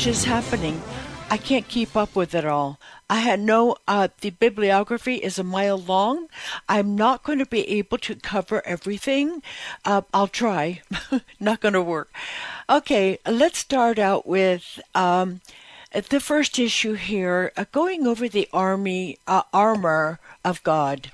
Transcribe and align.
much 0.00 0.06
is 0.06 0.24
happening. 0.24 0.80
I 1.30 1.36
can't 1.36 1.68
keep 1.68 1.94
up 1.94 2.16
with 2.16 2.34
it 2.34 2.46
all. 2.46 2.80
I 3.10 3.16
had 3.16 3.38
no, 3.38 3.76
uh, 3.86 4.08
the 4.22 4.30
bibliography 4.30 5.16
is 5.16 5.38
a 5.38 5.44
mile 5.44 5.76
long. 5.76 6.28
I'm 6.70 6.96
not 6.96 7.22
going 7.22 7.38
to 7.38 7.44
be 7.44 7.68
able 7.68 7.98
to 7.98 8.14
cover 8.14 8.66
everything. 8.66 9.42
Uh, 9.84 10.00
I'll 10.14 10.26
try. 10.26 10.80
not 11.40 11.60
going 11.60 11.74
to 11.74 11.82
work. 11.82 12.10
Okay, 12.70 13.18
let's 13.26 13.58
start 13.58 13.98
out 13.98 14.26
with 14.26 14.80
um, 14.94 15.42
the 15.92 16.20
first 16.20 16.58
issue 16.58 16.94
here, 16.94 17.52
uh, 17.58 17.66
going 17.70 18.06
over 18.06 18.26
the 18.26 18.48
army 18.54 19.18
uh, 19.26 19.42
armor 19.52 20.18
of 20.46 20.62
God. 20.62 21.10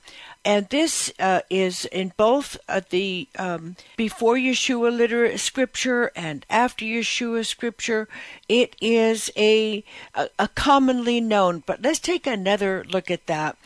And 0.46 0.68
this 0.68 1.12
uh, 1.18 1.40
is 1.50 1.86
in 1.86 2.12
both 2.16 2.56
uh, 2.68 2.80
the 2.88 3.26
um, 3.36 3.74
before 3.96 4.36
Yeshua 4.36 4.96
literate 4.96 5.40
scripture 5.40 6.12
and 6.14 6.46
after 6.48 6.84
Yeshua 6.84 7.44
scripture. 7.44 8.06
It 8.48 8.76
is 8.80 9.28
a, 9.36 9.82
a, 10.14 10.28
a 10.38 10.46
commonly 10.46 11.20
known, 11.20 11.64
but 11.66 11.82
let's 11.82 11.98
take 11.98 12.28
another 12.28 12.84
look 12.88 13.10
at 13.10 13.26
that. 13.26 13.56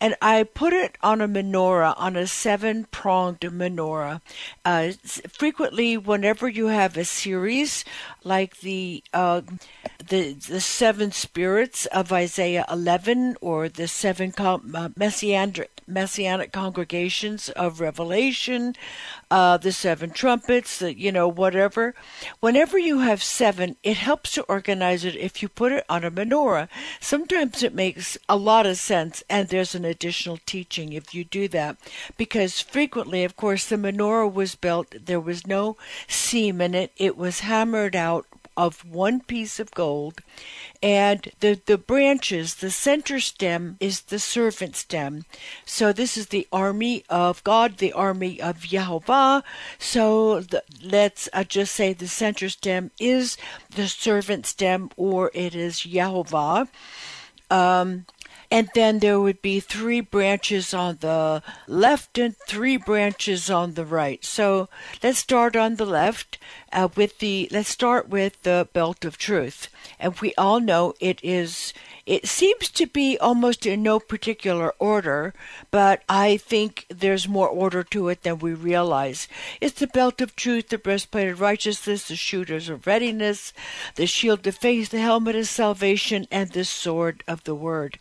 And 0.00 0.14
I 0.22 0.44
put 0.44 0.72
it 0.72 0.96
on 1.02 1.20
a 1.20 1.26
menorah, 1.26 1.94
on 1.96 2.14
a 2.14 2.28
seven 2.28 2.86
pronged 2.92 3.40
menorah. 3.40 4.20
Uh, 4.64 4.92
frequently, 5.28 5.96
whenever 5.96 6.48
you 6.48 6.66
have 6.66 6.96
a 6.96 7.04
series 7.04 7.84
like 8.28 8.60
the 8.60 9.02
uh, 9.12 9.40
the 10.06 10.34
the 10.34 10.60
seven 10.60 11.10
spirits 11.10 11.86
of 11.86 12.12
Isaiah 12.12 12.66
11 12.70 13.36
or 13.40 13.68
the 13.68 13.88
seven 13.88 14.32
uh, 14.38 14.90
messianic 14.96 15.70
messianic 15.88 16.52
congregations 16.52 17.48
of 17.50 17.80
Revelation, 17.80 18.76
uh, 19.30 19.56
the 19.56 19.72
seven 19.72 20.10
trumpets, 20.10 20.78
the, 20.78 20.98
you 20.98 21.12
know, 21.12 21.28
whatever. 21.28 21.94
Whenever 22.40 22.78
you 22.78 23.00
have 23.00 23.22
seven, 23.22 23.76
it 23.82 23.96
helps 23.96 24.32
to 24.32 24.42
organize 24.44 25.04
it 25.04 25.16
if 25.16 25.42
you 25.42 25.48
put 25.48 25.72
it 25.72 25.84
on 25.88 26.04
a 26.04 26.10
menorah. 26.10 26.68
Sometimes 27.00 27.62
it 27.62 27.74
makes 27.74 28.16
a 28.28 28.36
lot 28.36 28.66
of 28.66 28.76
sense, 28.78 29.22
and 29.28 29.48
there's 29.48 29.74
an 29.74 29.84
additional 29.84 30.38
teaching 30.46 30.92
if 30.92 31.14
you 31.14 31.24
do 31.24 31.48
that. 31.48 31.76
Because 32.16 32.60
frequently, 32.60 33.24
of 33.24 33.36
course, 33.36 33.66
the 33.66 33.76
menorah 33.76 34.32
was 34.32 34.54
built, 34.54 34.94
there 35.04 35.20
was 35.20 35.46
no 35.46 35.76
seam 36.06 36.60
in 36.60 36.74
it, 36.74 36.92
it 36.96 37.16
was 37.16 37.40
hammered 37.40 37.96
out 37.96 38.26
of 38.58 38.84
one 38.84 39.20
piece 39.20 39.60
of 39.60 39.70
gold, 39.70 40.20
and 40.82 41.30
the 41.40 41.60
the 41.64 41.78
branches, 41.78 42.56
the 42.56 42.70
center 42.70 43.20
stem 43.20 43.76
is 43.78 44.00
the 44.00 44.18
servant 44.18 44.74
stem. 44.76 45.24
So 45.64 45.92
this 45.92 46.16
is 46.18 46.26
the 46.26 46.46
army 46.52 47.04
of 47.08 47.42
God, 47.44 47.78
the 47.78 47.92
army 47.92 48.40
of 48.42 48.66
Yahweh. 48.66 49.40
So 49.78 50.40
the, 50.40 50.62
let's 50.82 51.28
uh, 51.32 51.44
just 51.44 51.74
say 51.74 51.92
the 51.92 52.08
center 52.08 52.48
stem 52.48 52.90
is 52.98 53.36
the 53.74 53.86
servant 53.86 54.44
stem, 54.46 54.90
or 54.96 55.30
it 55.32 55.54
is 55.54 55.86
Yahweh. 55.86 56.64
Um, 57.50 58.04
and 58.50 58.70
then 58.74 58.98
there 58.98 59.20
would 59.20 59.42
be 59.42 59.60
three 59.60 60.00
branches 60.00 60.72
on 60.72 60.98
the 61.00 61.42
left 61.66 62.16
and 62.18 62.34
three 62.46 62.76
branches 62.76 63.50
on 63.50 63.74
the 63.74 63.84
right. 63.84 64.24
So 64.24 64.68
let's 65.02 65.18
start 65.18 65.56
on 65.56 65.76
the 65.76 65.86
left 65.86 66.38
uh, 66.72 66.88
with 66.96 67.18
the 67.18 67.48
let's 67.50 67.68
start 67.68 68.08
with 68.08 68.42
the 68.42 68.68
belt 68.72 69.04
of 69.04 69.18
truth, 69.18 69.68
and 69.98 70.18
we 70.20 70.34
all 70.36 70.60
know 70.60 70.94
it 71.00 71.20
is. 71.22 71.72
It 72.08 72.26
seems 72.26 72.70
to 72.70 72.86
be 72.86 73.18
almost 73.18 73.66
in 73.66 73.82
no 73.82 74.00
particular 74.00 74.72
order, 74.78 75.34
but 75.70 76.02
I 76.08 76.38
think 76.38 76.86
there's 76.88 77.28
more 77.28 77.48
order 77.48 77.82
to 77.84 78.08
it 78.08 78.22
than 78.22 78.38
we 78.38 78.54
realize. 78.54 79.28
It's 79.60 79.78
the 79.78 79.88
belt 79.88 80.22
of 80.22 80.34
truth, 80.34 80.70
the 80.70 80.78
breastplate 80.78 81.28
of 81.28 81.42
righteousness, 81.42 82.08
the 82.08 82.16
shooters 82.16 82.70
of 82.70 82.86
readiness, 82.86 83.52
the 83.96 84.06
shield 84.06 84.46
of 84.46 84.56
faith, 84.56 84.88
the 84.88 85.00
helmet 85.00 85.36
of 85.36 85.48
salvation, 85.48 86.26
and 86.30 86.50
the 86.50 86.64
sword 86.64 87.22
of 87.28 87.44
the 87.44 87.54
word. 87.54 87.98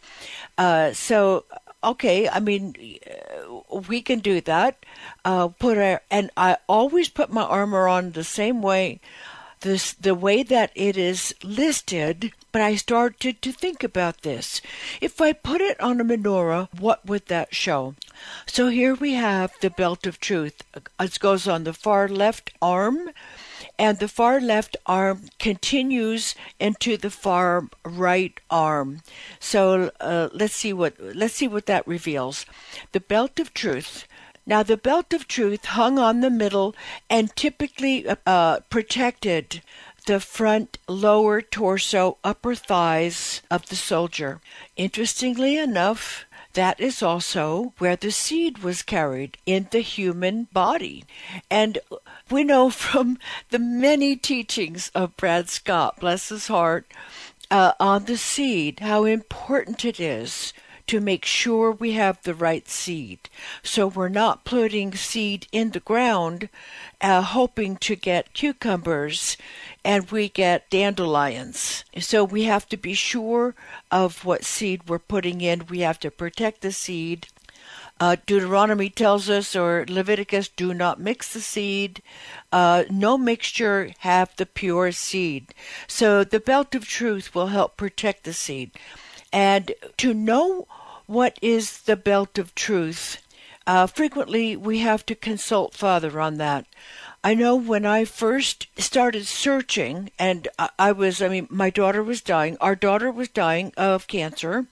Uh, 0.57 0.93
so 0.93 1.43
okay, 1.83 2.29
I 2.29 2.39
mean, 2.39 2.75
uh, 3.05 3.79
we 3.89 4.01
can 4.01 4.19
do 4.19 4.39
that. 4.39 4.85
Uh, 5.25 5.49
put 5.49 5.77
our, 5.77 6.01
and 6.09 6.31
I 6.37 6.55
always 6.67 7.09
put 7.09 7.29
my 7.29 7.43
armor 7.43 7.89
on 7.89 8.11
the 8.11 8.23
same 8.23 8.61
way, 8.61 9.01
this 9.59 9.91
the 9.91 10.15
way 10.15 10.43
that 10.43 10.71
it 10.75 10.95
is 10.95 11.35
listed. 11.43 12.31
But 12.51 12.61
I 12.61 12.75
started 12.75 13.41
to 13.41 13.51
think 13.51 13.83
about 13.83 14.21
this. 14.21 14.61
If 15.01 15.21
I 15.21 15.33
put 15.33 15.61
it 15.61 15.79
on 15.79 15.99
a 16.01 16.05
menorah, 16.05 16.69
what 16.79 17.05
would 17.05 17.27
that 17.27 17.53
show? 17.53 17.95
So 18.45 18.69
here 18.69 18.95
we 18.95 19.13
have 19.13 19.53
the 19.61 19.69
belt 19.69 20.07
of 20.07 20.19
truth. 20.19 20.63
It 20.99 21.19
goes 21.19 21.47
on 21.47 21.65
the 21.65 21.73
far 21.73 22.07
left 22.07 22.51
arm 22.61 23.11
and 23.77 23.99
the 23.99 24.07
far 24.07 24.39
left 24.39 24.75
arm 24.85 25.29
continues 25.39 26.35
into 26.59 26.97
the 26.97 27.09
far 27.09 27.69
right 27.83 28.39
arm. 28.49 29.01
So 29.39 29.91
uh, 29.99 30.29
let's 30.33 30.55
see 30.55 30.73
what 30.73 30.95
let's 30.99 31.35
see 31.35 31.47
what 31.47 31.65
that 31.67 31.87
reveals. 31.87 32.45
The 32.91 32.99
belt 32.99 33.39
of 33.39 33.53
truth. 33.53 34.07
Now 34.45 34.63
the 34.63 34.77
belt 34.77 35.13
of 35.13 35.27
truth 35.27 35.65
hung 35.65 35.99
on 35.99 36.21
the 36.21 36.29
middle 36.29 36.73
and 37.09 37.35
typically 37.35 38.05
uh, 38.25 38.61
protected 38.69 39.61
the 40.07 40.19
front, 40.21 40.77
lower 40.87 41.41
torso, 41.41 42.17
upper 42.23 42.55
thighs 42.55 43.41
of 43.51 43.67
the 43.67 43.75
soldier. 43.75 44.39
Interestingly 44.77 45.57
enough, 45.57 46.25
that 46.53 46.79
is 46.79 47.03
also 47.03 47.73
where 47.77 47.97
the 47.97 48.11
seed 48.11 48.59
was 48.59 48.81
carried 48.81 49.37
in 49.45 49.67
the 49.71 49.81
human 49.81 50.45
body. 50.53 51.03
And 51.51 51.77
we 52.31 52.45
know 52.45 52.69
from 52.85 53.19
the 53.49 53.59
many 53.59 54.15
teachings 54.15 54.89
of 54.95 55.17
Brad 55.17 55.49
Scott, 55.49 55.99
bless 55.99 56.29
his 56.29 56.47
heart, 56.47 56.91
uh, 57.51 57.73
on 57.77 58.05
the 58.05 58.17
seed, 58.17 58.79
how 58.79 59.03
important 59.03 59.83
it 59.83 59.99
is 59.99 60.53
to 60.87 60.99
make 60.99 61.25
sure 61.25 61.71
we 61.71 61.91
have 61.93 62.21
the 62.23 62.33
right 62.33 62.67
seed. 62.67 63.29
So 63.63 63.87
we're 63.87 64.09
not 64.09 64.45
putting 64.45 64.95
seed 64.95 65.47
in 65.51 65.71
the 65.71 65.79
ground 65.79 66.49
uh, 67.01 67.21
hoping 67.21 67.77
to 67.77 67.95
get 67.95 68.33
cucumbers 68.33 69.37
and 69.83 70.09
we 70.11 70.29
get 70.29 70.69
dandelions. 70.69 71.83
So 71.99 72.23
we 72.23 72.43
have 72.43 72.67
to 72.69 72.77
be 72.77 72.93
sure 72.93 73.55
of 73.91 74.25
what 74.25 74.45
seed 74.45 74.87
we're 74.87 74.99
putting 74.99 75.41
in. 75.41 75.67
We 75.67 75.79
have 75.79 75.99
to 75.99 76.11
protect 76.11 76.61
the 76.61 76.71
seed. 76.71 77.27
Uh, 77.99 78.15
Deuteronomy 78.25 78.89
tells 78.89 79.29
us, 79.29 79.55
or 79.55 79.85
Leviticus, 79.89 80.49
do 80.49 80.73
not 80.73 80.99
mix 80.99 81.33
the 81.33 81.41
seed. 81.41 82.01
Uh, 82.51 82.83
no 82.91 83.17
mixture, 83.17 83.91
have 83.99 84.35
the 84.35 84.45
pure 84.45 84.91
seed. 84.91 85.53
So 85.87 86.23
the 86.23 86.39
belt 86.39 86.75
of 86.75 86.87
truth 86.87 87.33
will 87.33 87.47
help 87.47 87.75
protect 87.75 88.23
the 88.23 88.33
seed. 88.33 88.71
And 89.33 89.71
to 89.97 90.13
know 90.13 90.67
what 91.07 91.39
is 91.41 91.81
the 91.83 91.95
belt 91.95 92.37
of 92.37 92.53
truth, 92.53 93.17
uh, 93.65 93.87
frequently 93.87 94.55
we 94.55 94.79
have 94.79 95.05
to 95.05 95.15
consult 95.15 95.73
Father 95.73 96.21
on 96.21 96.37
that. 96.37 96.65
I 97.23 97.33
know 97.33 97.55
when 97.55 97.85
I 97.85 98.05
first 98.05 98.67
started 98.77 99.25
searching, 99.25 100.11
and 100.17 100.47
I, 100.79 100.93
was, 100.93 101.21
I 101.21 101.27
mean, 101.27 101.47
my 101.49 101.69
daughter 101.69 102.01
was 102.01 102.21
dying. 102.21 102.55
Our 102.61 102.75
daughter 102.75 103.11
was 103.11 103.27
dying 103.27 103.73
of 103.75 104.07
cancer. 104.07 104.67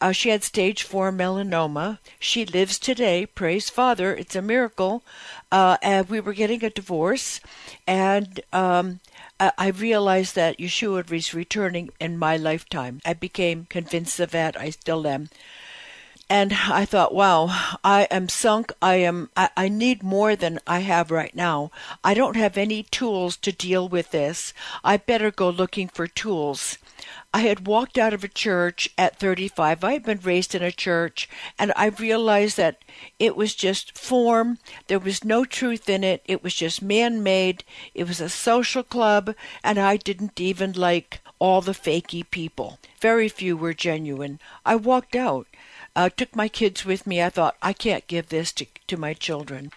Uh, 0.00 0.12
she 0.12 0.28
had 0.28 0.42
stage 0.42 0.82
four 0.82 1.10
melanoma. 1.12 1.98
She 2.18 2.44
lives 2.44 2.78
today. 2.78 3.24
Praise 3.24 3.70
Father. 3.70 4.14
It's 4.14 4.36
a 4.36 4.42
miracle. 4.42 5.02
Uh, 5.50 5.78
and 5.80 6.10
we 6.10 6.20
were 6.20 6.34
getting 6.34 6.64
a 6.64 6.68
divorce, 6.68 7.40
and 7.86 8.40
um, 8.52 9.00
I 9.38 9.68
realized 9.68 10.34
that 10.34 10.58
Yeshua 10.58 11.08
was 11.08 11.32
returning 11.32 11.90
in 12.00 12.18
my 12.18 12.36
lifetime. 12.36 13.00
I 13.04 13.14
became 13.14 13.66
convinced 13.70 14.18
of 14.20 14.32
that. 14.32 14.60
I 14.60 14.70
still 14.70 15.06
am 15.06 15.28
and 16.30 16.52
I 16.52 16.84
thought, 16.84 17.14
wow, 17.14 17.76
I 17.84 18.04
am 18.10 18.28
sunk. 18.28 18.72
I 18.80 18.96
am, 18.96 19.30
I, 19.36 19.50
I, 19.56 19.68
need 19.68 20.02
more 20.02 20.34
than 20.34 20.58
I 20.66 20.80
have 20.80 21.10
right 21.10 21.34
now. 21.34 21.70
I 22.02 22.14
don't 22.14 22.36
have 22.36 22.56
any 22.56 22.82
tools 22.82 23.36
to 23.38 23.52
deal 23.52 23.88
with 23.88 24.10
this. 24.10 24.54
I 24.82 24.96
better 24.96 25.30
go 25.30 25.50
looking 25.50 25.88
for 25.88 26.06
tools. 26.06 26.78
I 27.34 27.40
had 27.40 27.66
walked 27.66 27.98
out 27.98 28.14
of 28.14 28.24
a 28.24 28.28
church 28.28 28.88
at 28.96 29.18
35. 29.18 29.84
I 29.84 29.92
had 29.92 30.04
been 30.04 30.20
raised 30.20 30.54
in 30.54 30.62
a 30.62 30.72
church, 30.72 31.28
and 31.58 31.72
I 31.76 31.86
realized 31.86 32.56
that 32.56 32.78
it 33.18 33.36
was 33.36 33.54
just 33.54 33.98
form. 33.98 34.58
There 34.86 34.98
was 34.98 35.24
no 35.24 35.44
truth 35.44 35.88
in 35.88 36.04
it. 36.04 36.22
It 36.24 36.42
was 36.42 36.54
just 36.54 36.80
man 36.80 37.22
made. 37.22 37.64
It 37.94 38.08
was 38.08 38.20
a 38.20 38.28
social 38.28 38.82
club, 38.82 39.34
and 39.62 39.78
I 39.78 39.96
didn't 39.96 40.40
even 40.40 40.72
like 40.72 41.20
all 41.38 41.60
the 41.60 41.72
fakey 41.72 42.24
people. 42.30 42.78
Very 43.00 43.28
few 43.28 43.56
were 43.56 43.74
genuine. 43.74 44.38
I 44.64 44.76
walked 44.76 45.14
out. 45.14 45.46
Uh, 45.96 46.08
took 46.08 46.34
my 46.34 46.48
kids 46.48 46.84
with 46.84 47.06
me. 47.06 47.22
I 47.22 47.30
thought, 47.30 47.56
I 47.62 47.72
can't 47.72 48.06
give 48.06 48.28
this 48.28 48.52
to, 48.52 48.66
to 48.88 48.96
my 48.96 49.14
children. 49.14 49.70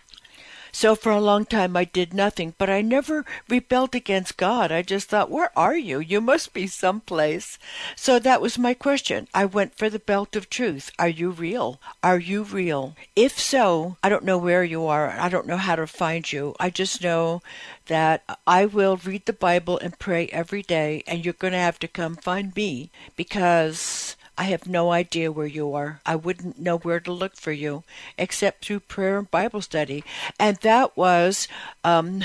So 0.71 0.95
for 0.95 1.11
a 1.11 1.21
long 1.21 1.45
time 1.45 1.75
I 1.75 1.85
did 1.85 2.13
nothing, 2.13 2.53
but 2.57 2.69
I 2.69 2.81
never 2.81 3.25
rebelled 3.47 3.95
against 3.95 4.37
God. 4.37 4.71
I 4.71 4.81
just 4.81 5.09
thought, 5.09 5.31
where 5.31 5.49
are 5.57 5.77
you? 5.77 5.99
You 5.99 6.21
must 6.21 6.53
be 6.53 6.67
someplace. 6.67 7.57
So 7.95 8.19
that 8.19 8.41
was 8.41 8.59
my 8.59 8.73
question. 8.73 9.27
I 9.33 9.45
went 9.45 9.75
for 9.75 9.89
the 9.89 9.97
belt 9.97 10.35
of 10.35 10.49
truth. 10.49 10.91
Are 10.99 11.07
you 11.07 11.31
real? 11.31 11.79
Are 12.03 12.19
you 12.19 12.43
real? 12.43 12.95
If 13.15 13.39
so, 13.39 13.97
I 14.03 14.09
don't 14.09 14.25
know 14.25 14.37
where 14.37 14.63
you 14.63 14.85
are. 14.85 15.09
I 15.09 15.29
don't 15.29 15.47
know 15.47 15.57
how 15.57 15.77
to 15.77 15.87
find 15.87 16.31
you. 16.31 16.53
I 16.59 16.69
just 16.69 17.01
know 17.01 17.41
that 17.87 18.23
I 18.45 18.65
will 18.65 18.97
read 18.97 19.25
the 19.25 19.33
Bible 19.33 19.79
and 19.79 19.97
pray 19.97 20.27
every 20.27 20.61
day, 20.61 21.01
and 21.07 21.23
you're 21.23 21.33
going 21.33 21.53
to 21.53 21.59
have 21.59 21.79
to 21.79 21.87
come 21.87 22.17
find 22.17 22.55
me 22.55 22.91
because 23.15 24.16
I 24.37 24.43
have 24.45 24.67
no 24.67 24.91
idea 24.91 25.31
where 25.31 25.47
you 25.47 25.73
are. 25.73 25.99
I 26.05 26.15
wouldn't 26.15 26.59
know 26.59 26.77
where 26.77 26.99
to 26.99 27.11
look 27.11 27.35
for 27.35 27.51
you 27.51 27.83
except 28.17 28.65
through 28.65 28.81
prayer 28.81 29.17
and 29.17 29.31
Bible 29.31 29.61
study. 29.61 30.03
And 30.39 30.57
that 30.57 30.95
was, 30.95 31.47
um, 31.83 32.23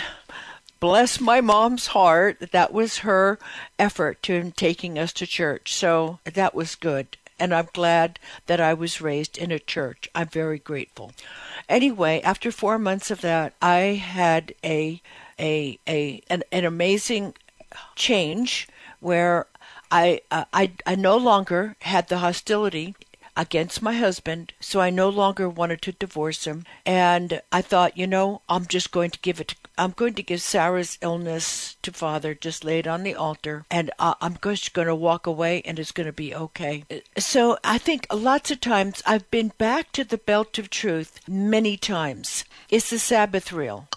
bless 0.79 1.20
my 1.20 1.41
mom's 1.41 1.88
heart, 1.88 2.50
that 2.53 2.73
was 2.73 2.99
her 2.99 3.38
effort 3.79 4.23
to 4.25 4.50
taking 4.50 4.99
us 4.99 5.12
to 5.14 5.26
church. 5.26 5.75
So 5.75 6.19
that 6.25 6.55
was 6.55 6.75
good. 6.75 7.17
And 7.38 7.55
I'm 7.55 7.69
glad 7.73 8.19
that 8.47 8.61
I 8.61 8.75
was 8.75 9.00
raised 9.00 9.38
in 9.38 9.50
a 9.50 9.59
church. 9.59 10.09
I'm 10.14 10.29
very 10.29 10.59
grateful. 10.59 11.12
Anyway, 11.69 12.20
after 12.23 12.53
four 12.53 12.79
months 12.79 13.11
of 13.11 13.20
that, 13.23 13.55
I 13.61 14.00
had 14.00 14.55
a 14.62 15.00
a 15.41 15.79
a 15.88 16.23
an, 16.29 16.44
an 16.53 16.64
amazing 16.64 17.35
change 17.97 18.69
where 19.00 19.47
I, 19.92 20.22
uh, 20.30 20.46
I, 20.52 20.72
I 20.86 20.94
no 20.94 21.18
longer 21.18 21.76
had 21.82 22.08
the 22.08 22.18
hostility 22.18 22.94
against 23.36 23.82
my 23.82 23.94
husband, 23.94 24.52
so 24.58 24.80
I 24.80 24.90
no 24.90 25.08
longer 25.08 25.48
wanted 25.48 25.82
to 25.82 25.92
divorce 25.92 26.44
him. 26.46 26.64
And 26.84 27.40
I 27.50 27.62
thought, 27.62 27.96
you 27.96 28.06
know, 28.06 28.40
I'm 28.48 28.66
just 28.66 28.90
going 28.90 29.10
to 29.10 29.18
give 29.20 29.40
it. 29.40 29.48
To, 29.48 29.56
I'm 29.78 29.90
going 29.92 30.14
to 30.14 30.22
give 30.22 30.40
Sarah's 30.42 30.98
illness 31.00 31.76
to 31.82 31.92
Father, 31.92 32.34
just 32.34 32.64
lay 32.64 32.78
it 32.78 32.86
on 32.86 33.02
the 33.02 33.14
altar, 33.14 33.64
and 33.70 33.90
uh, 33.98 34.14
I'm 34.20 34.36
just 34.42 34.72
going 34.72 34.88
to 34.88 34.94
walk 34.94 35.26
away, 35.26 35.62
and 35.64 35.78
it's 35.78 35.92
going 35.92 36.06
to 36.06 36.12
be 36.12 36.34
okay. 36.34 36.84
So 37.18 37.58
I 37.64 37.78
think 37.78 38.06
lots 38.12 38.50
of 38.50 38.60
times 38.60 39.02
I've 39.06 39.30
been 39.30 39.52
back 39.58 39.92
to 39.92 40.04
the 40.04 40.18
belt 40.18 40.58
of 40.58 40.70
truth 40.70 41.20
many 41.28 41.76
times. 41.76 42.44
It's 42.68 42.90
the 42.90 42.98
Sabbath 42.98 43.52
reel. 43.52 43.88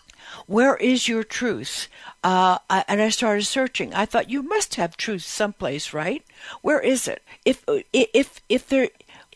Where 0.48 0.76
is 0.78 1.08
your 1.08 1.24
truth? 1.24 1.88
Uh, 2.24 2.60
and 2.70 3.02
I 3.02 3.10
started 3.10 3.46
searching. 3.46 3.94
I 3.94 4.06
thought 4.06 4.30
you 4.30 4.42
must 4.44 4.76
have 4.76 4.98
truth 4.98 5.24
someplace, 5.24 5.94
right? 5.94 6.24
Where 6.62 6.80
is 6.80 7.08
it? 7.08 7.24
If 7.46 7.64
if 7.94 8.42
if 8.50 8.68
there, 8.68 8.90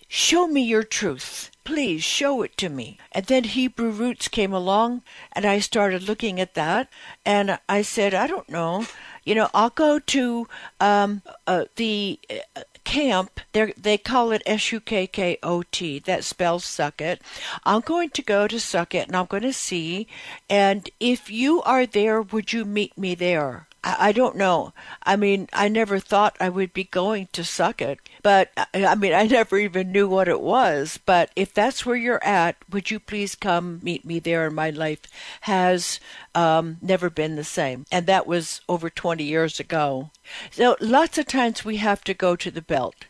show 0.08 0.48
me 0.48 0.62
your 0.62 0.84
truth. 0.84 1.52
Please 1.64 2.04
show 2.04 2.42
it 2.42 2.58
to 2.58 2.70
me. 2.70 2.98
And 3.12 3.26
then 3.26 3.44
Hebrew 3.44 3.92
roots 3.92 4.28
came 4.28 4.54
along, 4.54 5.04
and 5.34 5.46
I 5.46 5.60
started 5.60 6.04
looking 6.04 6.40
at 6.40 6.56
that, 6.56 6.90
and 7.24 7.60
I 7.70 7.84
said, 7.84 8.16
I 8.16 8.26
don't 8.26 8.50
know. 8.50 8.88
You 9.24 9.36
know, 9.36 9.50
I'll 9.54 9.70
go 9.70 10.00
to 10.00 10.48
um, 10.80 11.22
uh, 11.46 11.66
the 11.76 12.20
uh, 12.56 12.62
camp. 12.90 13.40
They 13.54 14.00
call 14.00 14.32
it 14.32 14.42
S 14.48 14.72
U 14.72 14.80
K 14.80 15.06
K 15.06 15.38
O 15.44 15.62
T. 15.62 16.00
That 16.00 16.24
spells 16.24 16.66
Sukkot. 16.66 17.20
I'm 17.64 17.82
going 17.82 18.10
to 18.10 18.24
go 18.24 18.48
to 18.48 18.56
Sukkot 18.56 19.06
and 19.06 19.16
I'm 19.16 19.28
going 19.28 19.44
to 19.44 19.54
see. 19.54 20.08
And 20.50 20.90
if 21.00 21.30
you 21.30 21.62
are 21.62 21.86
there, 21.86 22.20
would 22.20 22.52
you 22.52 22.66
meet 22.66 22.98
me 22.98 23.14
there? 23.14 23.69
I, 23.84 24.12
don't 24.12 24.36
know. 24.36 24.74
I 25.04 25.16
mean, 25.16 25.48
I 25.54 25.70
never 25.70 26.00
thought 26.00 26.36
I 26.40 26.50
would 26.50 26.74
be 26.74 26.84
going 26.84 27.30
to 27.32 27.42
Sukkot, 27.42 28.00
but 28.22 28.52
I 28.74 28.96
mean, 28.96 29.14
I 29.14 29.26
never 29.26 29.58
even 29.58 29.92
knew 29.92 30.08
what 30.08 30.28
it 30.28 30.42
was. 30.42 31.00
But 31.06 31.32
if 31.36 31.54
that's 31.54 31.86
where 31.86 31.96
you're 31.96 32.24
at, 32.24 32.58
would 32.70 32.92
you 32.92 33.00
please 33.00 33.36
come 33.36 33.80
meet 33.82 34.06
me 34.06 34.20
there? 34.20 34.48
And 34.48 34.56
my 34.56 34.70
life 34.70 35.02
has 35.42 36.00
um, 36.36 36.78
never 36.82 37.10
been 37.10 37.36
the 37.36 37.44
same, 37.44 37.86
and 37.92 38.06
that 38.08 38.28
was 38.28 38.62
over 38.68 38.90
20 38.90 39.24
years 39.24 39.60
ago. 39.60 40.12
So 40.52 40.76
lots 40.80 41.18
of 41.18 41.28
times 41.28 41.66
we 41.66 41.78
have 41.78 42.04
to 42.04 42.14
go 42.14 42.36
to 42.36 42.52
the 42.52 42.62
belt. 42.62 43.06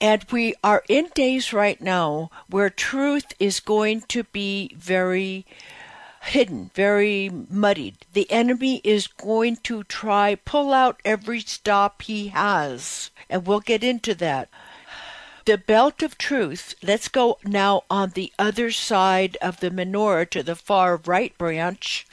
And 0.00 0.24
we 0.30 0.54
are 0.62 0.82
in 0.88 1.08
days 1.14 1.52
right 1.52 1.80
now 1.80 2.30
where 2.48 2.70
truth 2.70 3.32
is 3.38 3.60
going 3.60 4.02
to 4.08 4.24
be 4.24 4.74
very 4.76 5.46
hidden, 6.24 6.70
very 6.74 7.30
muddied. 7.30 7.96
The 8.12 8.30
enemy 8.30 8.80
is 8.84 9.06
going 9.06 9.56
to 9.64 9.84
try 9.84 10.34
pull 10.34 10.72
out 10.72 11.00
every 11.04 11.40
stop 11.40 12.02
he 12.02 12.28
has, 12.28 13.10
and 13.28 13.46
we'll 13.46 13.60
get 13.60 13.84
into 13.84 14.14
that. 14.16 14.48
The 15.44 15.58
belt 15.58 16.02
of 16.02 16.16
truth, 16.16 16.74
let's 16.82 17.08
go 17.08 17.38
now 17.44 17.84
on 17.90 18.10
the 18.10 18.32
other 18.38 18.70
side 18.70 19.36
of 19.42 19.60
the 19.60 19.70
menorah 19.70 20.30
to 20.30 20.42
the 20.42 20.56
far 20.56 20.96
right 21.04 21.36
branch 21.36 22.06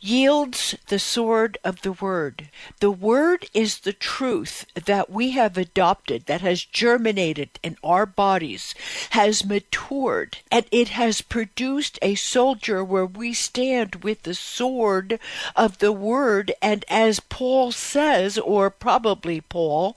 yields 0.00 0.74
the 0.88 0.98
sword 0.98 1.58
of 1.62 1.82
the 1.82 1.92
Word. 1.92 2.48
The 2.80 2.90
Word 2.90 3.46
is 3.52 3.80
the 3.80 3.92
truth 3.92 4.66
that 4.74 5.10
we 5.10 5.30
have 5.32 5.58
adopted, 5.58 6.26
that 6.26 6.40
has 6.40 6.64
germinated 6.64 7.50
in 7.62 7.76
our 7.84 8.06
bodies, 8.06 8.74
has 9.10 9.44
matured, 9.44 10.38
and 10.50 10.64
it 10.70 10.88
has 10.90 11.20
produced 11.20 11.98
a 12.00 12.14
soldier 12.14 12.82
where 12.82 13.06
we 13.06 13.32
stand 13.32 13.96
with 13.96 14.22
the 14.22 14.34
sword 14.34 15.18
of 15.54 15.78
the 15.78 15.92
Word. 15.92 16.52
And 16.62 16.84
as 16.88 17.20
Paul 17.20 17.72
says, 17.72 18.38
or 18.38 18.70
probably 18.70 19.40
Paul, 19.40 19.96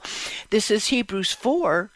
this 0.49 0.69
is 0.69 0.87
Hebrews 0.87 1.31
4, 1.31 1.91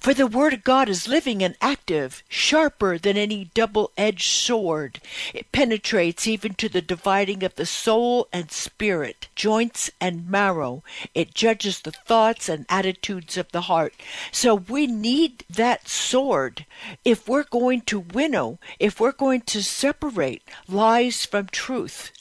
for 0.00 0.12
the 0.12 0.26
Word 0.26 0.52
of 0.52 0.64
God 0.64 0.88
is 0.88 1.08
living 1.08 1.42
and 1.42 1.56
active, 1.60 2.22
sharper 2.28 2.98
than 2.98 3.16
any 3.16 3.46
double 3.54 3.92
edged 3.96 4.30
sword. 4.30 5.00
It 5.32 5.52
penetrates 5.52 6.26
even 6.26 6.54
to 6.54 6.68
the 6.68 6.82
dividing 6.82 7.42
of 7.42 7.54
the 7.54 7.66
soul 7.66 8.28
and 8.32 8.50
spirit, 8.50 9.28
joints 9.34 9.90
and 10.00 10.28
marrow. 10.28 10.82
It 11.14 11.34
judges 11.34 11.80
the 11.80 11.92
thoughts 11.92 12.48
and 12.48 12.66
attitudes 12.68 13.36
of 13.36 13.50
the 13.52 13.62
heart. 13.62 13.94
So 14.32 14.54
we 14.54 14.86
need 14.86 15.44
that 15.48 15.88
sword 15.88 16.66
if 17.04 17.28
we're 17.28 17.44
going 17.44 17.82
to 17.82 18.00
winnow, 18.00 18.58
if 18.78 19.00
we're 19.00 19.12
going 19.12 19.42
to 19.42 19.62
separate 19.62 20.42
lies 20.68 21.24
from 21.24 21.46
truth. 21.46 22.12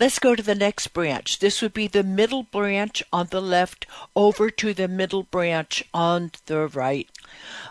Let's 0.00 0.18
go 0.18 0.34
to 0.34 0.42
the 0.42 0.54
next 0.54 0.88
branch. 0.94 1.40
This 1.40 1.60
would 1.60 1.74
be 1.74 1.86
the 1.86 2.02
middle 2.02 2.42
branch 2.42 3.02
on 3.12 3.26
the 3.26 3.42
left 3.42 3.86
over 4.16 4.48
to 4.48 4.72
the 4.72 4.88
middle 4.88 5.24
branch 5.24 5.84
on 5.92 6.30
the 6.46 6.68
right. 6.68 7.06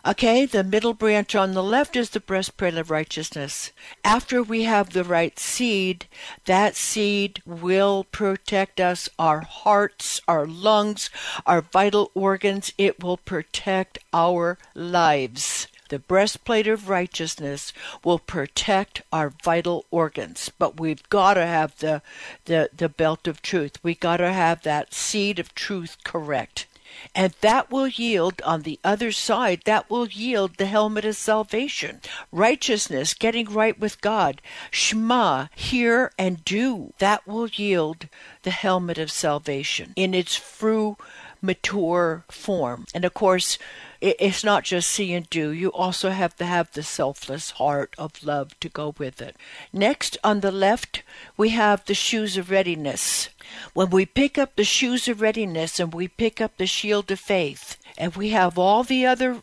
Okay, 0.05 0.45
the 0.45 0.63
middle 0.63 0.93
branch 0.93 1.33
on 1.33 1.55
the 1.55 1.63
left 1.63 1.95
is 1.95 2.11
the 2.11 2.19
breastplate 2.19 2.75
of 2.75 2.91
righteousness. 2.91 3.71
After 4.05 4.43
we 4.43 4.65
have 4.65 4.91
the 4.91 5.03
right 5.03 5.39
seed, 5.39 6.05
that 6.45 6.75
seed 6.75 7.41
will 7.47 8.03
protect 8.03 8.79
us, 8.79 9.09
our 9.17 9.41
hearts, 9.41 10.21
our 10.27 10.45
lungs, 10.45 11.09
our 11.47 11.61
vital 11.61 12.11
organs. 12.13 12.71
It 12.77 13.03
will 13.03 13.17
protect 13.17 13.97
our 14.13 14.59
lives. 14.75 15.67
The 15.89 15.99
breastplate 15.99 16.67
of 16.67 16.87
righteousness 16.87 17.73
will 18.03 18.19
protect 18.19 19.01
our 19.11 19.31
vital 19.43 19.85
organs, 19.91 20.51
but 20.57 20.79
we've 20.79 21.07
got 21.09 21.33
to 21.33 21.45
have 21.45 21.77
the, 21.79 22.01
the, 22.45 22.69
the 22.75 22.89
belt 22.89 23.27
of 23.27 23.41
truth. 23.41 23.77
We've 23.83 23.99
got 23.99 24.17
to 24.17 24.31
have 24.31 24.61
that 24.63 24.93
seed 24.93 25.39
of 25.39 25.53
truth 25.53 25.97
correct. 26.03 26.67
And 27.15 27.33
that 27.41 27.71
will 27.71 27.87
yield 27.87 28.41
on 28.43 28.63
the 28.63 28.79
other 28.83 29.11
side, 29.11 29.61
that 29.65 29.89
will 29.89 30.07
yield 30.07 30.57
the 30.57 30.65
helmet 30.65 31.05
of 31.05 31.15
salvation, 31.15 32.01
righteousness, 32.31 33.13
getting 33.13 33.45
right 33.45 33.79
with 33.79 34.01
God, 34.01 34.41
Shema, 34.71 35.47
hear 35.55 36.11
and 36.17 36.43
do. 36.43 36.93
That 36.99 37.27
will 37.27 37.47
yield 37.47 38.07
the 38.43 38.51
helmet 38.51 38.97
of 38.97 39.11
salvation 39.11 39.93
in 39.95 40.13
its 40.13 40.39
true, 40.57 40.97
mature 41.41 42.23
form. 42.29 42.85
And 42.93 43.05
of 43.05 43.13
course, 43.13 43.57
it's 44.01 44.43
not 44.43 44.63
just 44.63 44.89
see 44.89 45.13
and 45.13 45.29
do. 45.29 45.49
You 45.49 45.69
also 45.69 46.09
have 46.11 46.35
to 46.37 46.45
have 46.45 46.71
the 46.71 46.83
selfless 46.83 47.51
heart 47.51 47.93
of 47.97 48.23
love 48.23 48.57
to 48.61 48.69
go 48.69 48.95
with 48.97 49.21
it. 49.21 49.35
Next, 49.73 50.17
on 50.23 50.39
the 50.39 50.51
left, 50.51 51.03
we 51.35 51.49
have 51.49 51.83
the 51.85 51.93
shoes 51.93 52.37
of 52.37 52.49
readiness. 52.49 53.29
When 53.73 53.89
we 53.89 54.05
pick 54.05 54.37
up 54.37 54.55
the 54.55 54.63
shoes 54.63 55.07
of 55.07 55.21
readiness 55.21 55.79
and 55.79 55.93
we 55.93 56.07
pick 56.07 56.39
up 56.39 56.57
the 56.57 56.67
shield 56.67 57.11
of 57.11 57.19
faith, 57.19 57.77
and 57.97 58.15
we 58.15 58.29
have 58.29 58.57
all 58.57 58.83
the 58.83 59.05
other 59.05 59.41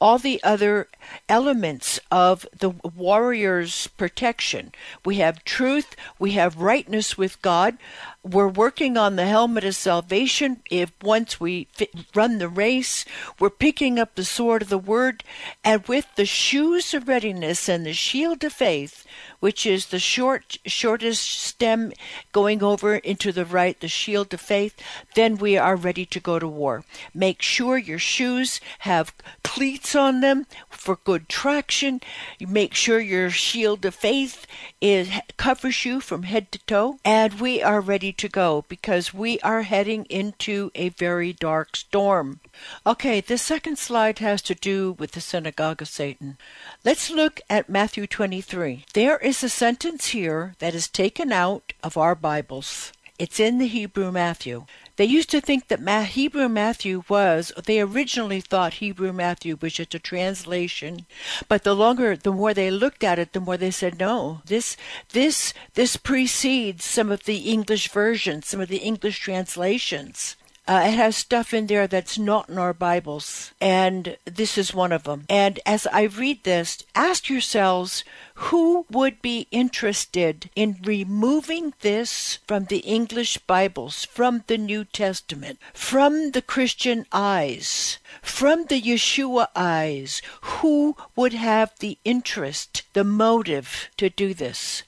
all 0.00 0.18
the 0.18 0.42
other 0.42 0.88
elements 1.28 2.00
of 2.10 2.46
the 2.58 2.70
warrior's 2.70 3.88
protection. 3.88 4.72
We 5.04 5.16
have 5.16 5.44
truth, 5.44 5.94
we 6.18 6.32
have 6.32 6.56
rightness 6.56 7.18
with 7.18 7.42
God. 7.42 7.76
We're 8.24 8.46
working 8.46 8.96
on 8.96 9.16
the 9.16 9.26
helmet 9.26 9.64
of 9.64 9.74
salvation. 9.74 10.62
If 10.70 10.92
once 11.02 11.40
we 11.40 11.66
fit, 11.72 11.90
run 12.14 12.38
the 12.38 12.48
race, 12.48 13.04
we're 13.40 13.50
picking 13.50 13.98
up 13.98 14.14
the 14.14 14.24
sword 14.24 14.62
of 14.62 14.68
the 14.68 14.78
word, 14.78 15.24
and 15.64 15.84
with 15.88 16.06
the 16.14 16.24
shoes 16.24 16.94
of 16.94 17.08
readiness 17.08 17.68
and 17.68 17.84
the 17.84 17.92
shield 17.92 18.44
of 18.44 18.52
faith, 18.52 19.04
which 19.40 19.66
is 19.66 19.86
the 19.86 19.98
short 19.98 20.58
shortest 20.64 21.28
stem 21.28 21.92
going 22.30 22.62
over 22.62 22.94
into 22.94 23.32
the 23.32 23.44
right, 23.44 23.80
the 23.80 23.88
shield 23.88 24.32
of 24.32 24.40
faith, 24.40 24.80
then 25.16 25.36
we 25.36 25.58
are 25.58 25.74
ready 25.74 26.06
to 26.06 26.20
go 26.20 26.38
to 26.38 26.46
war. 26.46 26.84
Make 27.12 27.42
sure 27.42 27.76
your 27.76 27.98
shoes 27.98 28.60
have 28.80 29.12
cleats 29.42 29.96
on 29.96 30.20
them 30.20 30.46
for 30.70 30.94
good 31.02 31.28
traction. 31.28 32.00
Make 32.38 32.74
sure 32.74 33.00
your 33.00 33.30
shield 33.30 33.84
of 33.84 33.96
faith 33.96 34.46
is 34.80 35.10
covers 35.36 35.84
you 35.84 36.00
from 36.00 36.22
head 36.22 36.52
to 36.52 36.60
toe, 36.60 37.00
and 37.04 37.40
we 37.40 37.60
are 37.60 37.80
ready 37.80 38.11
to 38.12 38.28
go 38.28 38.64
because 38.68 39.14
we 39.14 39.38
are 39.40 39.62
heading 39.62 40.04
into 40.06 40.70
a 40.74 40.90
very 40.90 41.32
dark 41.32 41.76
storm. 41.76 42.40
Okay, 42.86 43.20
the 43.20 43.38
second 43.38 43.78
slide 43.78 44.18
has 44.20 44.42
to 44.42 44.54
do 44.54 44.92
with 44.92 45.12
the 45.12 45.20
synagogue 45.20 45.82
of 45.82 45.88
Satan. 45.88 46.38
Let's 46.84 47.10
look 47.10 47.40
at 47.48 47.68
Matthew 47.68 48.06
23. 48.06 48.84
There 48.94 49.18
is 49.18 49.42
a 49.42 49.48
sentence 49.48 50.08
here 50.08 50.54
that 50.58 50.74
is 50.74 50.88
taken 50.88 51.32
out 51.32 51.72
of 51.82 51.96
our 51.96 52.14
Bibles. 52.14 52.92
It's 53.18 53.38
in 53.38 53.58
the 53.58 53.68
Hebrew 53.68 54.10
Matthew. 54.10 54.66
They 54.96 55.06
used 55.06 55.30
to 55.30 55.40
think 55.40 55.68
that 55.68 56.06
Hebrew 56.08 56.48
Matthew 56.48 57.02
was, 57.08 57.50
they 57.64 57.80
originally 57.80 58.40
thought 58.40 58.74
Hebrew 58.74 59.12
Matthew 59.12 59.56
was 59.60 59.72
just 59.74 59.94
a 59.94 59.98
translation, 59.98 61.06
but 61.48 61.64
the 61.64 61.74
longer, 61.74 62.14
the 62.16 62.32
more 62.32 62.52
they 62.52 62.70
looked 62.70 63.02
at 63.02 63.18
it, 63.18 63.32
the 63.32 63.40
more 63.40 63.56
they 63.56 63.70
said, 63.70 63.98
no, 63.98 64.42
this, 64.44 64.76
this, 65.10 65.54
this 65.74 65.96
precedes 65.96 66.84
some 66.84 67.10
of 67.10 67.24
the 67.24 67.38
English 67.38 67.88
versions, 67.88 68.48
some 68.48 68.60
of 68.60 68.68
the 68.68 68.78
English 68.78 69.18
translations. 69.20 70.36
Uh, 70.68 70.84
it 70.86 70.94
has 70.94 71.16
stuff 71.16 71.52
in 71.52 71.66
there 71.66 71.88
that's 71.88 72.16
not 72.16 72.48
in 72.48 72.56
our 72.56 72.72
Bibles, 72.72 73.50
and 73.60 74.16
this 74.24 74.56
is 74.56 74.72
one 74.72 74.92
of 74.92 75.02
them. 75.02 75.24
And 75.28 75.58
as 75.66 75.88
I 75.88 76.02
read 76.02 76.44
this, 76.44 76.78
ask 76.94 77.28
yourselves 77.28 78.04
who 78.34 78.86
would 78.88 79.20
be 79.20 79.48
interested 79.50 80.50
in 80.54 80.78
removing 80.84 81.74
this 81.80 82.38
from 82.46 82.66
the 82.66 82.78
English 82.78 83.38
Bibles, 83.38 84.04
from 84.04 84.44
the 84.46 84.56
New 84.56 84.84
Testament, 84.84 85.58
from 85.74 86.30
the 86.30 86.42
Christian 86.42 87.06
eyes, 87.10 87.98
from 88.22 88.66
the 88.66 88.80
Yeshua 88.80 89.48
eyes? 89.56 90.22
Who 90.42 90.96
would 91.16 91.32
have 91.32 91.72
the 91.80 91.98
interest, 92.04 92.82
the 92.92 93.04
motive 93.04 93.90
to 93.96 94.08
do 94.08 94.32
this? 94.32 94.84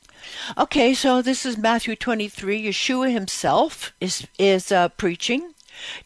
Okay, 0.56 0.94
so 0.94 1.20
this 1.20 1.44
is 1.44 1.58
Matthew 1.58 1.96
23. 1.96 2.62
Yeshua 2.68 3.12
himself 3.12 3.92
is 4.00 4.26
is 4.38 4.70
uh, 4.70 4.88
preaching. 4.90 5.53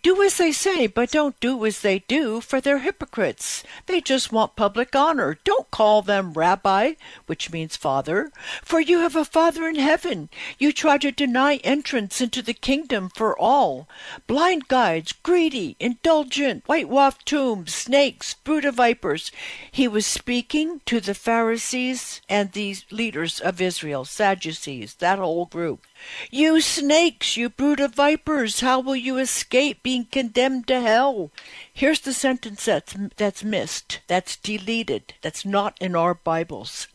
Do 0.03 0.23
as 0.23 0.37
they 0.39 0.53
say, 0.53 0.87
but 0.87 1.11
don't 1.11 1.39
do 1.41 1.65
as 1.67 1.81
they 1.81 2.01
do, 2.01 2.41
for 2.41 2.61
they're 2.61 2.79
hypocrites. 2.79 3.63
They 3.87 4.01
just 4.01 4.33
want 4.33 4.57
public 4.57 4.97
honor. 4.97 5.39
Don't 5.45 5.71
call 5.71 6.03
them 6.03 6.33
rabbi, 6.33 6.95
which 7.27 7.51
means 7.51 7.77
father, 7.77 8.33
for 8.63 8.81
you 8.81 9.01
have 9.01 9.17
a 9.17 9.25
father 9.25 9.69
in 9.69 9.77
heaven. 9.77 10.31
You 10.59 10.73
try 10.73 10.99
to 10.99 11.13
deny 11.13 11.57
entrance 11.57 12.21
into 12.21 12.41
the 12.41 12.55
kingdom 12.55 13.11
for 13.15 13.39
all. 13.39 13.89
Blind 14.27 14.69
guides, 14.69 15.13
greedy, 15.13 15.77
indulgent, 15.79 16.65
whitewashed 16.67 17.27
tombs, 17.27 17.75
snakes, 17.75 18.35
brood 18.35 18.65
of 18.65 18.77
vipers. 18.77 19.31
He 19.71 19.87
was 19.87 20.07
speaking 20.07 20.81
to 20.87 21.01
the 21.01 21.15
Pharisees 21.15 22.21
and 22.29 22.53
the 22.53 22.77
leaders 22.91 23.41
of 23.41 23.61
Israel, 23.61 24.05
Sadducees, 24.05 24.95
that 24.95 25.19
whole 25.19 25.47
group. 25.47 25.87
You 26.31 26.61
snakes, 26.61 27.37
you 27.37 27.49
brood 27.49 27.81
of 27.81 27.95
vipers, 27.95 28.61
how 28.61 28.81
will 28.81 28.97
you 28.97 29.19
escape 29.19 29.83
being 29.83 30.05
condemned 30.05 30.69
to 30.69 30.81
hell? 30.81 31.31
Here's 31.73 32.01
the 32.01 32.13
sentence 32.13 32.65
that's, 32.65 32.95
that's 33.17 33.43
missed, 33.43 34.01
that's 34.07 34.37
deleted, 34.37 35.15
that's 35.23 35.45
not 35.45 35.77
in 35.81 35.97
our 35.97 36.15
Bibles. 36.15 36.87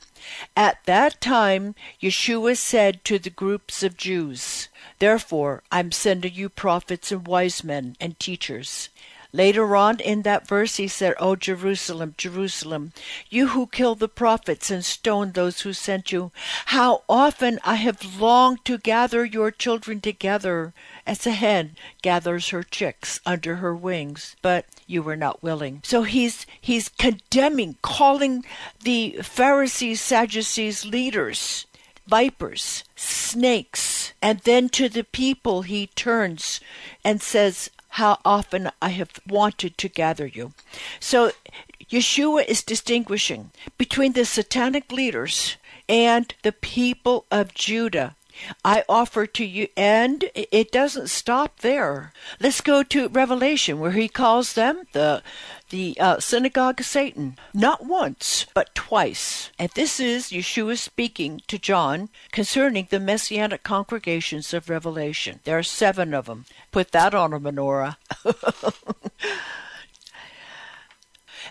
At 0.55 0.85
that 0.85 1.19
time, 1.19 1.75
Yeshua 2.01 2.57
said 2.57 3.03
to 3.03 3.19
the 3.19 3.29
groups 3.29 3.83
of 3.83 3.97
Jews, 3.97 4.69
Therefore, 4.99 5.63
I'm 5.69 5.91
sending 5.91 6.33
you 6.33 6.47
prophets 6.47 7.11
and 7.11 7.27
wise 7.27 7.61
men 7.61 7.97
and 7.99 8.17
teachers. 8.17 8.87
Later 9.35 9.75
on 9.75 9.99
in 9.99 10.21
that 10.21 10.47
verse, 10.47 10.75
he 10.75 10.87
said, 10.87 11.15
O 11.19 11.35
Jerusalem, 11.35 12.13
Jerusalem, 12.19 12.93
you 13.31 13.47
who 13.47 13.65
kill 13.65 13.95
the 13.95 14.07
prophets 14.07 14.69
and 14.69 14.85
stone 14.85 15.31
those 15.31 15.61
who 15.61 15.73
sent 15.73 16.11
you, 16.11 16.31
how 16.67 17.01
often 17.09 17.59
I 17.63 17.75
have 17.75 18.21
longed 18.21 18.63
to 18.65 18.77
gather 18.77 19.25
your 19.25 19.49
children 19.49 20.01
together 20.01 20.71
as 21.07 21.25
a 21.25 21.31
hen 21.31 21.75
gathers 22.03 22.49
her 22.49 22.61
chicks 22.61 23.19
under 23.25 23.55
her 23.55 23.75
wings, 23.75 24.35
but 24.43 24.67
you 24.85 25.01
were 25.01 25.15
not 25.15 25.41
willing. 25.41 25.81
So 25.83 26.03
he's 26.03 26.45
he's 26.61 26.89
condemning, 26.89 27.77
calling 27.81 28.45
the 28.83 29.17
Pharisees, 29.23 29.99
Sadducees 29.99 30.85
leaders 30.85 31.65
vipers, 32.05 32.83
snakes, 32.95 34.13
and 34.21 34.39
then 34.39 34.69
to 34.69 34.89
the 34.89 35.03
people 35.03 35.61
he 35.61 35.87
turns 35.87 36.59
and 37.03 37.21
says, 37.21 37.69
how 37.93 38.17
often 38.25 38.71
I 38.81 38.89
have 38.89 39.11
wanted 39.27 39.77
to 39.77 39.87
gather 39.87 40.25
you. 40.25 40.53
So 40.99 41.31
Yeshua 41.91 42.43
is 42.47 42.63
distinguishing 42.63 43.51
between 43.77 44.13
the 44.13 44.25
satanic 44.25 44.91
leaders 44.91 45.57
and 45.87 46.33
the 46.41 46.53
people 46.53 47.25
of 47.29 47.53
Judah. 47.53 48.15
I 48.65 48.83
offer 48.89 49.27
to 49.27 49.45
you, 49.45 49.67
and 49.77 50.25
it 50.33 50.71
doesn't 50.71 51.11
stop 51.11 51.59
there. 51.59 52.13
Let's 52.39 52.61
go 52.61 52.81
to 52.81 53.09
Revelation, 53.09 53.79
where 53.79 53.91
he 53.91 54.07
calls 54.07 54.53
them 54.53 54.87
the 54.93 55.21
the 55.73 55.97
uh, 55.99 56.19
synagogue 56.19 56.79
of 56.79 56.85
Satan, 56.85 57.35
not 57.51 57.83
once, 57.83 58.45
but 58.53 58.75
twice. 58.75 59.49
And 59.57 59.71
this 59.73 59.99
is 59.99 60.27
Yeshua 60.27 60.77
speaking 60.77 61.41
to 61.47 61.57
John 61.57 62.09
concerning 62.31 62.87
the 62.91 62.99
messianic 62.99 63.63
congregations 63.63 64.53
of 64.53 64.69
Revelation. 64.69 65.39
There 65.45 65.57
are 65.57 65.63
seven 65.63 66.13
of 66.13 66.27
them. 66.27 66.45
Put 66.71 66.91
that 66.91 67.15
on 67.15 67.33
a 67.33 67.39
menorah. 67.39 67.95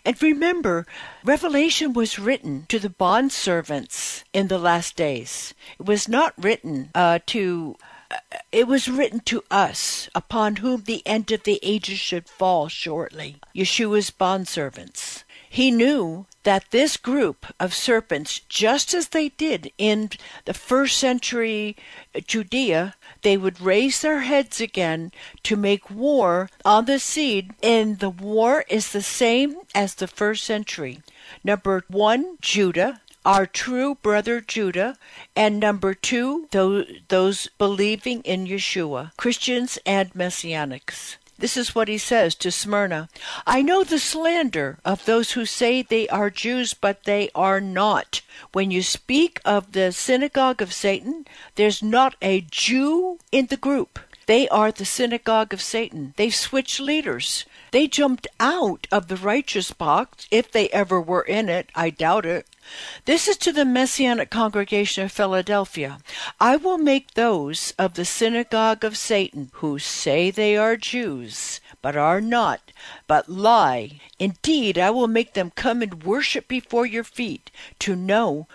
And 0.05 0.21
remember, 0.21 0.85
Revelation 1.23 1.93
was 1.93 2.19
written 2.19 2.67
to 2.69 2.81
the 2.81 2.89
bondservants 2.89 4.25
in 4.33 4.49
the 4.49 4.59
last 4.59 4.97
days. 4.97 5.55
It 5.79 5.87
was 5.87 6.09
not 6.09 6.35
written 6.37 6.91
uh, 6.93 7.21
to 7.27 7.77
it 8.51 8.67
was 8.67 8.89
written 8.89 9.21
to 9.21 9.43
us, 9.51 10.09
upon 10.15 10.57
whom 10.57 10.85
the 10.85 11.03
end 11.07 11.31
of 11.31 11.43
the 11.43 11.59
ages 11.63 11.99
should 11.99 12.29
fall 12.29 12.69
shortly, 12.69 13.37
Yeshua's 13.55 14.11
bondservants. 14.11 15.25
He 15.53 15.71
knew 15.71 16.25
that 16.45 16.71
this 16.71 16.97
group 16.97 17.45
of 17.61 17.75
serpents, 17.75 18.41
just 18.49 18.95
as 18.95 19.09
they 19.09 19.29
did 19.29 19.71
in 19.77 20.09
the 20.47 20.55
first 20.55 20.97
century 20.97 21.77
Judea, 22.27 22.95
they 23.21 23.37
would 23.37 23.61
raise 23.61 24.01
their 24.01 24.21
heads 24.21 24.63
again 24.63 25.13
to 25.43 25.57
make 25.57 25.91
war 25.91 26.49
on 26.65 26.87
the 26.87 26.99
seed, 26.99 27.53
and 27.63 27.99
the 27.99 28.09
war 28.09 28.65
is 28.71 28.93
the 28.93 29.03
same 29.03 29.57
as 29.75 29.95
the 29.95 30.09
first 30.09 30.45
century. 30.45 31.03
Number 31.45 31.85
one, 31.87 32.39
Judah, 32.41 33.02
our 33.25 33.47
true 33.47 33.97
brother 33.97 34.41
Judah, 34.41 34.97
and 35.37 35.61
number 35.61 35.95
two, 35.95 36.49
those, 36.51 36.87
those 37.09 37.49
believing 37.59 38.23
in 38.23 38.47
Yeshua, 38.47 39.17
Christians 39.17 39.79
and 39.87 40.13
Messianics. 40.13 41.17
This 41.39 41.57
is 41.57 41.75
what 41.75 41.89
he 41.89 41.99
says 41.99 42.37
to 42.37 42.53
Smyrna 42.53 43.09
I 43.47 43.63
know 43.63 43.83
the 43.83 43.99
slander 43.99 44.79
of 44.85 45.07
those 45.07 45.33
who 45.33 45.45
say 45.45 45.83
they 45.83 46.09
are 46.09 46.31
Jews, 46.31 46.73
but 46.73 47.03
they 47.05 47.31
are 47.35 47.61
not. 47.61 48.21
When 48.53 48.71
you 48.71 48.83
speak 48.83 49.41
of 49.45 49.73
the 49.73 49.91
synagogue 49.91 50.63
of 50.63 50.73
Satan, 50.73 51.27
there's 51.57 51.83
not 51.83 52.15
a 52.23 52.43
Jew 52.43 53.19
in 53.33 53.47
the 53.47 53.57
group. 53.57 53.99
They 54.27 54.49
are 54.51 54.71
the 54.71 54.85
synagogue 54.85 55.53
of 55.53 55.61
Satan. 55.61 56.15
They've 56.17 56.35
switched 56.35 56.79
leaders. 56.79 57.45
They 57.73 57.89
jumped 57.89 58.27
out 58.39 58.87
of 58.93 59.09
the 59.09 59.17
righteous 59.17 59.73
box, 59.73 60.27
if 60.31 60.53
they 60.53 60.69
ever 60.69 61.01
were 61.01 61.23
in 61.23 61.49
it. 61.49 61.71
I 61.75 61.89
doubt 61.89 62.27
it. 62.27 62.47
This 63.07 63.27
is 63.27 63.39
to 63.39 63.53
the 63.53 63.65
Messianic 63.65 64.29
congregation 64.29 65.05
of 65.05 65.13
Philadelphia. 65.13 66.01
I 66.39 66.57
will 66.57 66.77
make 66.77 67.15
those 67.15 67.73
of 67.79 67.95
the 67.95 68.05
synagogue 68.05 68.85
of 68.85 68.99
Satan 68.99 69.51
who 69.55 69.79
say 69.79 70.31
they 70.31 70.55
are 70.55 70.77
Jews, 70.77 71.63
but 71.81 71.97
are 71.97 72.21
not, 72.21 72.73
but 73.07 73.31
lie. 73.31 74.01
Indeed, 74.19 74.79
I 74.79 74.91
will 74.91 75.09
make 75.09 75.33
them 75.33 75.51
come 75.51 75.81
and 75.81 76.05
worship 76.05 76.49
before 76.49 76.85
your 76.85 77.05
feet 77.05 77.51
to 77.79 77.97
know 77.97 78.49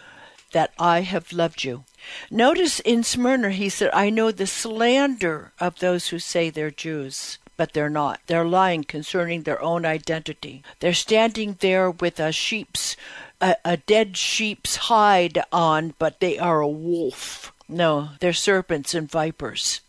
that 0.52 0.74
I 0.78 1.02
have 1.02 1.34
loved 1.34 1.64
you. 1.64 1.86
Notice 2.30 2.80
in 2.82 3.02
Smyrna, 3.04 3.50
he 3.50 3.70
said, 3.70 3.90
I 3.94 4.12
know 4.12 4.32
the 4.32 4.46
slander 4.46 5.54
of 5.60 5.80
those 5.80 6.10
who 6.10 6.20
say 6.20 6.52
they're 6.52 6.70
Jews 6.70 7.40
but 7.58 7.74
they're 7.74 7.90
not. 7.90 8.22
They're 8.28 8.46
lying 8.46 8.84
concerning 8.84 9.44
their 9.44 9.62
own 9.62 9.86
identity. 9.86 10.64
They're 10.80 10.94
standing 10.94 11.58
there 11.60 11.92
with 11.92 12.20
a 12.20 12.32
sheep's 12.32 12.96
a, 13.42 13.56
a 13.66 13.78
dead 13.78 14.18
sheep's 14.18 14.76
hide 14.76 15.44
on, 15.52 15.94
but 16.00 16.20
they 16.20 16.38
are 16.38 16.62
a 16.62 16.68
wolf. 16.68 17.52
No, 17.68 18.10
they're 18.20 18.34
serpents 18.34 18.94
and 18.94 19.10
vipers. 19.10 19.82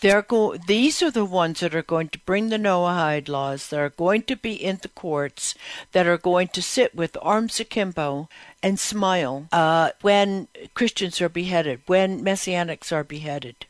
They're 0.00 0.22
go- 0.22 0.56
these 0.56 1.02
are 1.02 1.10
the 1.10 1.24
ones 1.24 1.60
that 1.60 1.74
are 1.74 1.82
going 1.82 2.10
to 2.10 2.18
bring 2.18 2.50
the 2.50 2.58
Noahide 2.58 3.28
laws, 3.28 3.68
that 3.68 3.80
are 3.80 3.90
going 3.90 4.22
to 4.24 4.36
be 4.36 4.52
in 4.52 4.80
the 4.82 4.88
courts, 4.88 5.54
that 5.92 6.06
are 6.06 6.18
going 6.18 6.48
to 6.48 6.60
sit 6.60 6.94
with 6.94 7.16
arms 7.22 7.58
akimbo 7.58 8.28
and 8.62 8.78
smile 8.78 9.48
uh, 9.50 9.90
when 10.02 10.48
Christians 10.74 11.22
are 11.22 11.30
beheaded, 11.30 11.80
when 11.86 12.22
Messianics 12.22 12.92
are 12.92 13.04
beheaded. 13.04 13.64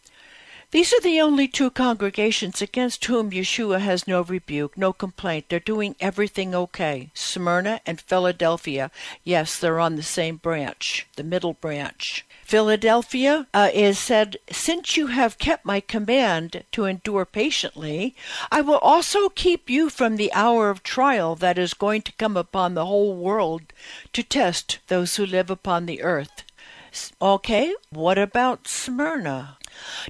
These 0.74 0.92
are 0.92 1.00
the 1.02 1.20
only 1.20 1.46
two 1.46 1.70
congregations 1.70 2.60
against 2.60 3.04
whom 3.04 3.30
Yeshua 3.30 3.78
has 3.78 4.08
no 4.08 4.22
rebuke, 4.22 4.76
no 4.76 4.92
complaint. 4.92 5.44
They're 5.48 5.60
doing 5.60 5.94
everything 6.00 6.52
okay. 6.52 7.10
Smyrna 7.14 7.80
and 7.86 8.00
Philadelphia, 8.00 8.90
yes, 9.22 9.56
they're 9.56 9.78
on 9.78 9.94
the 9.94 10.02
same 10.02 10.36
branch, 10.36 11.06
the 11.14 11.22
middle 11.22 11.52
branch. 11.52 12.26
Philadelphia 12.42 13.46
uh, 13.54 13.70
is 13.72 14.00
said, 14.00 14.36
Since 14.50 14.96
you 14.96 15.06
have 15.06 15.38
kept 15.38 15.64
my 15.64 15.78
command 15.78 16.64
to 16.72 16.86
endure 16.86 17.24
patiently, 17.24 18.16
I 18.50 18.60
will 18.60 18.78
also 18.78 19.28
keep 19.28 19.70
you 19.70 19.88
from 19.88 20.16
the 20.16 20.32
hour 20.32 20.70
of 20.70 20.82
trial 20.82 21.36
that 21.36 21.56
is 21.56 21.72
going 21.72 22.02
to 22.02 22.12
come 22.18 22.36
upon 22.36 22.74
the 22.74 22.86
whole 22.86 23.14
world 23.14 23.62
to 24.12 24.24
test 24.24 24.80
those 24.88 25.14
who 25.14 25.24
live 25.24 25.50
upon 25.50 25.86
the 25.86 26.02
earth. 26.02 26.42
Okay, 27.22 27.76
what 27.90 28.18
about 28.18 28.66
Smyrna? 28.66 29.56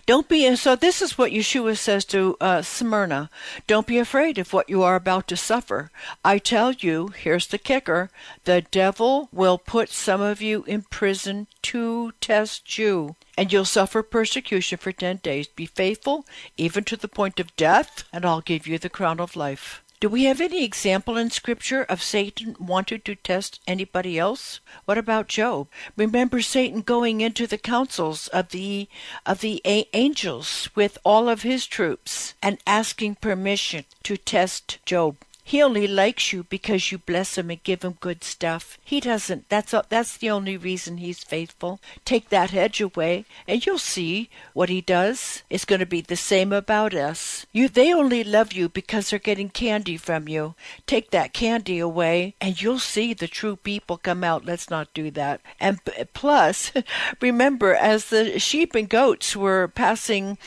Don't 0.06 0.28
be 0.28 0.56
so. 0.56 0.74
This 0.76 1.00
is 1.00 1.16
what 1.16 1.32
Yeshua 1.32 1.76
says 1.76 2.04
to 2.06 2.36
uh, 2.40 2.62
Smyrna. 2.62 3.30
Don't 3.66 3.86
be 3.86 3.98
afraid 3.98 4.38
of 4.38 4.52
what 4.52 4.68
you 4.68 4.82
are 4.82 4.96
about 4.96 5.28
to 5.28 5.36
suffer. 5.36 5.90
I 6.24 6.38
tell 6.38 6.72
you, 6.72 7.08
here's 7.08 7.46
the 7.46 7.58
kicker: 7.58 8.10
the 8.44 8.62
devil 8.62 9.28
will 9.32 9.58
put 9.58 9.90
some 9.90 10.20
of 10.20 10.42
you 10.42 10.64
in 10.64 10.82
prison 10.82 11.46
to 11.62 12.12
test 12.20 12.78
you, 12.78 13.16
and 13.38 13.52
you'll 13.52 13.64
suffer 13.64 14.02
persecution 14.02 14.78
for 14.78 14.92
ten 14.92 15.18
days. 15.18 15.46
Be 15.46 15.66
faithful, 15.66 16.26
even 16.56 16.82
to 16.84 16.96
the 16.96 17.08
point 17.08 17.38
of 17.38 17.54
death, 17.56 18.04
and 18.12 18.24
I'll 18.24 18.40
give 18.40 18.66
you 18.66 18.78
the 18.78 18.88
crown 18.88 19.20
of 19.20 19.36
life. 19.36 19.83
Do 20.04 20.10
we 20.10 20.24
have 20.24 20.42
any 20.42 20.64
example 20.64 21.16
in 21.16 21.30
Scripture 21.30 21.82
of 21.84 22.02
Satan 22.02 22.56
wanting 22.60 23.00
to 23.06 23.14
test 23.14 23.60
anybody 23.66 24.18
else? 24.18 24.60
What 24.84 24.98
about 24.98 25.28
Job? 25.28 25.68
Remember 25.96 26.42
Satan 26.42 26.82
going 26.82 27.22
into 27.22 27.46
the 27.46 27.56
councils 27.56 28.28
of 28.28 28.50
the 28.50 28.86
of 29.24 29.40
the 29.40 29.62
angels 29.94 30.68
with 30.74 30.98
all 31.04 31.30
of 31.30 31.40
his 31.40 31.64
troops 31.64 32.34
and 32.42 32.58
asking 32.66 33.14
permission 33.14 33.86
to 34.02 34.18
test 34.18 34.76
Job. 34.84 35.16
He 35.46 35.62
only 35.62 35.86
likes 35.86 36.32
you 36.32 36.44
because 36.44 36.90
you 36.90 36.96
bless 36.96 37.36
him 37.36 37.50
and 37.50 37.62
give 37.62 37.82
him 37.82 37.98
good 38.00 38.24
stuff. 38.24 38.78
He 38.82 38.98
doesn't. 38.98 39.50
That's 39.50 39.74
that's 39.90 40.16
the 40.16 40.30
only 40.30 40.56
reason 40.56 40.96
he's 40.96 41.22
faithful. 41.22 41.80
Take 42.06 42.30
that 42.30 42.54
edge 42.54 42.80
away, 42.80 43.26
and 43.46 43.64
you'll 43.64 43.78
see 43.78 44.30
what 44.54 44.70
he 44.70 44.80
does. 44.80 45.42
It's 45.50 45.66
going 45.66 45.80
to 45.80 45.86
be 45.86 46.00
the 46.00 46.16
same 46.16 46.50
about 46.50 46.94
us. 46.94 47.44
You, 47.52 47.68
they 47.68 47.92
only 47.92 48.24
love 48.24 48.54
you 48.54 48.70
because 48.70 49.10
they're 49.10 49.18
getting 49.18 49.50
candy 49.50 49.98
from 49.98 50.28
you. 50.28 50.54
Take 50.86 51.10
that 51.10 51.34
candy 51.34 51.78
away, 51.78 52.34
and 52.40 52.60
you'll 52.60 52.78
see 52.78 53.12
the 53.12 53.28
true 53.28 53.56
people 53.56 53.98
come 53.98 54.24
out. 54.24 54.46
Let's 54.46 54.70
not 54.70 54.94
do 54.94 55.10
that. 55.10 55.42
And 55.60 55.78
plus, 56.14 56.72
remember, 57.20 57.74
as 57.74 58.06
the 58.06 58.38
sheep 58.38 58.74
and 58.74 58.88
goats 58.88 59.36
were 59.36 59.68
passing 59.68 60.38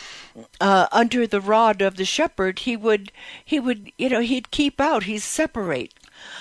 uh, 0.60 0.88
under 0.92 1.28
the 1.28 1.42
rod 1.42 1.84
of 1.84 1.98
the 1.98 2.06
shepherd, 2.06 2.60
he 2.60 2.76
would 2.76 3.12
he 3.46 3.60
would 3.60 3.92
you 3.98 4.10
know 4.10 4.22
he'd 4.22 4.50
keep 4.50 4.82
out, 4.88 5.04
he'd 5.04 5.20
separate. 5.20 5.94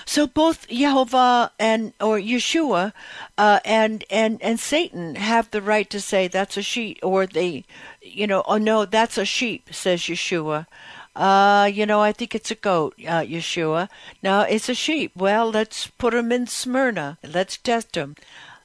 So 0.05 0.25
both 0.25 0.67
Jehovah 0.69 1.51
and 1.59 1.93
or 1.99 2.17
Yeshua 2.17 2.93
uh, 3.37 3.59
and 3.63 4.03
and 4.09 4.41
and 4.41 4.59
Satan 4.59 5.15
have 5.15 5.51
the 5.51 5.61
right 5.61 5.89
to 5.89 5.99
say 5.99 6.27
that's 6.27 6.57
a 6.57 6.61
sheep, 6.61 6.97
or 7.03 7.27
they, 7.27 7.65
you 8.01 8.25
know, 8.25 8.41
oh 8.47 8.57
no, 8.57 8.85
that's 8.85 9.17
a 9.17 9.25
sheep, 9.25 9.69
says 9.71 10.01
Yeshua. 10.01 10.65
Uh, 11.15 11.69
you 11.73 11.85
know, 11.85 11.99
I 11.99 12.11
think 12.11 12.33
it's 12.33 12.51
a 12.51 12.55
goat, 12.55 12.93
uh, 12.99 13.21
Yeshua. 13.21 13.89
No, 14.23 14.41
it's 14.41 14.69
a 14.69 14.75
sheep. 14.75 15.11
Well, 15.15 15.49
let's 15.51 15.87
put 15.87 16.13
him 16.13 16.31
in 16.31 16.47
Smyrna. 16.47 17.17
Let's 17.23 17.57
test 17.57 17.95
him. 17.95 18.15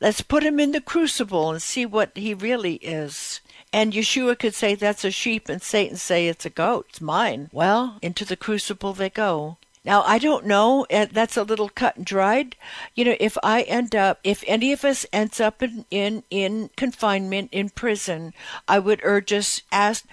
Let's 0.01 0.21
put 0.21 0.43
him 0.43 0.61
in 0.61 0.73
the 0.73 0.81
crucible 0.81 1.51
and 1.51 1.63
see 1.63 1.87
what 1.87 2.11
he 2.15 2.35
really 2.35 2.75
is. 2.77 3.41
And 3.73 3.95
Yeshua 3.95 4.39
could 4.39 4.55
say 4.55 4.75
that's 4.75 5.05
a 5.05 5.11
sheep 5.11 5.49
and 5.49 5.63
Satan 5.63 5.97
say 5.97 6.29
it's 6.29 6.45
a 6.45 6.51
goat. 6.51 6.87
It's 6.91 7.01
mine. 7.01 7.49
Well, 7.53 7.99
into 8.03 8.25
the 8.25 8.37
crucible 8.37 8.93
they 8.93 9.09
go. 9.09 9.57
Now, 9.85 10.03
I 10.03 10.19
don't 10.19 10.47
know, 10.47 10.87
that's 10.91 11.37
a 11.37 11.43
little 11.43 11.69
cut 11.69 11.97
and 11.97 12.07
dried. 12.07 12.55
You 12.95 13.05
know, 13.05 13.17
if 13.19 13.37
I 13.43 13.63
end 13.63 13.97
up, 13.97 14.21
if 14.23 14.45
any 14.47 14.73
of 14.73 14.85
us 14.85 15.05
ends 15.13 15.41
up 15.41 15.63
in, 15.63 15.87
in, 15.91 16.23
in 16.31 16.71
confinement, 16.77 17.49
in 17.51 17.71
prison, 17.71 18.33
I 18.69 18.79
would 18.79 19.01
urge 19.03 19.33
us, 19.33 19.63
ask, 19.73 20.05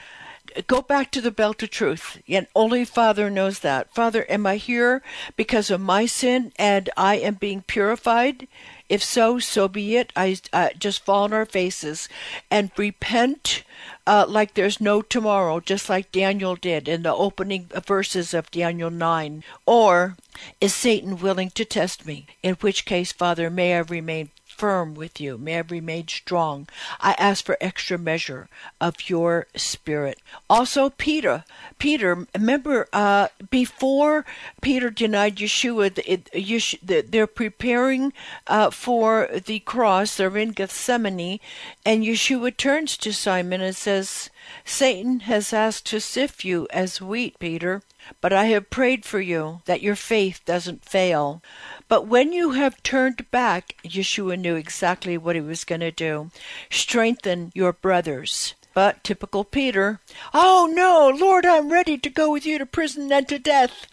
go 0.65 0.82
back 0.82 1.12
to 1.12 1.21
the 1.21 1.32
belt 1.32 1.62
of 1.62 1.69
truth. 1.69 2.19
And 2.27 2.47
only 2.55 2.84
Father 2.84 3.29
knows 3.29 3.60
that. 3.60 3.93
Father, 3.93 4.25
am 4.29 4.47
I 4.47 4.55
here 4.55 5.03
because 5.36 5.69
of 5.69 5.82
my 5.82 6.08
sin 6.08 6.51
and 6.58 6.89
I 6.97 7.17
am 7.17 7.36
being 7.36 7.62
purified? 7.62 8.47
If 8.88 9.03
so, 9.03 9.38
so 9.38 9.67
be 9.67 9.97
it. 9.97 10.12
I 10.15 10.38
uh, 10.51 10.69
just 10.77 11.05
fall 11.05 11.25
on 11.25 11.34
our 11.34 11.45
faces 11.45 12.10
and 12.49 12.71
repent 12.75 13.63
uh, 14.09 14.25
like 14.27 14.55
there's 14.55 14.81
no 14.81 15.03
tomorrow, 15.03 15.59
just 15.59 15.87
like 15.87 16.11
Daniel 16.11 16.55
did 16.55 16.87
in 16.87 17.03
the 17.03 17.13
opening 17.13 17.69
verses 17.85 18.33
of 18.33 18.49
Daniel 18.49 18.89
9. 18.89 19.43
Or 19.67 20.17
is 20.59 20.73
Satan 20.73 21.19
willing 21.19 21.51
to 21.51 21.63
test 21.63 22.07
me? 22.07 22.25
In 22.41 22.55
which 22.55 22.85
case, 22.85 23.11
Father, 23.11 23.51
may 23.51 23.75
I 23.75 23.81
remain 23.81 24.31
firm 24.59 24.93
with 24.93 25.21
you. 25.21 25.37
May 25.37 25.57
I 25.57 25.61
remain 25.61 26.07
strong. 26.09 26.67
I 26.99 27.13
ask 27.17 27.45
for 27.45 27.57
extra 27.61 27.97
measure 27.97 28.49
of 28.81 29.09
your 29.09 29.47
spirit. 29.55 30.19
Also, 30.49 30.89
Peter. 30.89 31.45
Peter, 31.79 32.27
remember, 32.35 32.87
uh, 32.91 33.29
before 33.49 34.25
Peter 34.61 34.89
denied 34.89 35.37
Yeshua, 35.37 35.97
it, 36.05 36.29
Yeshua 36.33 37.09
they're 37.09 37.25
preparing 37.25 38.11
uh, 38.47 38.69
for 38.69 39.29
the 39.45 39.59
cross. 39.59 40.17
They're 40.17 40.37
in 40.37 40.51
Gethsemane, 40.51 41.39
and 41.85 42.03
Yeshua 42.03 42.55
turns 42.55 42.97
to 42.97 43.13
Simon 43.13 43.61
and 43.61 43.75
says, 43.75 44.29
Satan 44.65 45.21
has 45.21 45.53
asked 45.53 45.85
to 45.87 46.01
sift 46.01 46.43
you 46.43 46.67
as 46.71 47.01
wheat, 47.01 47.39
Peter, 47.39 47.81
but 48.19 48.33
I 48.33 48.45
have 48.45 48.69
prayed 48.69 49.05
for 49.05 49.21
you 49.21 49.61
that 49.65 49.81
your 49.81 49.95
faith 49.95 50.41
doesn't 50.45 50.83
fail. 50.83 51.41
But 51.89 52.08
when 52.08 52.32
you 52.32 52.52
have 52.52 52.84
turned 52.84 53.30
back, 53.32 53.75
Yeshua 53.84 54.39
knew 54.39 54.56
exactly 54.56 55.17
what 55.17 55.36
he 55.36 55.41
was 55.41 55.63
going 55.63 55.82
to 55.82 55.91
do. 55.91 56.30
Strengthen 56.69 57.52
your 57.56 57.73
brothers. 57.73 58.54
But 58.75 59.04
typical 59.04 59.43
Peter, 59.43 59.99
oh 60.32 60.71
no, 60.71 61.10
Lord, 61.10 61.45
I'm 61.45 61.71
ready 61.71 61.97
to 61.97 62.10
go 62.10 62.32
with 62.32 62.45
you 62.45 62.60
to 62.60 62.65
prison 62.67 63.12
and 63.12 63.28
to 63.28 63.39
death. 63.39 63.88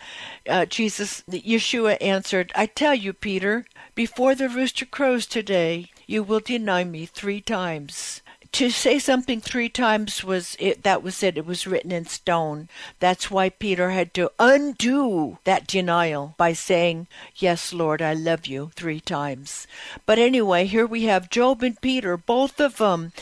Uh, 0.46 0.66
Jesus, 0.66 1.24
Yeshua 1.28 1.96
answered, 2.02 2.52
I 2.54 2.66
tell 2.66 2.94
you, 2.94 3.14
Peter, 3.14 3.64
before 3.94 4.34
the 4.34 4.50
rooster 4.50 4.84
crows 4.84 5.26
today, 5.26 5.90
you 6.06 6.22
will 6.22 6.40
deny 6.40 6.84
me 6.84 7.06
three 7.06 7.40
times 7.40 8.20
to 8.52 8.70
say 8.70 8.98
something 8.98 9.40
three 9.40 9.68
times 9.68 10.22
was 10.24 10.56
it 10.58 10.82
that 10.82 11.02
was 11.02 11.22
it 11.22 11.38
it 11.38 11.46
was 11.46 11.66
written 11.66 11.92
in 11.92 12.06
stone. 12.06 12.68
That's 13.00 13.30
why 13.30 13.48
peter 13.50 13.90
had 13.90 14.12
to 14.14 14.30
undo 14.38 15.38
that 15.44 15.66
denial 15.66 16.34
by 16.36 16.52
saying 16.52 17.06
yes 17.36 17.72
lord 17.72 18.00
i 18.02 18.14
love 18.14 18.46
you 18.46 18.70
three 18.74 19.00
times. 19.00 19.66
But 20.04 20.18
anyway 20.18 20.66
here 20.66 20.86
we 20.86 21.04
have 21.04 21.30
job 21.30 21.62
and 21.62 21.80
peter 21.80 22.16
both 22.16 22.60
of 22.60 22.76
them 22.78 23.12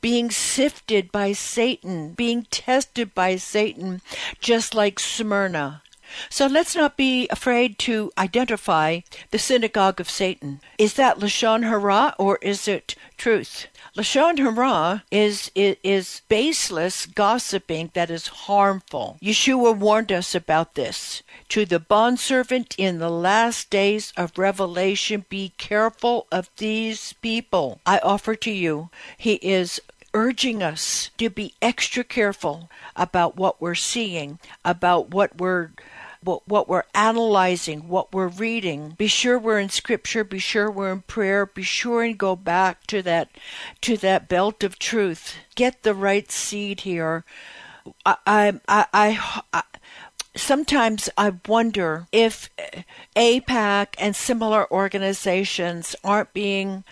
being 0.00 0.30
sifted 0.30 1.10
by 1.12 1.32
satan 1.32 2.12
being 2.12 2.44
tested 2.50 3.14
by 3.14 3.36
satan 3.36 4.00
just 4.40 4.74
like 4.74 4.98
smyrna 4.98 5.82
so 6.30 6.46
let's 6.46 6.74
not 6.74 6.96
be 6.96 7.28
afraid 7.30 7.78
to 7.80 8.10
identify 8.18 9.00
the 9.30 9.38
synagogue 9.38 10.00
of 10.00 10.10
Satan. 10.10 10.60
Is 10.78 10.94
that 10.94 11.18
Lashon 11.18 11.62
Hara 11.62 12.14
or 12.18 12.38
is 12.42 12.68
it 12.68 12.94
truth? 13.16 13.66
Lashon 13.96 14.38
Hara 14.38 15.04
is, 15.10 15.50
is, 15.54 15.76
is 15.82 16.22
baseless 16.28 17.06
gossiping 17.06 17.90
that 17.94 18.10
is 18.10 18.28
harmful. 18.28 19.18
Yeshua 19.22 19.76
warned 19.76 20.12
us 20.12 20.34
about 20.34 20.74
this. 20.74 21.22
To 21.50 21.64
the 21.64 21.80
bondservant 21.80 22.74
in 22.78 22.98
the 22.98 23.10
last 23.10 23.70
days 23.70 24.12
of 24.16 24.38
Revelation, 24.38 25.24
be 25.28 25.52
careful 25.56 26.26
of 26.30 26.50
these 26.58 27.14
people. 27.14 27.80
I 27.86 27.98
offer 27.98 28.34
to 28.36 28.50
you, 28.50 28.90
he 29.16 29.34
is 29.34 29.80
urging 30.14 30.62
us 30.62 31.10
to 31.18 31.30
be 31.30 31.54
extra 31.60 32.02
careful 32.04 32.70
about 32.96 33.36
what 33.36 33.60
we're 33.60 33.74
seeing, 33.74 34.38
about 34.64 35.10
what 35.10 35.38
we're 35.38 35.70
what, 36.22 36.46
what 36.48 36.68
we're 36.68 36.84
analyzing, 36.94 37.88
what 37.88 38.12
we're 38.12 38.28
reading. 38.28 38.94
Be 38.98 39.06
sure 39.06 39.38
we're 39.38 39.58
in 39.58 39.68
scripture, 39.68 40.24
be 40.24 40.38
sure 40.38 40.70
we're 40.70 40.92
in 40.92 41.02
prayer, 41.02 41.46
be 41.46 41.62
sure 41.62 42.02
and 42.02 42.18
go 42.18 42.36
back 42.36 42.86
to 42.88 43.02
that 43.02 43.30
to 43.82 43.96
that 43.98 44.28
belt 44.28 44.62
of 44.62 44.78
truth. 44.78 45.36
Get 45.54 45.82
the 45.82 45.94
right 45.94 46.30
seed 46.30 46.80
here. 46.80 47.24
I 48.04 48.60
I 48.68 48.86
I, 48.92 49.42
I 49.52 49.62
sometimes 50.36 51.08
I 51.16 51.34
wonder 51.46 52.06
if 52.12 52.50
AIPAC 53.16 53.88
and 53.98 54.14
similar 54.14 54.70
organizations 54.72 55.96
aren't 56.04 56.32
being 56.32 56.84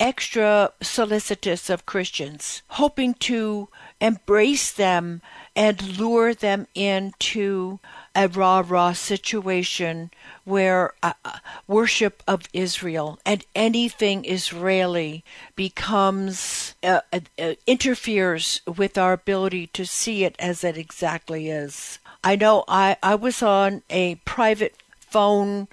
extra 0.00 0.72
solicitous 0.82 1.70
of 1.70 1.86
Christians, 1.86 2.62
hoping 2.68 3.14
to 3.14 3.68
embrace 4.00 4.72
them 4.72 5.22
and 5.56 5.98
lure 5.98 6.34
them 6.34 6.66
into 6.74 7.78
a 8.14 8.28
rah 8.28 8.62
rah 8.66 8.92
situation 8.92 10.10
where 10.44 10.92
uh, 11.02 11.12
uh, 11.24 11.38
worship 11.66 12.22
of 12.26 12.48
Israel 12.52 13.18
and 13.24 13.44
anything 13.54 14.24
Israeli 14.24 15.24
becomes 15.56 16.74
uh, 16.82 17.00
uh, 17.12 17.20
uh, 17.38 17.54
interferes 17.66 18.60
with 18.66 18.98
our 18.98 19.12
ability 19.12 19.66
to 19.68 19.84
see 19.84 20.24
it 20.24 20.36
as 20.38 20.64
it 20.64 20.76
exactly 20.76 21.48
is. 21.48 21.98
I 22.22 22.36
know 22.36 22.64
I, 22.68 22.96
I 23.02 23.14
was 23.14 23.42
on 23.42 23.82
a 23.90 24.16
private 24.24 24.76
phone 24.98 25.68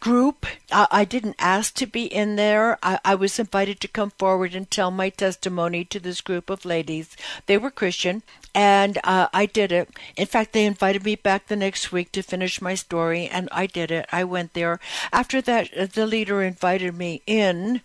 group. 0.00 0.46
I, 0.72 0.86
I, 0.90 1.04
didn't 1.04 1.36
ask 1.38 1.74
to 1.74 1.86
be 1.86 2.04
in 2.04 2.36
there. 2.36 2.78
I, 2.82 2.98
I, 3.04 3.14
was 3.14 3.38
invited 3.38 3.80
to 3.80 3.88
come 3.88 4.10
forward 4.10 4.54
and 4.54 4.70
tell 4.70 4.90
my 4.90 5.08
testimony 5.08 5.84
to 5.86 6.00
this 6.00 6.20
group 6.20 6.50
of 6.50 6.64
ladies. 6.64 7.16
They 7.46 7.58
were 7.58 7.70
Christian, 7.70 8.22
and 8.54 8.98
uh, 9.04 9.28
I 9.32 9.46
did 9.46 9.72
it. 9.72 9.90
In 10.16 10.26
fact, 10.26 10.52
they 10.52 10.64
invited 10.64 11.04
me 11.04 11.16
back 11.16 11.46
the 11.46 11.56
next 11.56 11.92
week 11.92 12.12
to 12.12 12.22
finish 12.22 12.62
my 12.62 12.74
story, 12.74 13.26
and 13.26 13.48
I 13.52 13.66
did 13.66 13.90
it. 13.90 14.06
I 14.12 14.24
went 14.24 14.54
there. 14.54 14.80
After 15.12 15.40
that, 15.42 15.76
uh, 15.76 15.86
the 15.86 16.06
leader 16.06 16.42
invited 16.42 16.94
me 16.94 17.22
in 17.26 17.80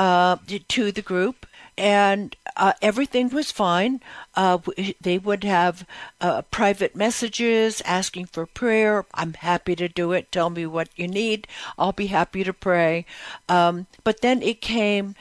uh, 0.00 0.38
to 0.68 0.90
the 0.90 1.02
group, 1.02 1.46
and 1.76 2.34
uh, 2.56 2.72
everything 2.80 3.28
was 3.28 3.52
fine. 3.52 4.00
Uh, 4.34 4.56
they 4.98 5.18
would 5.18 5.44
have 5.44 5.86
uh, 6.22 6.40
private 6.50 6.96
messages 6.96 7.82
asking 7.84 8.24
for 8.24 8.46
prayer. 8.46 9.04
I'm 9.12 9.34
happy 9.34 9.76
to 9.76 9.88
do 9.88 10.12
it. 10.12 10.32
Tell 10.32 10.48
me 10.48 10.64
what 10.64 10.88
you 10.96 11.06
need. 11.06 11.46
I'll 11.78 11.92
be 11.92 12.06
happy 12.06 12.44
to 12.44 12.54
pray. 12.54 13.04
Um, 13.46 13.88
but 14.02 14.22
then 14.22 14.40
it 14.40 14.62
came 14.62 15.16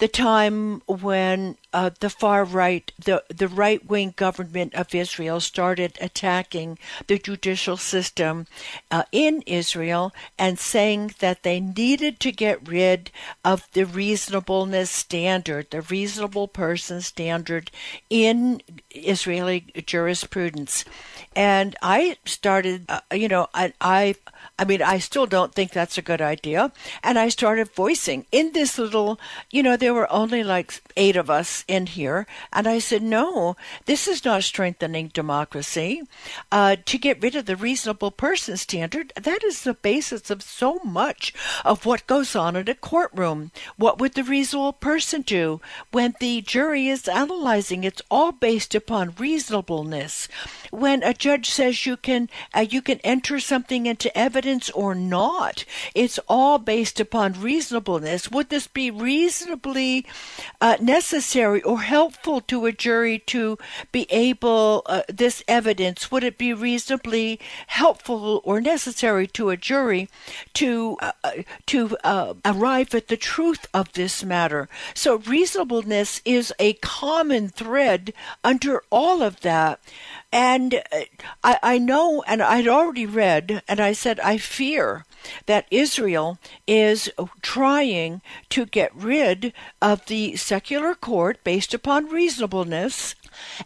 the 0.00 0.08
time 0.08 0.80
when 0.86 1.58
uh, 1.74 1.90
the 2.00 2.08
far 2.08 2.42
right, 2.42 2.90
the, 3.04 3.22
the 3.28 3.46
right 3.46 3.86
wing 3.86 4.14
government 4.16 4.74
of 4.74 4.94
Israel 4.94 5.40
started 5.40 5.98
attacking 6.00 6.78
the 7.06 7.18
judicial 7.18 7.76
system 7.76 8.46
uh, 8.90 9.04
in 9.12 9.42
Israel 9.42 10.12
and 10.38 10.58
saying 10.58 11.14
that 11.18 11.42
they 11.42 11.60
needed 11.60 12.18
to 12.18 12.32
get 12.32 12.66
rid 12.66 13.10
of 13.44 13.68
the 13.72 13.84
reasonableness 13.84 14.90
standard, 14.90 15.70
the 15.70 15.82
reasonable 15.82 16.48
person 16.48 17.02
standard 17.02 17.70
in 18.08 18.62
Israeli 18.90 19.66
jurisprudence. 19.84 20.86
And 21.36 21.76
I 21.82 22.16
started, 22.24 22.86
uh, 22.88 23.02
you 23.12 23.28
know, 23.28 23.48
I, 23.52 23.74
I 23.82 24.14
I 24.58 24.64
mean, 24.66 24.82
I 24.82 24.98
still 24.98 25.24
don't 25.24 25.54
think 25.54 25.72
that's 25.72 25.96
a 25.96 26.02
good 26.02 26.20
idea. 26.20 26.70
And 27.02 27.18
I 27.18 27.30
started 27.30 27.70
voicing 27.70 28.26
in 28.30 28.52
this 28.52 28.78
little, 28.78 29.18
you 29.50 29.62
know, 29.62 29.76
there 29.76 29.94
were 29.94 30.12
only 30.12 30.44
like 30.44 30.82
eight 30.98 31.16
of 31.16 31.30
us 31.30 31.64
in 31.66 31.86
here. 31.86 32.26
And 32.52 32.66
I 32.66 32.78
said, 32.78 33.02
no, 33.02 33.56
this 33.86 34.06
is 34.06 34.22
not 34.22 34.44
strengthening 34.44 35.08
democracy. 35.08 36.02
Uh, 36.52 36.76
to 36.84 36.98
get 36.98 37.22
rid 37.22 37.36
of 37.36 37.46
the 37.46 37.56
reasonable 37.56 38.10
person 38.10 38.58
standard, 38.58 39.14
that 39.16 39.42
is 39.42 39.62
the 39.62 39.72
basis 39.72 40.30
of 40.30 40.42
so 40.42 40.78
much 40.84 41.32
of 41.64 41.86
what 41.86 42.06
goes 42.06 42.36
on 42.36 42.54
in 42.54 42.68
a 42.68 42.74
courtroom. 42.74 43.52
What 43.76 43.98
would 43.98 44.12
the 44.12 44.24
reasonable 44.24 44.74
person 44.74 45.22
do 45.22 45.62
when 45.90 46.14
the 46.20 46.42
jury 46.42 46.88
is 46.88 47.08
analyzing? 47.08 47.84
It's 47.84 48.02
all 48.10 48.32
based 48.32 48.74
upon 48.74 49.14
reasonableness. 49.18 50.28
When 50.70 51.02
a 51.02 51.14
judge 51.14 51.48
says 51.48 51.86
you 51.86 51.96
can, 51.96 52.28
uh, 52.54 52.66
you 52.68 52.82
can 52.82 52.98
enter 53.04 53.40
something 53.40 53.86
into 53.86 54.16
evidence 54.16 54.29
evidence 54.30 54.70
or 54.70 54.94
not. 54.94 55.64
It's 55.92 56.20
all 56.28 56.58
based 56.58 57.00
upon 57.00 57.32
reasonableness. 57.32 58.30
Would 58.30 58.48
this 58.48 58.68
be 58.68 58.88
reasonably 58.88 60.06
uh, 60.60 60.76
necessary 60.80 61.60
or 61.62 61.80
helpful 61.80 62.40
to 62.42 62.66
a 62.66 62.70
jury 62.70 63.18
to 63.34 63.58
be 63.90 64.06
able, 64.08 64.82
uh, 64.86 65.02
this 65.08 65.42
evidence, 65.48 66.12
would 66.12 66.22
it 66.22 66.38
be 66.38 66.52
reasonably 66.52 67.40
helpful 67.66 68.40
or 68.44 68.60
necessary 68.60 69.26
to 69.26 69.50
a 69.50 69.56
jury 69.56 70.08
to, 70.54 70.96
uh, 71.00 71.12
uh 71.24 71.42
to 71.66 71.96
uh, 72.04 72.34
arrive 72.44 72.94
at 72.94 73.08
the 73.08 73.16
truth 73.16 73.66
of 73.74 73.92
this 73.94 74.22
matter? 74.22 74.68
So 74.94 75.16
reasonableness 75.16 76.22
is 76.24 76.54
a 76.60 76.74
common 76.74 77.48
thread 77.48 78.12
under 78.44 78.84
all 78.90 79.22
of 79.22 79.40
that. 79.40 79.80
And 80.32 80.74
uh, 80.92 81.00
I, 81.42 81.58
I 81.62 81.78
know, 81.78 82.22
and 82.26 82.42
I'd 82.42 82.68
already 82.68 83.06
read, 83.06 83.62
and 83.66 83.80
I 83.80 83.92
said, 83.92 84.20
I 84.20 84.38
fear 84.38 85.04
that 85.46 85.66
Israel 85.70 86.38
is 86.66 87.10
trying 87.42 88.22
to 88.50 88.64
get 88.64 88.94
rid 88.94 89.52
of 89.82 90.06
the 90.06 90.36
secular 90.36 90.94
court 90.94 91.42
based 91.44 91.74
upon 91.74 92.08
reasonableness 92.08 93.14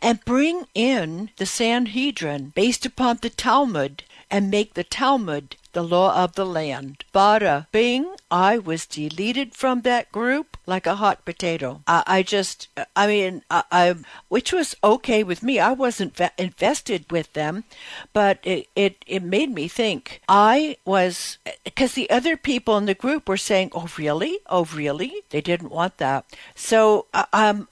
and 0.01 0.25
bring 0.25 0.67
in 0.75 1.31
the 1.37 1.47
Sanhedrin 1.47 2.53
based 2.55 2.87
upon 2.87 3.19
the 3.21 3.31
Talmud 3.31 4.05
and 4.31 4.51
make 4.51 4.75
the 4.75 4.85
Talmud 4.85 5.57
the 5.75 5.83
law 5.83 6.15
of 6.17 6.35
the 6.35 6.47
land. 6.47 7.05
Bada 7.15 7.67
bing, 7.71 8.15
I 8.31 8.59
was 8.59 8.87
deleted 8.87 9.55
from 9.55 9.83
that 9.83 10.11
group 10.11 10.57
like 10.67 10.87
a 10.87 10.97
hot 10.97 11.25
potato. 11.25 11.83
I, 11.87 12.03
I 12.07 12.23
just, 12.23 12.69
I 12.97 13.07
mean, 13.07 13.43
I, 13.51 13.65
I, 13.71 13.95
which 14.29 14.53
was 14.53 14.75
okay 14.83 15.23
with 15.23 15.43
me. 15.43 15.59
I 15.59 15.73
wasn't 15.73 16.17
ve- 16.17 16.31
invested 16.39 17.11
with 17.13 17.33
them, 17.35 17.65
but 18.13 18.39
it, 18.43 18.69
it, 18.75 19.05
it 19.07 19.23
made 19.23 19.51
me 19.51 19.69
think. 19.69 20.23
I 20.29 20.77
was, 20.85 21.39
because 21.65 21.93
the 21.93 22.09
other 22.09 22.37
people 22.37 22.79
in 22.79 22.87
the 22.87 22.95
group 22.95 23.29
were 23.29 23.37
saying, 23.37 23.71
oh, 23.75 23.89
really? 23.99 24.39
Oh, 24.47 24.65
really? 24.73 25.23
They 25.31 25.41
didn't 25.41 25.71
want 25.71 25.99
that. 25.99 26.25
So, 26.55 27.07
um, 27.33 27.69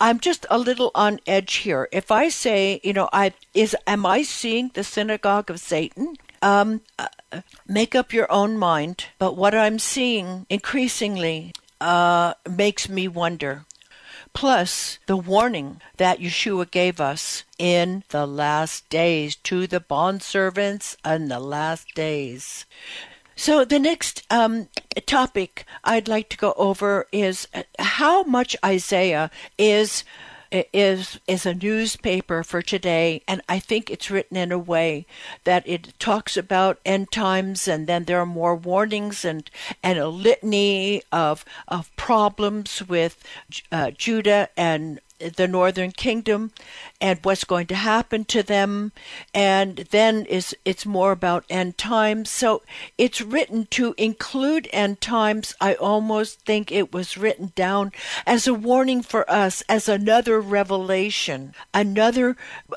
I'm 0.00 0.18
just 0.18 0.46
a 0.50 0.58
little 0.58 0.90
on 0.94 1.20
edge 1.26 1.56
here. 1.56 1.88
If 1.92 2.10
I 2.10 2.28
say, 2.28 2.80
you 2.82 2.92
know, 2.92 3.08
I 3.12 3.34
is 3.54 3.76
am 3.86 4.06
I 4.06 4.22
seeing 4.22 4.70
the 4.72 4.82
synagogue 4.82 5.50
of 5.50 5.60
Satan? 5.60 6.16
Um, 6.40 6.80
uh, 6.98 7.08
make 7.66 7.94
up 7.94 8.12
your 8.12 8.30
own 8.30 8.58
mind. 8.58 9.06
But 9.18 9.36
what 9.36 9.54
I'm 9.54 9.78
seeing 9.78 10.46
increasingly 10.48 11.52
uh, 11.80 12.34
makes 12.48 12.88
me 12.88 13.08
wonder. 13.08 13.64
Plus, 14.34 14.98
the 15.06 15.16
warning 15.16 15.80
that 15.98 16.18
Yeshua 16.18 16.70
gave 16.70 17.00
us 17.00 17.44
in 17.58 18.02
the 18.08 18.26
last 18.26 18.88
days 18.88 19.36
to 19.36 19.66
the 19.66 19.80
bondservants 19.80 20.96
in 21.04 21.28
the 21.28 21.40
last 21.40 21.94
days. 21.94 22.64
So, 23.36 23.64
the 23.64 23.78
next 23.78 24.22
um, 24.30 24.68
topic 25.06 25.66
I'd 25.84 26.08
like 26.08 26.28
to 26.30 26.36
go 26.36 26.54
over 26.56 27.06
is 27.12 27.48
how 27.78 28.22
much 28.22 28.56
Isaiah 28.64 29.30
is 29.58 30.04
is 30.52 31.18
is 31.26 31.46
a 31.46 31.54
newspaper 31.54 32.42
for 32.42 32.62
today, 32.62 33.22
and 33.26 33.40
I 33.48 33.58
think 33.58 33.90
it's 33.90 34.10
written 34.10 34.36
in 34.36 34.52
a 34.52 34.58
way 34.58 35.06
that 35.44 35.66
it 35.66 35.94
talks 35.98 36.36
about 36.36 36.80
end 36.84 37.10
times, 37.10 37.66
and 37.66 37.86
then 37.86 38.04
there 38.04 38.20
are 38.20 38.26
more 38.26 38.54
warnings 38.54 39.24
and 39.24 39.50
and 39.82 39.98
a 39.98 40.08
litany 40.08 41.02
of 41.10 41.44
of 41.68 41.94
problems 41.96 42.86
with 42.86 43.22
uh, 43.70 43.90
Judah 43.92 44.48
and 44.56 45.00
the 45.36 45.48
northern 45.48 45.92
kingdom 45.92 46.52
and 47.00 47.18
what's 47.22 47.44
going 47.44 47.66
to 47.68 47.74
happen 47.74 48.24
to 48.26 48.42
them. 48.42 48.92
And 49.34 49.76
then 49.90 50.26
is 50.26 50.56
it's 50.64 50.86
more 50.86 51.12
about 51.12 51.44
end 51.48 51.78
times. 51.78 52.30
So 52.30 52.62
it's 52.98 53.20
written 53.20 53.66
to 53.70 53.94
include 53.96 54.68
end 54.72 55.00
times. 55.00 55.54
I 55.60 55.74
almost 55.74 56.40
think 56.40 56.70
it 56.70 56.92
was 56.92 57.16
written 57.18 57.52
down 57.54 57.92
as 58.26 58.46
a 58.46 58.54
warning 58.54 59.02
for 59.02 59.28
us 59.30 59.62
as 59.68 59.88
another 59.88 60.40
revelation 60.40 61.54
another 61.74 62.36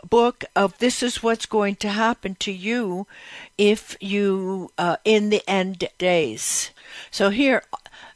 book 0.10 0.44
of 0.56 0.78
this 0.80 1.02
is 1.04 1.24
what's 1.24 1.46
going 1.46 1.76
to 1.76 1.90
happen 1.90 2.36
to 2.36 2.52
you 2.52 3.08
if 3.58 3.96
you 4.00 4.70
uh, 4.78 4.98
in 5.06 5.30
the 5.30 5.42
end 5.48 5.88
days. 5.98 6.72
So 7.12 7.30
here 7.30 7.64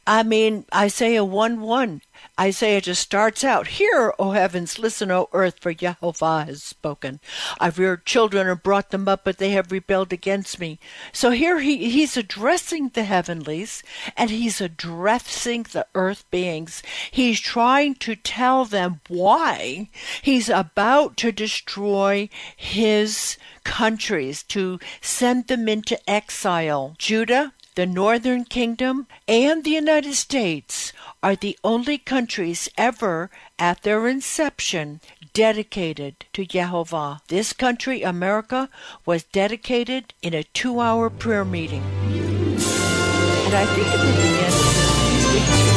I 0.06 0.22
mean, 0.22 0.64
Isaiah 0.74 1.24
1 1.24 1.60
1 1.60 2.02
Isaiah 2.40 2.80
just 2.80 3.02
starts 3.02 3.44
out, 3.44 3.66
Hear, 3.66 4.14
O 4.18 4.30
heavens, 4.30 4.78
listen, 4.78 5.10
O 5.10 5.28
earth, 5.34 5.58
for 5.60 5.74
Jehovah 5.74 6.46
has 6.46 6.62
spoken. 6.62 7.20
I've 7.60 7.78
reared 7.78 8.06
children 8.06 8.48
and 8.48 8.62
brought 8.62 8.92
them 8.92 9.06
up, 9.08 9.24
but 9.24 9.36
they 9.36 9.50
have 9.50 9.70
rebelled 9.70 10.10
against 10.10 10.58
me. 10.58 10.78
So 11.12 11.32
here 11.32 11.60
he, 11.60 11.90
he's 11.90 12.16
addressing 12.16 12.88
the 12.88 13.04
heavenlies 13.04 13.82
and 14.16 14.30
he's 14.30 14.58
addressing 14.58 15.64
the 15.64 15.86
earth 15.94 16.24
beings. 16.30 16.82
He's 17.10 17.40
trying 17.40 17.96
to 17.96 18.16
tell 18.16 18.64
them 18.64 19.02
why 19.08 19.90
he's 20.22 20.48
about 20.48 21.18
to 21.18 21.32
destroy 21.32 22.30
his 22.56 23.36
countries, 23.64 24.42
to 24.44 24.80
send 25.02 25.48
them 25.48 25.68
into 25.68 25.98
exile. 26.08 26.94
Judah, 26.96 27.52
the 27.74 27.86
Northern 27.86 28.44
Kingdom, 28.44 29.06
and 29.28 29.62
the 29.62 29.70
United 29.70 30.14
States 30.14 30.92
are 31.22 31.36
the 31.36 31.58
only 31.62 31.98
countries 31.98 32.68
ever 32.76 33.30
at 33.58 33.82
their 33.82 34.08
inception 34.08 35.00
dedicated 35.32 36.24
to 36.32 36.44
Jehovah. 36.44 37.20
This 37.28 37.52
country, 37.52 38.02
America, 38.02 38.68
was 39.04 39.24
dedicated 39.24 40.14
in 40.22 40.34
a 40.34 40.44
two 40.44 40.80
hour 40.80 41.10
prayer 41.10 41.44
meeting. 41.44 41.82
And 41.82 43.54
I 43.54 43.66
think 43.66 43.86
it 43.86 44.00
would 44.00 44.16
begin. 44.16 45.69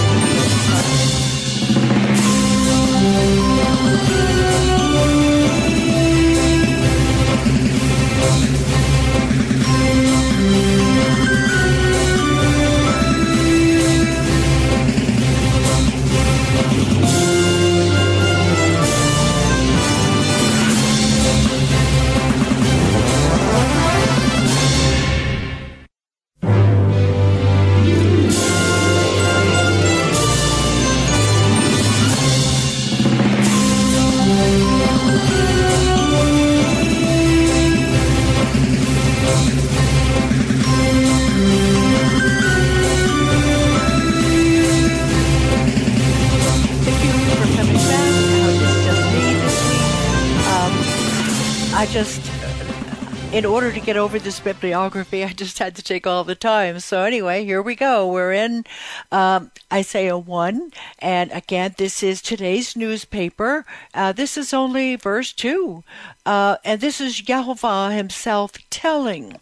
Order 53.54 53.72
to 53.72 53.80
get 53.80 53.96
over 53.96 54.18
this 54.18 54.40
bibliography, 54.40 55.24
I 55.24 55.28
just 55.28 55.60
had 55.60 55.76
to 55.76 55.84
take 55.84 56.08
all 56.08 56.24
the 56.24 56.34
time. 56.34 56.80
So 56.80 57.04
anyway, 57.04 57.46
here 57.46 57.62
we 57.62 57.76
go. 57.76 58.12
We're 58.12 58.34
in 58.34 58.66
um, 59.12 59.52
Isaiah 59.72 60.18
1. 60.18 60.72
And 60.98 61.32
again, 61.32 61.76
this 61.78 62.02
is 62.02 62.20
today's 62.20 62.76
newspaper. 62.76 63.64
Uh, 63.94 64.12
this 64.12 64.38
is 64.38 64.56
only 64.56 64.96
verse 64.96 65.32
2. 65.34 65.84
Uh, 66.26 66.58
and 66.66 66.82
this 66.82 67.00
is 67.00 67.22
Yahovah 67.22 67.96
himself 67.96 68.54
telling 68.72 69.40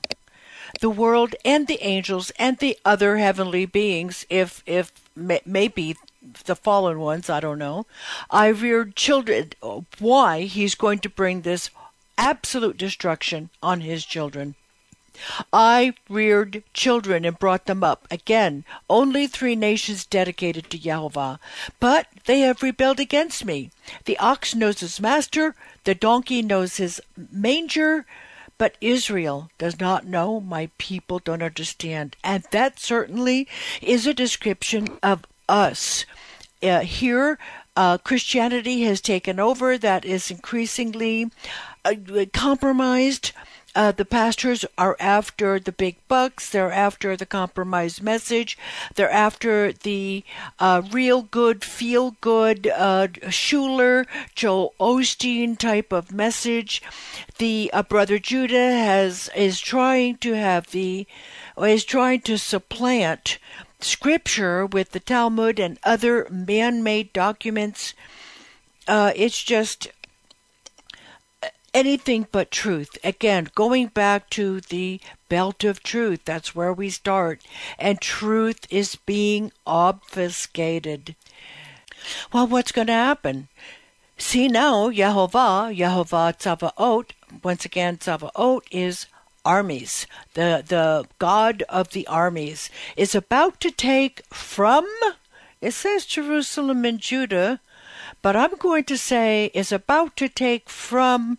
the 0.81 0.89
world 0.89 1.33
and 1.45 1.67
the 1.67 1.81
angels 1.81 2.33
and 2.37 2.57
the 2.57 2.77
other 2.83 3.15
heavenly 3.15 3.65
beings, 3.65 4.25
if, 4.29 4.61
if 4.65 4.91
may, 5.15 5.39
maybe 5.45 5.95
the 6.45 6.55
fallen 6.57 6.99
ones, 6.99 7.29
I 7.29 7.39
don't 7.39 7.59
know. 7.59 7.85
I 8.29 8.47
reared 8.49 8.97
children. 8.97 9.51
Why 9.99 10.41
he's 10.41 10.75
going 10.75 10.99
to 10.99 11.09
bring 11.09 11.41
this 11.41 11.69
absolute 12.17 12.77
destruction 12.77 13.49
on 13.61 13.81
his 13.81 14.05
children. 14.05 14.55
I 15.51 15.93
reared 16.09 16.63
children 16.73 17.25
and 17.25 17.37
brought 17.37 17.65
them 17.65 17.83
up. 17.83 18.07
Again, 18.09 18.63
only 18.89 19.27
three 19.27 19.55
nations 19.55 20.05
dedicated 20.05 20.69
to 20.69 20.77
Yahweh. 20.77 21.35
But 21.79 22.07
they 22.25 22.39
have 22.39 22.63
rebelled 22.63 22.99
against 22.99 23.43
me. 23.43 23.71
The 24.05 24.17
ox 24.17 24.55
knows 24.55 24.79
his 24.79 24.99
master, 25.01 25.55
the 25.83 25.95
donkey 25.95 26.41
knows 26.41 26.77
his 26.77 27.01
manger, 27.31 28.05
but 28.57 28.77
Israel 28.79 29.49
does 29.57 29.79
not 29.79 30.05
know, 30.05 30.39
my 30.39 30.69
people 30.77 31.19
don't 31.19 31.43
understand. 31.43 32.15
And 32.23 32.43
that 32.51 32.79
certainly 32.79 33.47
is 33.81 34.07
a 34.07 34.13
description 34.13 34.97
of 35.03 35.25
us. 35.49 36.05
Uh, 36.63 36.81
here, 36.81 37.39
uh, 37.75 37.97
Christianity 37.97 38.81
has 38.83 39.01
taken 39.01 39.39
over, 39.39 39.77
that 39.77 40.05
is 40.05 40.31
increasingly 40.31 41.31
uh, 41.85 41.95
compromised. 42.33 43.31
Uh, 43.73 43.91
the 43.91 44.03
pastors 44.03 44.65
are 44.77 44.97
after 44.99 45.57
the 45.57 45.71
big 45.71 45.95
bucks. 46.09 46.49
They're 46.49 46.71
after 46.71 47.15
the 47.15 47.25
compromise 47.25 48.01
message. 48.01 48.57
They're 48.95 49.09
after 49.09 49.71
the 49.71 50.25
uh, 50.59 50.81
real 50.91 51.21
good, 51.21 51.63
feel 51.63 52.17
good 52.19 52.67
uh, 52.67 53.07
Schuller, 53.29 54.05
Joel 54.35 54.73
Osteen 54.77 55.57
type 55.57 55.93
of 55.93 56.11
message. 56.11 56.81
The 57.37 57.69
uh, 57.71 57.83
brother 57.83 58.19
Judah 58.19 58.73
has 58.73 59.29
is 59.35 59.59
trying 59.61 60.17
to 60.17 60.33
have 60.33 60.71
the 60.71 61.07
is 61.57 61.85
trying 61.85 62.21
to 62.21 62.37
supplant 62.37 63.37
scripture 63.83 64.65
with 64.65 64.91
the 64.91 64.99
Talmud 64.99 65.59
and 65.59 65.79
other 65.83 66.27
man-made 66.29 67.13
documents. 67.13 67.93
Uh, 68.87 69.11
it's 69.15 69.43
just 69.43 69.87
anything 71.73 72.27
but 72.31 72.51
truth. 72.51 72.97
Again, 73.03 73.49
going 73.55 73.87
back 73.87 74.29
to 74.31 74.61
the 74.61 74.99
belt 75.29 75.63
of 75.63 75.83
truth, 75.83 76.21
that's 76.25 76.55
where 76.55 76.73
we 76.73 76.89
start. 76.89 77.41
And 77.79 78.01
truth 78.01 78.67
is 78.69 78.95
being 78.95 79.51
obfuscated. 79.65 81.15
Well, 82.33 82.47
what's 82.47 82.71
going 82.71 82.87
to 82.87 82.93
happen? 82.93 83.47
See 84.17 84.47
now, 84.47 84.89
Yehovah, 84.89 85.75
Yehovah 85.75 86.37
Tzavaot, 86.37 87.11
once 87.43 87.65
again, 87.65 87.97
Tzavaot 87.97 88.61
is 88.69 89.07
armies. 89.45 90.07
The, 90.33 90.63
the 90.67 91.07
God 91.19 91.63
of 91.69 91.91
the 91.91 92.07
armies 92.07 92.69
is 92.95 93.15
about 93.15 93.59
to 93.61 93.71
take 93.71 94.21
from, 94.33 94.87
it 95.61 95.71
says 95.71 96.05
Jerusalem 96.05 96.85
and 96.85 96.99
Judah, 96.99 97.59
but 98.21 98.35
I'm 98.35 98.55
going 98.57 98.83
to 98.85 98.97
say 98.97 99.51
is 99.53 99.71
about 99.71 100.15
to 100.17 100.29
take 100.29 100.69
from 100.69 101.37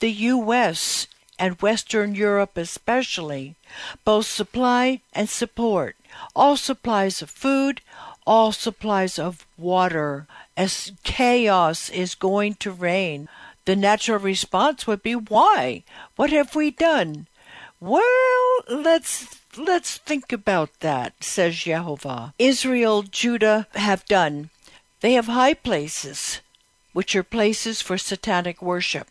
the 0.00 0.10
U.S. 0.10 1.06
and 1.38 1.60
Western 1.60 2.14
Europe 2.14 2.56
especially, 2.56 3.56
both 4.04 4.26
supply 4.26 5.00
and 5.12 5.28
support, 5.28 5.96
all 6.36 6.56
supplies 6.56 7.22
of 7.22 7.30
food, 7.30 7.80
all 8.26 8.52
supplies 8.52 9.18
of 9.18 9.46
water, 9.56 10.26
as 10.56 10.92
chaos 11.02 11.90
is 11.90 12.14
going 12.14 12.54
to 12.54 12.70
reign. 12.70 13.28
The 13.64 13.76
natural 13.76 14.18
response 14.18 14.86
would 14.86 15.02
be 15.02 15.14
why? 15.14 15.84
What 16.16 16.30
have 16.30 16.54
we 16.54 16.70
done? 16.70 17.26
Well, 17.82 18.62
let's 18.68 19.26
let's 19.56 19.98
think 19.98 20.32
about 20.32 20.70
that, 20.86 21.14
says 21.24 21.56
Jehovah. 21.56 22.32
Israel, 22.38 23.02
Judah 23.02 23.66
have 23.74 24.04
done. 24.06 24.50
They 25.00 25.14
have 25.14 25.26
high 25.26 25.54
places, 25.54 26.42
which 26.92 27.16
are 27.16 27.24
places 27.24 27.82
for 27.82 27.98
satanic 27.98 28.62
worship. 28.62 29.08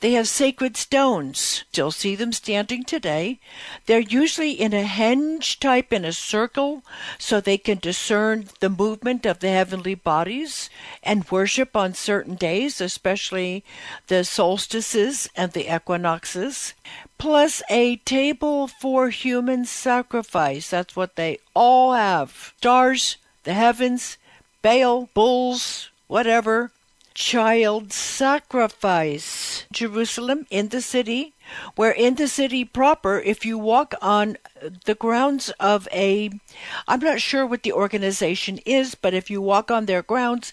They 0.00 0.12
have 0.12 0.28
sacred 0.28 0.76
stones. 0.76 1.38
Still 1.38 1.90
see 1.90 2.14
them 2.14 2.32
standing 2.32 2.84
today. 2.84 3.40
They're 3.86 4.00
usually 4.00 4.52
in 4.52 4.72
a 4.72 4.84
henge 4.84 5.58
type 5.58 5.92
in 5.92 6.04
a 6.04 6.12
circle 6.12 6.82
so 7.18 7.40
they 7.40 7.58
can 7.58 7.78
discern 7.78 8.48
the 8.60 8.68
movement 8.68 9.26
of 9.26 9.40
the 9.40 9.48
heavenly 9.48 9.94
bodies 9.94 10.70
and 11.02 11.30
worship 11.30 11.76
on 11.76 11.94
certain 11.94 12.34
days, 12.34 12.80
especially 12.80 13.64
the 14.06 14.24
solstices 14.24 15.28
and 15.36 15.52
the 15.52 15.74
equinoxes. 15.74 16.74
Plus 17.18 17.62
a 17.70 17.96
table 17.96 18.68
for 18.68 19.10
human 19.10 19.64
sacrifice. 19.64 20.70
That's 20.70 20.94
what 20.94 21.16
they 21.16 21.38
all 21.54 21.94
have. 21.94 22.54
Stars, 22.58 23.16
the 23.44 23.54
heavens, 23.54 24.18
Baal, 24.62 25.08
bulls, 25.14 25.90
whatever 26.06 26.72
child 27.16 27.94
sacrifice. 27.94 29.64
Jerusalem 29.72 30.46
in 30.50 30.68
the 30.68 30.82
city, 30.82 31.32
where 31.74 31.90
in 31.90 32.16
the 32.16 32.28
city 32.28 32.62
proper, 32.62 33.18
if 33.18 33.46
you 33.46 33.56
walk 33.56 33.94
on 34.02 34.36
the 34.84 34.94
grounds 34.94 35.48
of 35.58 35.88
a, 35.92 36.30
I'm 36.86 37.00
not 37.00 37.22
sure 37.22 37.46
what 37.46 37.62
the 37.62 37.72
organization 37.72 38.60
is, 38.66 38.94
but 38.94 39.14
if 39.14 39.30
you 39.30 39.40
walk 39.40 39.70
on 39.70 39.86
their 39.86 40.02
grounds, 40.02 40.52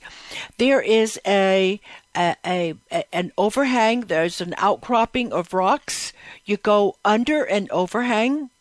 there 0.57 0.81
is 0.81 1.19
a, 1.27 1.81
a, 2.15 2.35
a, 2.45 2.75
an 3.11 3.33
overhang. 3.37 4.01
There's 4.07 4.39
an 4.39 4.55
outcropping 4.57 5.33
of 5.33 5.53
rocks. 5.53 6.13
You 6.45 6.55
go 6.55 6.95
under 7.03 7.43
an 7.43 7.67
overhang, 7.71 8.51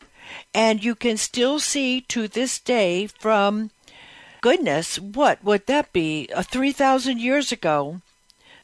and 0.53 0.83
you 0.83 0.97
can 0.97 1.17
still 1.17 1.61
see 1.61 2.01
to 2.01 2.27
this 2.27 2.59
day 2.59 3.07
from 3.07 3.71
goodness, 4.43 4.99
what 4.99 5.43
would 5.43 5.67
that 5.67 5.93
be? 5.95 6.29
Uh, 6.35 6.43
3,000 6.43 7.19
years 7.19 7.51
ago. 7.51 8.03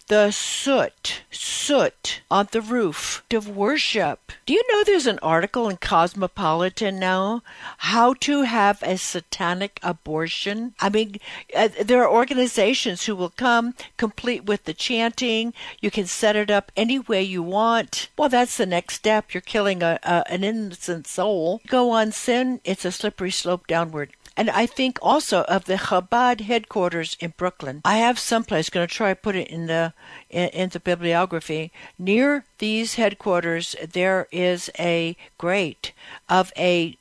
The 0.08 0.30
soot, 0.30 1.20
soot 1.30 2.22
on 2.30 2.48
the 2.50 2.62
roof 2.62 3.22
of 3.30 3.46
worship. 3.46 4.32
Do 4.46 4.54
you 4.54 4.62
know 4.70 4.82
there's 4.82 5.06
an 5.06 5.18
article 5.18 5.68
in 5.68 5.76
Cosmopolitan 5.76 6.98
now? 6.98 7.42
How 7.76 8.14
to 8.20 8.42
have 8.42 8.82
a 8.82 8.96
satanic 8.96 9.78
abortion? 9.82 10.72
I 10.80 10.88
mean, 10.88 11.20
uh, 11.54 11.68
there 11.82 12.02
are 12.02 12.10
organizations 12.10 13.04
who 13.04 13.14
will 13.14 13.28
come 13.28 13.74
complete 13.98 14.46
with 14.46 14.64
the 14.64 14.72
chanting. 14.72 15.52
You 15.78 15.90
can 15.90 16.06
set 16.06 16.36
it 16.36 16.50
up 16.50 16.72
any 16.74 16.98
way 16.98 17.22
you 17.22 17.42
want. 17.42 18.08
Well, 18.16 18.30
that's 18.30 18.56
the 18.56 18.64
next 18.64 18.94
step. 18.94 19.34
You're 19.34 19.42
killing 19.42 19.82
a, 19.82 19.98
a 20.02 20.24
an 20.32 20.42
innocent 20.42 21.06
soul. 21.06 21.60
Go 21.66 21.90
on 21.90 22.12
sin, 22.12 22.62
it's 22.64 22.86
a 22.86 22.92
slippery 22.92 23.30
slope 23.30 23.66
downward. 23.66 24.14
And 24.38 24.48
I 24.51 24.66
think 24.66 25.01
also 25.03 25.42
of 25.42 25.64
the 25.64 25.74
Chabad 25.74 26.42
headquarters 26.42 27.16
in 27.18 27.35
Brooklyn. 27.37 27.83
I 27.85 27.96
have 27.96 28.20
someplace 28.20 28.70
going 28.70 28.87
to 28.87 28.94
try 28.94 29.11
to 29.11 29.20
put 29.20 29.35
it 29.35 29.48
in 29.48 29.66
the 29.66 29.92
in, 30.31 30.48
in 30.51 30.68
the 30.68 30.79
bibliography. 30.79 31.72
Near 31.98 32.44
these 32.59 32.94
headquarters, 32.94 33.74
there 33.92 34.29
is 34.31 34.70
a 34.79 35.16
grate 35.38 35.92
of 36.29 36.53
a 36.57 36.96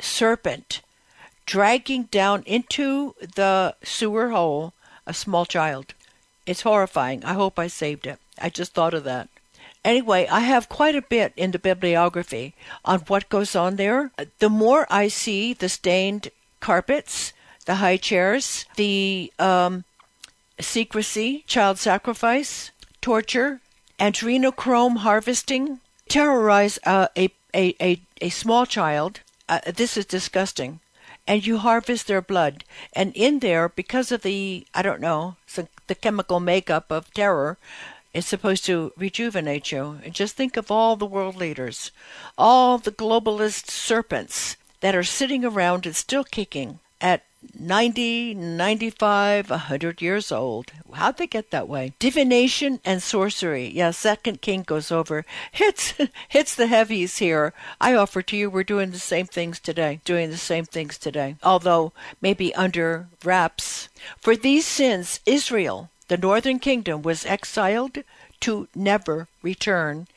serpent 0.00 0.80
dragging 1.44 2.04
down 2.04 2.42
into 2.44 3.14
the 3.20 3.76
sewer 3.82 4.30
hole 4.30 4.72
a 5.06 5.12
small 5.12 5.44
child. 5.44 5.92
It's 6.46 6.62
horrifying. 6.62 7.22
I 7.22 7.34
hope 7.34 7.58
I 7.58 7.66
saved 7.66 8.06
it. 8.06 8.18
I 8.40 8.48
just 8.48 8.72
thought 8.72 8.94
of 8.94 9.04
that. 9.04 9.28
Anyway, 9.84 10.26
I 10.30 10.40
have 10.40 10.68
quite 10.68 10.96
a 10.96 11.02
bit 11.02 11.32
in 11.36 11.50
the 11.50 11.58
bibliography 11.58 12.54
on 12.84 13.00
what 13.00 13.28
goes 13.28 13.54
on 13.54 13.76
there. 13.76 14.10
The 14.38 14.48
more 14.48 14.86
I 14.90 15.08
see 15.08 15.52
the 15.52 15.68
stained 15.68 16.30
carpets, 16.60 17.32
the 17.66 17.76
high 17.76 17.96
chairs, 17.96 18.64
the 18.76 19.32
um, 19.38 19.84
secrecy, 20.60 21.44
child 21.46 21.78
sacrifice, 21.78 22.70
torture, 23.00 23.60
adrenochrome 23.98 24.98
harvesting, 24.98 25.80
terrorize 26.08 26.78
uh, 26.84 27.08
a, 27.16 27.30
a, 27.54 27.74
a, 27.80 28.00
a 28.20 28.28
small 28.30 28.66
child. 28.66 29.20
Uh, 29.48 29.60
this 29.66 29.96
is 29.96 30.06
disgusting. 30.06 30.80
And 31.26 31.46
you 31.46 31.58
harvest 31.58 32.06
their 32.06 32.22
blood. 32.22 32.64
And 32.94 33.12
in 33.14 33.40
there, 33.40 33.68
because 33.68 34.10
of 34.10 34.22
the, 34.22 34.66
I 34.74 34.80
don't 34.80 35.00
know, 35.00 35.36
the 35.88 35.94
chemical 35.94 36.40
makeup 36.40 36.90
of 36.90 37.12
terror, 37.12 37.58
it's 38.14 38.26
supposed 38.26 38.64
to 38.64 38.92
rejuvenate 38.96 39.70
you. 39.70 40.00
And 40.02 40.14
just 40.14 40.36
think 40.36 40.56
of 40.56 40.70
all 40.70 40.96
the 40.96 41.04
world 41.04 41.36
leaders, 41.36 41.90
all 42.38 42.78
the 42.78 42.92
globalist 42.92 43.70
serpents 43.70 44.56
that 44.80 44.94
are 44.94 45.04
sitting 45.04 45.44
around 45.44 45.86
and 45.86 45.96
still 45.96 46.24
kicking 46.24 46.80
at 47.00 47.22
90, 47.58 48.34
95, 48.34 49.50
100 49.50 50.02
years 50.02 50.32
old. 50.32 50.72
How'd 50.92 51.18
they 51.18 51.26
get 51.26 51.50
that 51.50 51.68
way? 51.68 51.92
Divination 51.98 52.80
and 52.84 53.02
sorcery. 53.02 53.68
Yeah, 53.68 53.92
second 53.92 54.40
king 54.40 54.62
goes 54.62 54.90
over. 54.90 55.24
Hits, 55.52 55.94
hits 56.28 56.54
the 56.54 56.66
heavies 56.66 57.18
here. 57.18 57.52
I 57.80 57.94
offer 57.94 58.22
to 58.22 58.36
you, 58.36 58.50
we're 58.50 58.64
doing 58.64 58.90
the 58.90 58.98
same 58.98 59.26
things 59.26 59.60
today. 59.60 60.00
Doing 60.04 60.30
the 60.30 60.36
same 60.36 60.64
things 60.64 60.98
today. 60.98 61.36
Although 61.42 61.92
maybe 62.20 62.54
under 62.54 63.06
wraps. 63.24 63.88
For 64.16 64.34
these 64.34 64.66
sins, 64.66 65.20
Israel, 65.24 65.90
the 66.08 66.16
northern 66.16 66.58
kingdom, 66.58 67.02
was 67.02 67.26
exiled 67.26 67.98
to 68.40 68.68
never 68.74 69.28
return. 69.42 70.08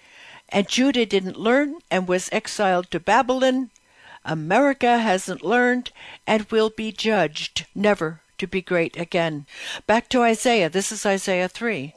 And 0.49 0.67
Judah 0.67 1.05
didn't 1.05 1.37
learn 1.37 1.75
and 1.89 2.07
was 2.07 2.29
exiled 2.31 2.91
to 2.91 2.99
Babylon 2.99 3.69
America 4.25 4.99
hasn't 4.99 5.43
learned 5.43 5.91
and 6.27 6.51
will 6.51 6.69
be 6.69 6.91
judged 6.91 7.65
never 7.73 8.21
to 8.41 8.47
be 8.47 8.61
great 8.61 8.97
again. 8.97 9.45
Back 9.85 10.09
to 10.09 10.23
Isaiah. 10.23 10.67
This 10.67 10.91
is 10.91 11.05
Isaiah 11.05 11.47
3. 11.47 11.93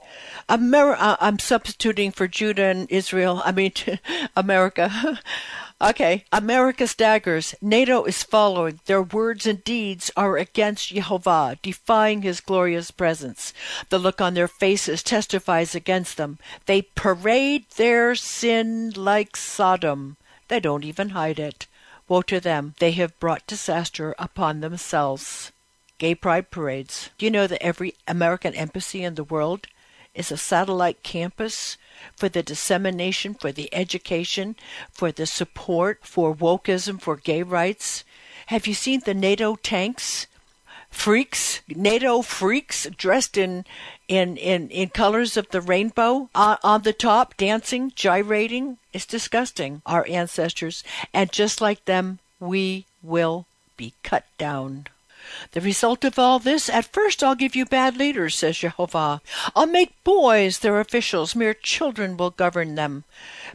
Amer- 0.50 0.96
uh, 0.98 1.16
I'm 1.18 1.38
substituting 1.38 2.12
for 2.12 2.28
Judah 2.28 2.66
and 2.66 2.90
Israel. 2.90 3.40
I 3.46 3.52
mean, 3.52 3.72
America. 4.36 5.20
okay. 5.80 6.26
America 6.30 6.86
staggers. 6.86 7.54
NATO 7.62 8.04
is 8.04 8.22
following. 8.22 8.78
Their 8.84 9.00
words 9.00 9.46
and 9.46 9.64
deeds 9.64 10.10
are 10.18 10.36
against 10.36 10.88
Jehovah, 10.88 11.58
defying 11.62 12.20
his 12.20 12.40
glorious 12.40 12.90
presence. 12.90 13.54
The 13.88 13.98
look 13.98 14.20
on 14.20 14.34
their 14.34 14.48
faces 14.48 15.02
testifies 15.02 15.74
against 15.74 16.18
them. 16.18 16.38
They 16.66 16.82
parade 16.82 17.64
their 17.76 18.14
sin 18.14 18.92
like 18.94 19.34
Sodom. 19.34 20.18
They 20.48 20.60
don't 20.60 20.84
even 20.84 21.10
hide 21.10 21.38
it. 21.38 21.66
Woe 22.06 22.20
to 22.22 22.38
them! 22.38 22.74
They 22.80 22.92
have 22.92 23.18
brought 23.18 23.46
disaster 23.46 24.14
upon 24.18 24.60
themselves. 24.60 25.52
Gay 25.96 26.14
pride 26.14 26.50
parades. 26.50 27.08
Do 27.16 27.24
you 27.24 27.30
know 27.30 27.46
that 27.46 27.62
every 27.62 27.94
American 28.06 28.54
embassy 28.54 29.02
in 29.02 29.14
the 29.14 29.24
world 29.24 29.68
is 30.14 30.30
a 30.30 30.36
satellite 30.36 31.02
campus 31.02 31.78
for 32.14 32.28
the 32.28 32.42
dissemination, 32.42 33.34
for 33.34 33.52
the 33.52 33.74
education, 33.74 34.54
for 34.92 35.12
the 35.12 35.26
support, 35.26 36.00
for 36.02 36.34
wokeism, 36.34 37.00
for 37.00 37.16
gay 37.16 37.42
rights? 37.42 38.04
Have 38.46 38.66
you 38.66 38.74
seen 38.74 39.00
the 39.00 39.14
NATO 39.14 39.56
tanks? 39.56 40.26
Freaks, 40.94 41.60
NATO 41.68 42.22
freaks 42.22 42.86
dressed 42.96 43.36
in 43.36 43.66
in 44.08 44.36
in, 44.38 44.70
in 44.70 44.88
colors 44.88 45.36
of 45.36 45.48
the 45.50 45.60
rainbow 45.60 46.30
on 46.34 46.82
the 46.82 46.94
top, 46.94 47.36
dancing, 47.36 47.92
gyrating. 47.94 48.78
It's 48.92 49.04
disgusting. 49.04 49.82
Our 49.84 50.06
ancestors, 50.08 50.82
and 51.12 51.30
just 51.30 51.60
like 51.60 51.84
them, 51.84 52.20
we 52.40 52.86
will 53.02 53.44
be 53.76 53.92
cut 54.02 54.24
down. 54.38 54.86
The 55.52 55.60
result 55.60 56.04
of 56.04 56.18
all 56.18 56.38
this, 56.38 56.68
at 56.70 56.92
first 56.92 57.22
I'll 57.22 57.34
give 57.34 57.56
you 57.56 57.64
bad 57.64 57.96
leaders, 57.96 58.36
says 58.36 58.58
Jehovah. 58.58 59.20
I'll 59.56 59.66
make 59.66 60.02
boys 60.04 60.60
their 60.60 60.78
officials, 60.80 61.34
mere 61.34 61.54
children 61.54 62.16
will 62.16 62.30
govern 62.30 62.76
them. 62.76 63.04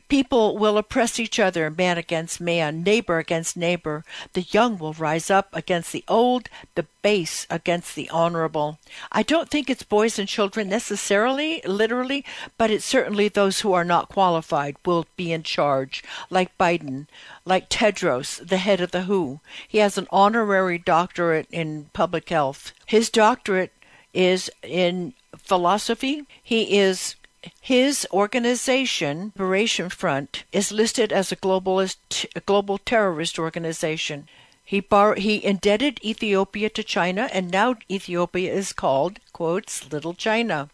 People 0.10 0.58
will 0.58 0.80
oppress 0.80 1.20
each 1.20 1.40
other, 1.40 1.70
man 1.70 2.00
against 2.00 2.42
man, 2.42 2.82
neighbor 2.82 3.20
against 3.20 3.56
neighbor. 3.56 4.04
The 4.34 4.42
young 4.42 4.80
will 4.80 4.94
rise 4.94 5.30
up 5.30 5.50
against 5.54 5.92
the 5.92 6.04
old, 6.08 6.50
the 6.74 6.88
base 7.04 7.46
against 7.48 7.96
the 7.96 8.10
honorable. 8.10 8.80
I 9.12 9.22
don't 9.22 9.50
think 9.50 9.70
it's 9.70 9.84
boys 9.84 10.18
and 10.18 10.28
children 10.28 10.68
necessarily, 10.68 11.62
literally, 11.64 12.26
but 12.58 12.72
it's 12.72 12.86
certainly 12.86 13.28
those 13.28 13.60
who 13.60 13.74
are 13.74 13.86
not 13.86 14.10
qualified 14.10 14.78
will 14.84 15.06
be 15.16 15.32
in 15.32 15.44
charge, 15.44 16.04
like 16.32 16.58
Biden, 16.58 17.06
like 17.46 17.70
Tedros, 17.70 18.46
the 18.48 18.58
head 18.58 18.82
of 18.82 18.90
the 18.90 19.04
WHO. 19.04 19.42
He 19.68 19.78
has 19.78 19.96
an 20.00 20.08
honorary 20.10 20.80
doctorate 20.80 21.48
in 21.52 21.92
public 21.94 22.30
health. 22.30 22.74
His 22.88 23.12
doctorate 23.12 23.74
is 24.12 24.50
in 24.64 25.14
philosophy. 25.38 26.26
He 26.42 26.80
is 26.80 27.16
his 27.62 28.06
organization, 28.12 29.32
Liberation 29.36 29.90
Front, 29.90 30.44
is 30.52 30.72
listed 30.72 31.14
as 31.14 31.32
a 31.32 31.36
globalist, 31.36 32.26
a 32.36 32.42
global 32.42 32.78
terrorist 32.78 33.40
organization. 33.40 34.28
He 34.66 34.82
bar- 34.82 35.16
he 35.16 35.44
indebted 35.44 36.04
Ethiopia 36.04 36.70
to 36.70 36.84
China, 36.84 37.30
and 37.34 37.50
now 37.50 37.76
Ethiopia 37.90 38.54
is 38.54 38.74
called 38.74 39.20
quotes 39.34 39.92
Little 39.92 40.14
China. 40.14 40.70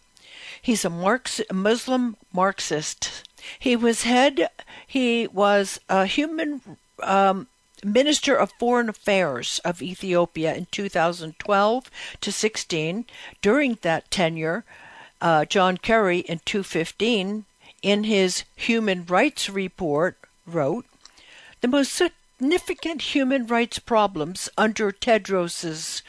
He's 0.62 0.84
a 0.84 0.90
Marx, 0.90 1.40
Muslim 1.54 2.18
Marxist. 2.34 3.24
He 3.60 3.76
was 3.76 4.04
head. 4.04 4.50
He 4.88 5.28
was 5.28 5.80
a 5.88 6.06
human 6.06 6.78
um, 7.04 7.48
Minister 7.84 8.36
of 8.36 8.52
Foreign 8.60 8.90
Affairs 8.90 9.60
of 9.64 9.82
Ethiopia 9.82 10.56
in 10.56 10.66
2012 10.72 11.92
to 12.22 12.32
16. 12.32 13.06
During 13.42 13.78
that 13.82 14.10
tenure, 14.10 14.66
uh, 15.26 15.44
John 15.44 15.78
Kerry 15.78 16.20
in 16.20 16.40
215 16.46 17.46
in 17.82 18.04
his 18.04 18.44
Human 18.58 19.08
Rights 19.08 19.50
Report 19.50 20.16
wrote, 20.46 20.86
the 21.62 21.68
most 21.68 21.94
significant 21.94 23.02
human 23.02 23.48
rights 23.48 23.80
problems 23.80 24.50
under 24.56 24.92
Tedros's 24.92 26.04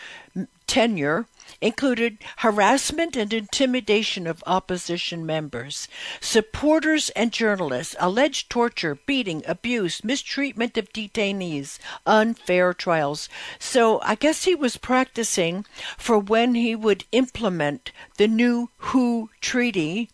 tenure 0.66 1.24
included 1.60 2.18
harassment 2.38 3.16
and 3.16 3.32
intimidation 3.32 4.26
of 4.26 4.42
opposition 4.46 5.24
members, 5.24 5.88
supporters 6.20 7.10
and 7.10 7.32
journalists, 7.32 7.96
alleged 7.98 8.50
torture, 8.50 8.98
beating, 9.06 9.42
abuse, 9.46 10.04
mistreatment 10.04 10.76
of 10.76 10.92
detainees, 10.92 11.78
unfair 12.04 12.74
trials. 12.74 13.28
So 13.58 14.00
I 14.02 14.14
guess 14.14 14.44
he 14.44 14.54
was 14.54 14.76
practicing 14.76 15.64
for 15.96 16.18
when 16.18 16.54
he 16.54 16.74
would 16.74 17.04
implement 17.12 17.92
the 18.16 18.28
new 18.28 18.70
WHO 18.78 19.30
treaty 19.40 20.10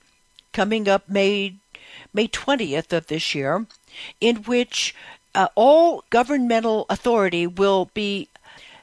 coming 0.53 0.89
up 0.89 1.09
May 1.09 1.57
May 2.15 2.29
20th 2.29 2.93
of 2.93 3.07
this 3.07 3.35
year, 3.35 3.67
in 4.21 4.37
which 4.45 4.95
uh, 5.35 5.49
all 5.55 6.05
governmental 6.11 6.85
authority 6.91 7.47
will 7.47 7.91
be 7.95 8.29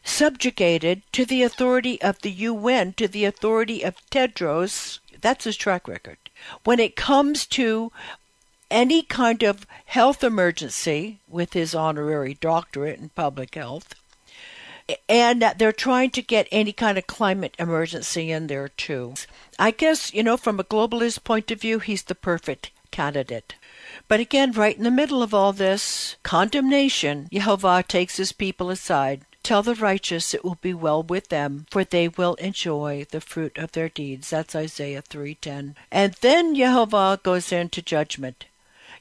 subjugated 0.10 1.04
to 1.14 1.26
the 1.26 1.44
authority 1.44 2.02
of 2.02 2.20
the 2.22 2.32
UN, 2.32 2.94
to 2.94 3.08
the 3.08 3.26
authority 3.26 3.84
of 3.84 3.96
Tedros. 4.10 5.00
That's 5.22 5.46
his 5.46 5.56
track 5.56 5.88
record. 5.88 6.18
When 6.64 6.80
it 6.80 6.96
comes 6.96 7.46
to 7.48 7.92
any 8.72 9.02
kind 9.02 9.44
of 9.44 9.66
health 9.86 10.24
emergency 10.24 11.20
with 11.28 11.54
his 11.54 11.74
honorary 11.74 12.34
doctorate 12.34 13.00
in 13.00 13.10
public 13.10 13.56
health, 13.56 13.96
and 15.08 15.42
they're 15.58 15.72
trying 15.72 16.10
to 16.12 16.22
get 16.22 16.48
any 16.52 16.74
kind 16.74 16.98
of 16.98 17.08
climate 17.08 17.56
emergency 17.60 18.32
in 18.32 18.48
there 18.48 18.70
too. 18.70 19.14
I 19.60 19.72
guess, 19.72 20.14
you 20.14 20.24
know, 20.24 20.38
from 20.38 20.60
a 20.60 20.64
globalist 20.64 21.24
point 21.24 21.52
of 21.52 21.62
view, 21.62 21.80
he's 21.80 22.04
the 22.04 22.16
perfect 22.16 22.72
candidate. 22.92 23.56
But 24.08 24.20
again, 24.20 24.52
right 24.52 24.76
in 24.76 24.84
the 24.84 24.92
middle 24.92 25.22
of 25.22 25.34
all 25.34 25.54
this 25.54 26.16
condemnation, 26.24 27.28
Jehovah 27.32 27.84
takes 27.88 28.18
his 28.18 28.32
people 28.32 28.70
aside 28.72 29.22
Tell 29.42 29.64
the 29.64 29.76
righteous 29.76 30.34
it 30.34 30.44
will 30.44 30.58
be 30.62 30.74
well 30.74 31.02
with 31.02 31.30
them, 31.30 31.66
for 31.72 31.84
they 31.84 32.08
will 32.08 32.36
enjoy 32.36 33.06
the 33.10 33.22
fruit 33.22 33.58
of 33.58 33.72
their 33.72 33.90
deeds. 33.90 34.30
That's 34.30 34.56
Isaiah 34.56 35.02
3:10. 35.02 35.76
And 35.92 36.14
then 36.22 36.56
Jehovah 36.56 37.20
goes 37.24 37.52
into 37.52 37.82
judgment. 37.82 38.46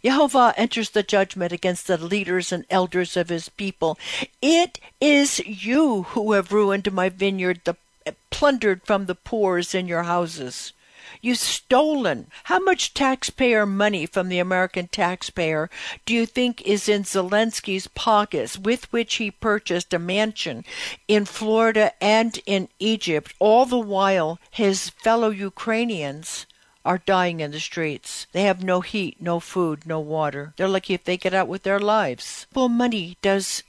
Jehovah 0.05 0.55
enters 0.57 0.91
the 0.91 1.03
judgment 1.03 1.53
against 1.53 1.87
the 1.89 1.99
leaders 1.99 2.53
and 2.53 2.65
elders 2.71 3.17
of 3.17 3.31
his 3.31 3.49
people. 3.49 3.99
It 4.41 4.79
is 5.01 5.41
you 5.41 6.05
who 6.05 6.33
have 6.33 6.53
ruined 6.53 6.93
my 6.93 7.09
vineyard, 7.09 7.63
the 7.65 7.77
eh, 8.07 8.13
plundered 8.31 8.83
from 8.85 9.07
the 9.07 9.17
poors 9.17 9.75
in 9.75 9.89
your 9.89 10.05
houses. 10.05 10.73
You've 11.21 11.39
stolen. 11.39 12.29
How 12.45 12.59
much 12.59 12.95
taxpayer 12.95 13.67
money 13.67 14.07
from 14.07 14.29
the 14.29 14.39
American 14.39 14.89
taxpayer 14.89 15.69
do 16.07 16.15
you 16.15 16.27
think 16.27 16.63
is 16.63 16.89
in 16.89 17.03
Zelensky's 17.03 17.89
pockets 17.89 18.59
with 18.59 18.93
which 18.93 19.17
he 19.17 19.31
purchased 19.31 19.93
a 19.93 19.99
mansion 19.99 20.65
in 21.07 21.25
Florida 21.25 21.93
and 22.01 22.39
in 22.47 22.69
Egypt, 22.79 23.35
all 23.39 23.67
the 23.67 23.79
while 23.79 24.39
his 24.51 24.91
fellow 24.91 25.31
Ukrainians 25.31 26.47
are 26.85 26.99
dying 26.99 27.41
in 27.41 27.51
the 27.51 27.61
streets. 27.61 28.27
They 28.33 28.43
have 28.43 28.63
no 28.63 28.81
heat, 28.81 29.21
no 29.21 29.41
food, 29.41 29.87
no 29.87 30.01
water. 30.01 30.55
They're 30.57 30.69
lucky 30.69 30.95
if 30.95 31.05
they 31.05 31.17
get 31.17 31.35
out 31.35 31.49
with 31.49 31.63
their 31.63 31.81
lives. 31.81 32.47
Well, 32.55 32.69
money 32.69 33.19
does 33.21 33.63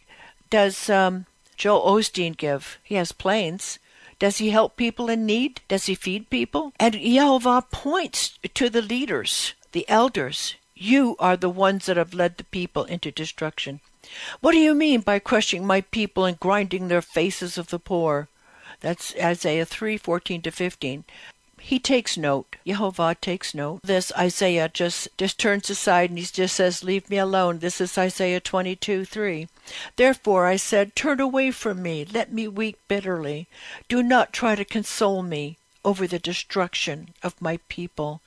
does 0.50 0.90
um, 0.90 1.26
Joel 1.58 1.82
Osteen 1.82 2.38
give? 2.38 2.80
He 2.84 2.96
has 2.96 3.12
planes. 3.12 3.80
Does 4.20 4.40
he 4.40 4.50
help 4.50 4.76
people 4.76 5.10
in 5.10 5.26
need? 5.26 5.62
Does 5.70 5.86
he 5.86 5.96
feed 5.96 6.30
people? 6.30 6.74
And 6.78 6.94
Jehovah 6.94 7.64
points 7.72 8.38
to 8.54 8.70
the 8.70 8.82
leaders, 8.82 9.54
the 9.72 9.88
elders. 9.90 10.56
You 10.76 11.16
are 11.20 11.38
the 11.38 11.50
ones 11.50 11.86
that 11.86 11.98
have 11.98 12.14
led 12.14 12.38
the 12.38 12.44
people 12.44 12.84
into 12.84 13.12
destruction. 13.12 13.80
What 14.42 14.52
do 14.52 14.58
you 14.58 14.76
mean 14.76 15.02
by 15.02 15.20
crushing 15.20 15.66
my 15.66 15.82
people 15.82 16.26
and 16.26 16.40
grinding 16.40 16.88
their 16.88 17.02
faces 17.02 17.58
of 17.58 17.70
the 17.70 17.80
poor? 17.80 18.28
That's 18.82 19.14
Isaiah 19.16 19.66
3 19.66 19.98
14 19.98 20.42
to 20.44 20.52
15. 20.52 21.04
He 21.70 21.78
takes 21.78 22.18
note. 22.18 22.56
Jehovah 22.66 23.16
takes 23.22 23.54
note. 23.54 23.80
This 23.84 24.12
Isaiah 24.18 24.72
just 24.74 25.08
just 25.20 25.38
turns 25.38 25.70
aside 25.70 26.10
and 26.10 26.18
he 26.18 26.26
just 26.26 26.56
says, 26.56 26.84
"Leave 26.84 27.08
me 27.12 27.20
alone." 27.20 27.60
This 27.60 27.80
is 27.80 27.96
Isaiah 27.96 28.40
22, 28.40 29.06
3. 29.06 29.48
Therefore 29.96 30.48
I 30.48 30.56
said, 30.56 30.96
"Turn 30.96 31.20
away 31.20 31.52
from 31.52 31.84
me, 31.84 32.06
let 32.06 32.34
me 32.34 32.48
weep 32.48 32.80
bitterly. 32.88 33.48
Do 33.88 34.02
not 34.02 34.34
try 34.34 34.56
to 34.56 34.66
console 34.66 35.22
me 35.22 35.60
over 35.86 36.08
the 36.08 36.18
destruction 36.18 37.14
of 37.22 37.40
my 37.40 37.60
people." 37.68 38.22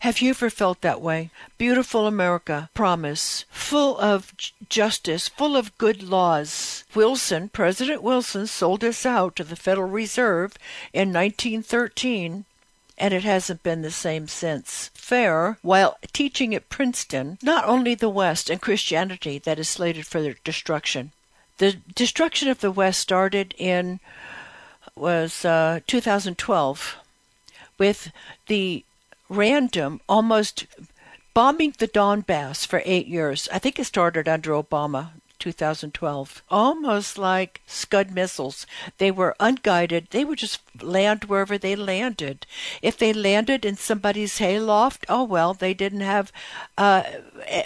Have 0.00 0.20
you 0.20 0.30
ever 0.30 0.48
felt 0.48 0.80
that 0.82 1.00
way? 1.00 1.30
Beautiful 1.58 2.06
America, 2.06 2.70
promise, 2.72 3.46
full 3.50 3.98
of 3.98 4.32
justice, 4.68 5.26
full 5.26 5.56
of 5.56 5.76
good 5.76 6.04
laws. 6.04 6.84
Wilson, 6.94 7.48
President 7.48 8.00
Wilson, 8.04 8.46
sold 8.46 8.84
us 8.84 9.04
out 9.04 9.34
to 9.34 9.42
the 9.42 9.56
Federal 9.56 9.88
Reserve 9.88 10.52
in 10.92 11.10
1913 11.10 12.44
and 12.98 13.12
it 13.12 13.24
hasn't 13.24 13.62
been 13.62 13.82
the 13.82 13.90
same 13.90 14.28
since. 14.28 14.90
Fair, 14.94 15.58
while 15.62 15.98
teaching 16.12 16.54
at 16.54 16.68
Princeton, 16.68 17.38
not 17.42 17.64
only 17.64 17.94
the 17.94 18.08
West 18.08 18.48
and 18.50 18.60
Christianity 18.60 19.38
that 19.38 19.58
is 19.58 19.68
slated 19.68 20.06
for 20.06 20.22
their 20.22 20.36
destruction. 20.44 21.12
The 21.58 21.76
destruction 21.94 22.48
of 22.48 22.60
the 22.60 22.70
West 22.70 23.00
started 23.00 23.54
in 23.58 24.00
was 24.94 25.44
uh, 25.44 25.80
2012 25.86 26.96
with 27.78 28.10
the 28.46 28.84
random, 29.28 30.00
almost 30.08 30.66
bombing 31.34 31.74
the 31.78 31.88
Donbass 31.88 32.66
for 32.66 32.82
eight 32.84 33.06
years. 33.06 33.48
I 33.52 33.58
think 33.58 33.78
it 33.78 33.84
started 33.84 34.28
under 34.28 34.52
Obama. 34.52 35.10
2012. 35.46 36.42
Almost 36.50 37.16
like 37.16 37.60
Scud 37.68 38.10
missiles. 38.10 38.66
They 38.98 39.12
were 39.12 39.36
unguided. 39.38 40.08
They 40.10 40.24
would 40.24 40.38
just 40.38 40.60
land 40.82 41.26
wherever 41.26 41.56
they 41.56 41.76
landed. 41.76 42.46
If 42.82 42.98
they 42.98 43.12
landed 43.12 43.64
in 43.64 43.76
somebody's 43.76 44.38
hayloft, 44.38 45.06
oh 45.08 45.22
well, 45.22 45.54
they 45.54 45.72
didn't 45.72 46.00
have 46.00 46.32
uh, 46.76 47.04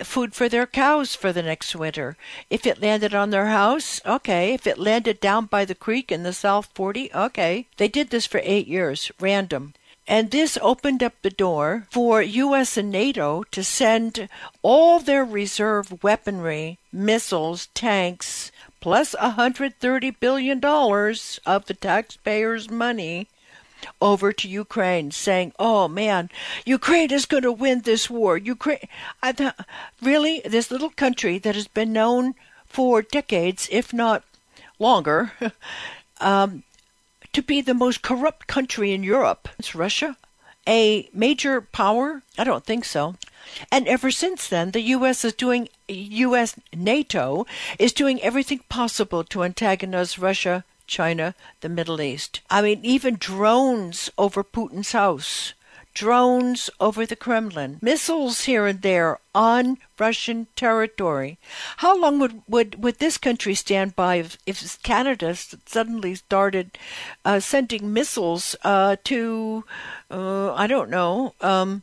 food 0.02 0.34
for 0.34 0.46
their 0.46 0.66
cows 0.66 1.14
for 1.14 1.32
the 1.32 1.42
next 1.42 1.74
winter. 1.74 2.18
If 2.50 2.66
it 2.66 2.82
landed 2.82 3.14
on 3.14 3.30
their 3.30 3.46
house, 3.46 4.02
okay. 4.04 4.52
If 4.52 4.66
it 4.66 4.76
landed 4.76 5.18
down 5.18 5.46
by 5.46 5.64
the 5.64 5.74
creek 5.74 6.12
in 6.12 6.22
the 6.22 6.34
South 6.34 6.68
40, 6.74 7.10
okay. 7.14 7.66
They 7.78 7.88
did 7.88 8.10
this 8.10 8.26
for 8.26 8.42
eight 8.44 8.66
years, 8.66 9.10
random. 9.18 9.72
And 10.06 10.30
this 10.30 10.58
opened 10.60 11.02
up 11.02 11.14
the 11.22 11.30
door 11.30 11.86
for 11.90 12.20
US 12.22 12.76
and 12.76 12.90
NATO 12.90 13.44
to 13.50 13.62
send 13.62 14.28
all 14.62 14.98
their 14.98 15.24
reserve 15.24 16.02
weaponry, 16.02 16.78
missiles, 16.92 17.68
tanks, 17.74 18.50
plus 18.80 19.14
$130 19.14 20.18
billion 20.18 20.64
of 20.64 21.66
the 21.66 21.74
taxpayers' 21.74 22.70
money 22.70 23.28
over 24.00 24.32
to 24.32 24.48
Ukraine, 24.48 25.10
saying, 25.10 25.52
"Oh 25.58 25.88
man, 25.88 26.28
Ukraine 26.66 27.10
is 27.10 27.24
going 27.26 27.44
to 27.44 27.52
win 27.52 27.80
this 27.82 28.10
war." 28.10 28.36
Ukraine, 28.36 28.88
I 29.22 29.32
th- 29.32 29.52
really, 30.02 30.42
this 30.44 30.70
little 30.70 30.90
country 30.90 31.38
that 31.38 31.54
has 31.54 31.68
been 31.68 31.92
known 31.92 32.34
for 32.66 33.02
decades, 33.02 33.68
if 33.70 33.92
not 33.92 34.22
longer, 34.78 35.32
um, 36.20 36.62
to 37.32 37.42
be 37.42 37.60
the 37.60 37.74
most 37.74 38.02
corrupt 38.02 38.46
country 38.46 38.92
in 38.92 39.02
Europe. 39.02 39.48
It's 39.58 39.74
Russia. 39.74 40.16
A 40.68 41.08
major 41.12 41.60
power? 41.60 42.22
I 42.36 42.44
don't 42.44 42.64
think 42.64 42.84
so. 42.84 43.16
And 43.72 43.88
ever 43.88 44.10
since 44.10 44.46
then, 44.48 44.72
the 44.72 44.82
U.S. 44.98 45.24
is 45.24 45.32
doing, 45.32 45.68
U.S. 45.88 46.56
NATO 46.74 47.46
is 47.78 47.92
doing 47.92 48.20
everything 48.22 48.60
possible 48.68 49.24
to 49.24 49.42
antagonize 49.42 50.18
Russia, 50.18 50.64
China, 50.86 51.34
the 51.60 51.68
Middle 51.68 52.00
East. 52.00 52.40
I 52.50 52.62
mean, 52.62 52.80
even 52.84 53.16
drones 53.16 54.10
over 54.18 54.44
Putin's 54.44 54.92
house 54.92 55.54
drones 55.94 56.70
over 56.78 57.04
the 57.06 57.16
Kremlin, 57.16 57.78
missiles 57.80 58.42
here 58.42 58.66
and 58.66 58.82
there 58.82 59.18
on 59.34 59.78
Russian 59.98 60.46
territory. 60.56 61.38
How 61.78 62.00
long 62.00 62.18
would, 62.18 62.42
would, 62.48 62.82
would 62.82 62.98
this 62.98 63.18
country 63.18 63.54
stand 63.54 63.96
by 63.96 64.16
if, 64.16 64.38
if 64.46 64.82
Canada 64.82 65.34
suddenly 65.66 66.14
started 66.14 66.78
uh, 67.24 67.40
sending 67.40 67.92
missiles 67.92 68.56
uh, 68.62 68.96
to, 69.04 69.64
uh, 70.10 70.52
I 70.54 70.66
don't 70.66 70.90
know, 70.90 71.34
um, 71.40 71.82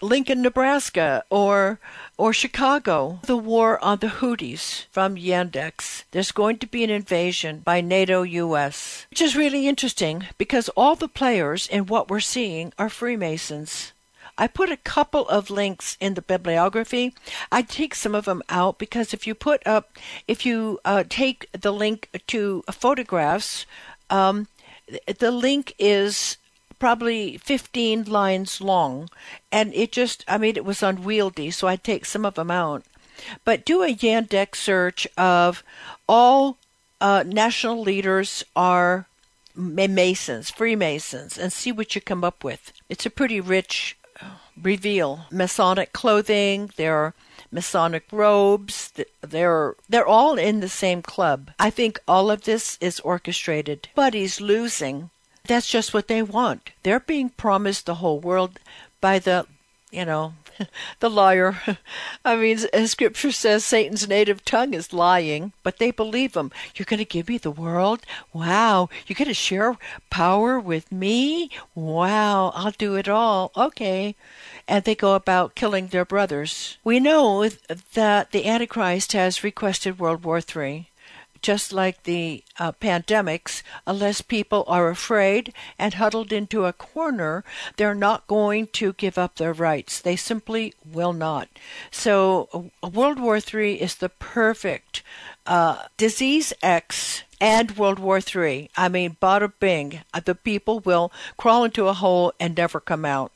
Lincoln, 0.00 0.42
Nebraska, 0.42 1.24
or 1.28 1.80
or 2.16 2.32
Chicago, 2.32 3.18
the 3.24 3.36
war 3.36 3.82
on 3.82 3.98
the 3.98 4.08
Houthis 4.08 4.86
from 4.90 5.16
Yandex. 5.16 6.04
There's 6.12 6.32
going 6.32 6.58
to 6.58 6.66
be 6.66 6.84
an 6.84 6.90
invasion 6.90 7.60
by 7.60 7.80
NATO 7.80 8.22
US, 8.22 9.06
which 9.10 9.20
is 9.20 9.36
really 9.36 9.66
interesting 9.66 10.26
because 10.38 10.68
all 10.70 10.94
the 10.94 11.08
players 11.08 11.66
in 11.66 11.86
what 11.86 12.08
we're 12.08 12.20
seeing 12.20 12.72
are 12.78 12.88
Freemasons. 12.88 13.92
I 14.38 14.46
put 14.46 14.70
a 14.70 14.76
couple 14.76 15.28
of 15.28 15.50
links 15.50 15.96
in 16.00 16.14
the 16.14 16.22
bibliography. 16.22 17.14
I 17.50 17.62
take 17.62 17.94
some 17.94 18.14
of 18.14 18.24
them 18.24 18.42
out 18.48 18.78
because 18.78 19.12
if 19.12 19.26
you 19.26 19.34
put 19.34 19.66
up, 19.66 19.90
if 20.28 20.46
you 20.46 20.78
uh, 20.84 21.02
take 21.08 21.48
the 21.52 21.72
link 21.72 22.08
to 22.28 22.62
photographs, 22.70 23.66
um, 24.10 24.46
the 25.18 25.30
link 25.30 25.74
is 25.78 26.37
probably 26.78 27.36
15 27.38 28.04
lines 28.04 28.60
long, 28.60 29.08
and 29.50 29.74
it 29.74 29.92
just, 29.92 30.24
I 30.28 30.38
mean, 30.38 30.56
it 30.56 30.64
was 30.64 30.82
unwieldy, 30.82 31.50
so 31.50 31.68
I'd 31.68 31.84
take 31.84 32.04
some 32.04 32.24
of 32.24 32.34
them 32.34 32.50
out. 32.50 32.84
But 33.44 33.64
do 33.64 33.82
a 33.82 33.94
Yandex 33.94 34.56
search 34.56 35.08
of 35.16 35.64
all 36.08 36.56
uh, 37.00 37.24
national 37.26 37.80
leaders 37.80 38.44
are 38.54 39.06
Masons, 39.54 40.50
Freemasons, 40.50 41.36
and 41.36 41.52
see 41.52 41.72
what 41.72 41.94
you 41.94 42.00
come 42.00 42.22
up 42.22 42.44
with. 42.44 42.72
It's 42.88 43.06
a 43.06 43.10
pretty 43.10 43.40
rich 43.40 43.96
uh, 44.20 44.26
reveal. 44.60 45.26
Masonic 45.30 45.92
clothing, 45.92 46.70
there 46.76 46.96
are 46.96 47.14
Masonic 47.50 48.04
robes. 48.12 48.92
They're 49.20 49.74
they're 49.88 50.06
all 50.06 50.38
in 50.38 50.60
the 50.60 50.68
same 50.68 51.02
club. 51.02 51.50
I 51.58 51.70
think 51.70 51.98
all 52.06 52.30
of 52.30 52.42
this 52.42 52.76
is 52.80 53.00
orchestrated. 53.00 53.88
But 53.94 54.14
he's 54.14 54.40
losing 54.40 55.10
that's 55.48 55.68
just 55.68 55.92
what 55.92 56.08
they 56.08 56.22
want. 56.22 56.70
They're 56.82 57.00
being 57.00 57.30
promised 57.30 57.86
the 57.86 57.96
whole 57.96 58.20
world 58.20 58.60
by 59.00 59.18
the, 59.18 59.46
you 59.90 60.04
know, 60.04 60.34
the 61.00 61.10
liar. 61.10 61.56
I 62.24 62.36
mean, 62.36 62.58
as 62.58 62.66
uh, 62.72 62.86
scripture 62.86 63.32
says, 63.32 63.64
Satan's 63.64 64.06
native 64.06 64.44
tongue 64.44 64.74
is 64.74 64.92
lying, 64.92 65.52
but 65.62 65.78
they 65.78 65.90
believe 65.90 66.36
him. 66.36 66.52
You're 66.74 66.86
going 66.86 66.98
to 66.98 67.04
give 67.04 67.28
me 67.28 67.38
the 67.38 67.50
world? 67.50 68.02
Wow. 68.32 68.88
You're 69.06 69.16
going 69.16 69.28
to 69.28 69.34
share 69.34 69.76
power 70.10 70.60
with 70.60 70.92
me? 70.92 71.50
Wow. 71.74 72.52
I'll 72.54 72.72
do 72.72 72.94
it 72.96 73.08
all. 73.08 73.50
Okay. 73.56 74.14
And 74.66 74.84
they 74.84 74.94
go 74.94 75.14
about 75.14 75.54
killing 75.54 75.88
their 75.88 76.04
brothers. 76.04 76.76
We 76.84 77.00
know 77.00 77.48
that 77.94 78.32
the 78.32 78.46
Antichrist 78.46 79.12
has 79.12 79.42
requested 79.42 79.98
World 79.98 80.24
War 80.24 80.40
III 80.40 80.87
just 81.42 81.72
like 81.72 82.02
the 82.04 82.44
uh, 82.58 82.72
pandemics, 82.72 83.62
unless 83.86 84.20
people 84.20 84.64
are 84.66 84.88
afraid 84.88 85.52
and 85.78 85.94
huddled 85.94 86.32
into 86.32 86.64
a 86.64 86.72
corner, 86.72 87.44
they're 87.76 87.94
not 87.94 88.26
going 88.26 88.66
to 88.68 88.92
give 88.94 89.18
up 89.18 89.36
their 89.36 89.52
rights. 89.52 90.00
They 90.00 90.16
simply 90.16 90.74
will 90.84 91.12
not. 91.12 91.48
So, 91.90 92.70
uh, 92.82 92.88
World 92.88 93.20
War 93.20 93.38
III 93.38 93.80
is 93.80 93.96
the 93.96 94.08
perfect 94.08 95.02
uh, 95.46 95.84
disease 95.96 96.52
X 96.62 97.24
and 97.40 97.76
World 97.76 97.98
War 97.98 98.18
III. 98.20 98.70
I 98.76 98.88
mean, 98.88 99.16
bada 99.22 99.52
bing, 99.60 100.00
uh, 100.12 100.20
the 100.20 100.34
people 100.34 100.80
will 100.80 101.12
crawl 101.36 101.64
into 101.64 101.86
a 101.88 101.92
hole 101.92 102.32
and 102.40 102.56
never 102.56 102.80
come 102.80 103.04
out. 103.04 103.32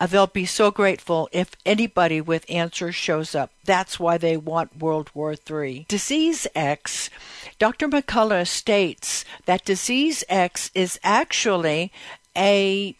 Uh, 0.00 0.06
they'll 0.06 0.26
be 0.26 0.46
so 0.46 0.70
grateful 0.70 1.28
if 1.32 1.54
anybody 1.64 2.20
with 2.20 2.46
answers 2.48 2.94
shows 2.94 3.34
up. 3.34 3.50
That's 3.64 4.00
why 4.00 4.18
they 4.18 4.36
want 4.36 4.78
World 4.78 5.10
War 5.14 5.34
III. 5.48 5.86
Disease 5.88 6.46
X, 6.54 7.10
Dr. 7.58 7.88
McCullough 7.88 8.46
states 8.46 9.24
that 9.46 9.64
Disease 9.64 10.24
X 10.28 10.70
is 10.74 10.98
actually 11.02 11.92
a 12.36 12.96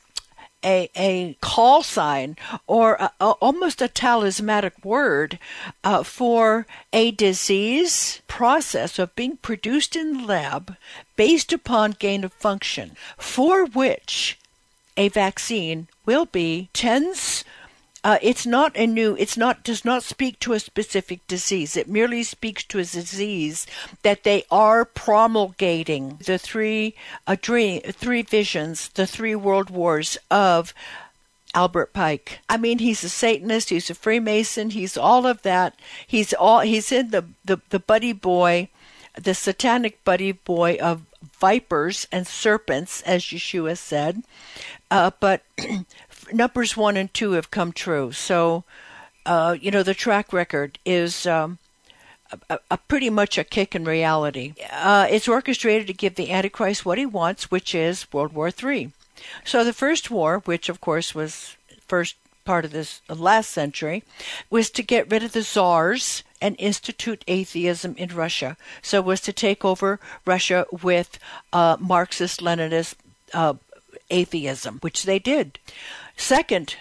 a, 0.65 0.89
a 0.97 1.37
call 1.41 1.83
sign 1.83 2.37
or 2.67 2.95
a, 2.95 3.11
a, 3.21 3.31
almost 3.41 3.83
a 3.83 3.89
talismanic 3.89 4.85
word 4.85 5.39
uh, 5.83 6.03
for 6.03 6.67
a 6.93 7.11
disease 7.11 8.23
process 8.29 8.99
of 8.99 9.17
being 9.17 9.37
produced 9.39 9.97
in 9.97 10.19
the 10.19 10.25
lab 10.25 10.77
based 11.17 11.53
upon 11.53 11.97
gain 11.99 12.25
of 12.25 12.33
function, 12.33 12.93
for 13.19 13.67
which 13.67 14.39
a 14.97 15.09
vaccine 15.09 15.89
will 16.07 16.27
be 16.27 16.69
tens 16.73 17.45
uh, 18.05 18.19
it's 18.21 18.47
not 18.47 18.77
a 18.77 18.87
new 18.87 19.17
it's 19.19 19.37
not 19.37 19.63
does 19.63 19.85
not 19.85 20.03
speak 20.03 20.39
to 20.41 20.53
a 20.53 20.61
specific 20.61 21.27
disease 21.27 21.77
it 21.77 21.89
merely 21.89 22.23
speaks 22.23 22.65
to 22.65 22.79
a 22.79 22.85
disease 22.85 23.67
that 24.03 24.25
they 24.25 24.45
are 24.51 24.85
promulgating 24.85 26.19
the 26.27 26.39
three 26.39 26.95
uh, 27.27 27.37
dream, 27.41 27.81
three 27.83 28.23
visions 28.23 28.89
the 28.91 29.07
three 29.07 29.35
world 29.35 29.71
wars 29.71 30.19
of 30.31 30.75
Albert 31.55 31.93
Pike. 31.93 32.41
I 32.49 32.57
mean, 32.57 32.79
he's 32.79 33.05
a 33.05 33.09
Satanist. 33.09 33.69
He's 33.69 33.91
a 33.91 33.95
Freemason. 33.95 34.71
He's 34.71 34.97
all 34.97 35.27
of 35.27 35.43
that. 35.43 35.79
He's 36.07 36.33
all. 36.33 36.61
He's 36.61 36.91
in 36.91 37.11
the 37.11 37.27
the, 37.45 37.61
the 37.69 37.79
buddy 37.79 38.13
boy, 38.13 38.69
the 39.21 39.35
satanic 39.35 40.03
buddy 40.05 40.33
boy 40.33 40.79
of 40.81 41.03
vipers 41.39 42.07
and 42.11 42.27
serpents, 42.27 43.03
as 43.03 43.23
Yeshua 43.23 43.77
said. 43.77 44.23
Uh, 44.91 45.11
but 45.21 45.43
numbers 46.33 46.77
one 46.77 46.97
and 46.97 47.13
two 47.13 47.33
have 47.33 47.51
come 47.51 47.73
true. 47.73 48.13
So, 48.13 48.65
uh, 49.27 49.57
you 49.61 49.71
know, 49.71 49.83
the 49.83 49.95
track 49.95 50.33
record 50.33 50.79
is. 50.85 51.27
Um, 51.27 51.59
a, 52.49 52.59
a, 52.71 52.79
pretty 52.79 53.11
much 53.11 53.37
a 53.37 53.45
kick 53.45 53.75
in 53.75 53.85
reality. 53.85 54.55
Uh, 54.73 55.07
it's 55.11 55.29
orchestrated 55.29 55.87
to 55.87 55.93
give 55.93 56.15
the 56.15 56.31
Antichrist 56.31 56.87
what 56.87 56.97
he 56.97 57.05
wants, 57.05 57.51
which 57.51 57.75
is 57.75 58.11
World 58.11 58.33
War 58.33 58.51
III. 58.51 58.91
So 59.45 59.65
the 59.65 59.73
first 59.73 60.11
war, 60.11 60.39
which 60.39 60.69
of 60.69 60.81
course 60.81 61.15
was 61.15 61.57
first 61.87 62.17
part 62.45 62.65
of 62.65 62.73
this 62.73 63.01
last 63.09 63.51
century, 63.51 64.03
was 64.51 64.71
to 64.71 64.83
get 64.83 65.11
rid 65.11 65.23
of 65.23 65.33
the 65.33 65.43
czars 65.43 66.23
and 66.41 66.57
institute 66.59 67.25
atheism 67.29 67.95
in 67.97 68.15
Russia. 68.15 68.57
So 68.81 69.01
was 69.01 69.21
to 69.23 69.33
take 69.33 69.65
over 69.65 70.01
Russia 70.25 70.67
with 70.71 71.19
uh, 71.53 71.77
Marxist 71.79 72.41
Leninist 72.41 72.95
uh, 73.33 73.55
atheism, 74.11 74.79
which 74.81 75.05
they 75.05 75.19
did. 75.19 75.59
Second 76.17 76.77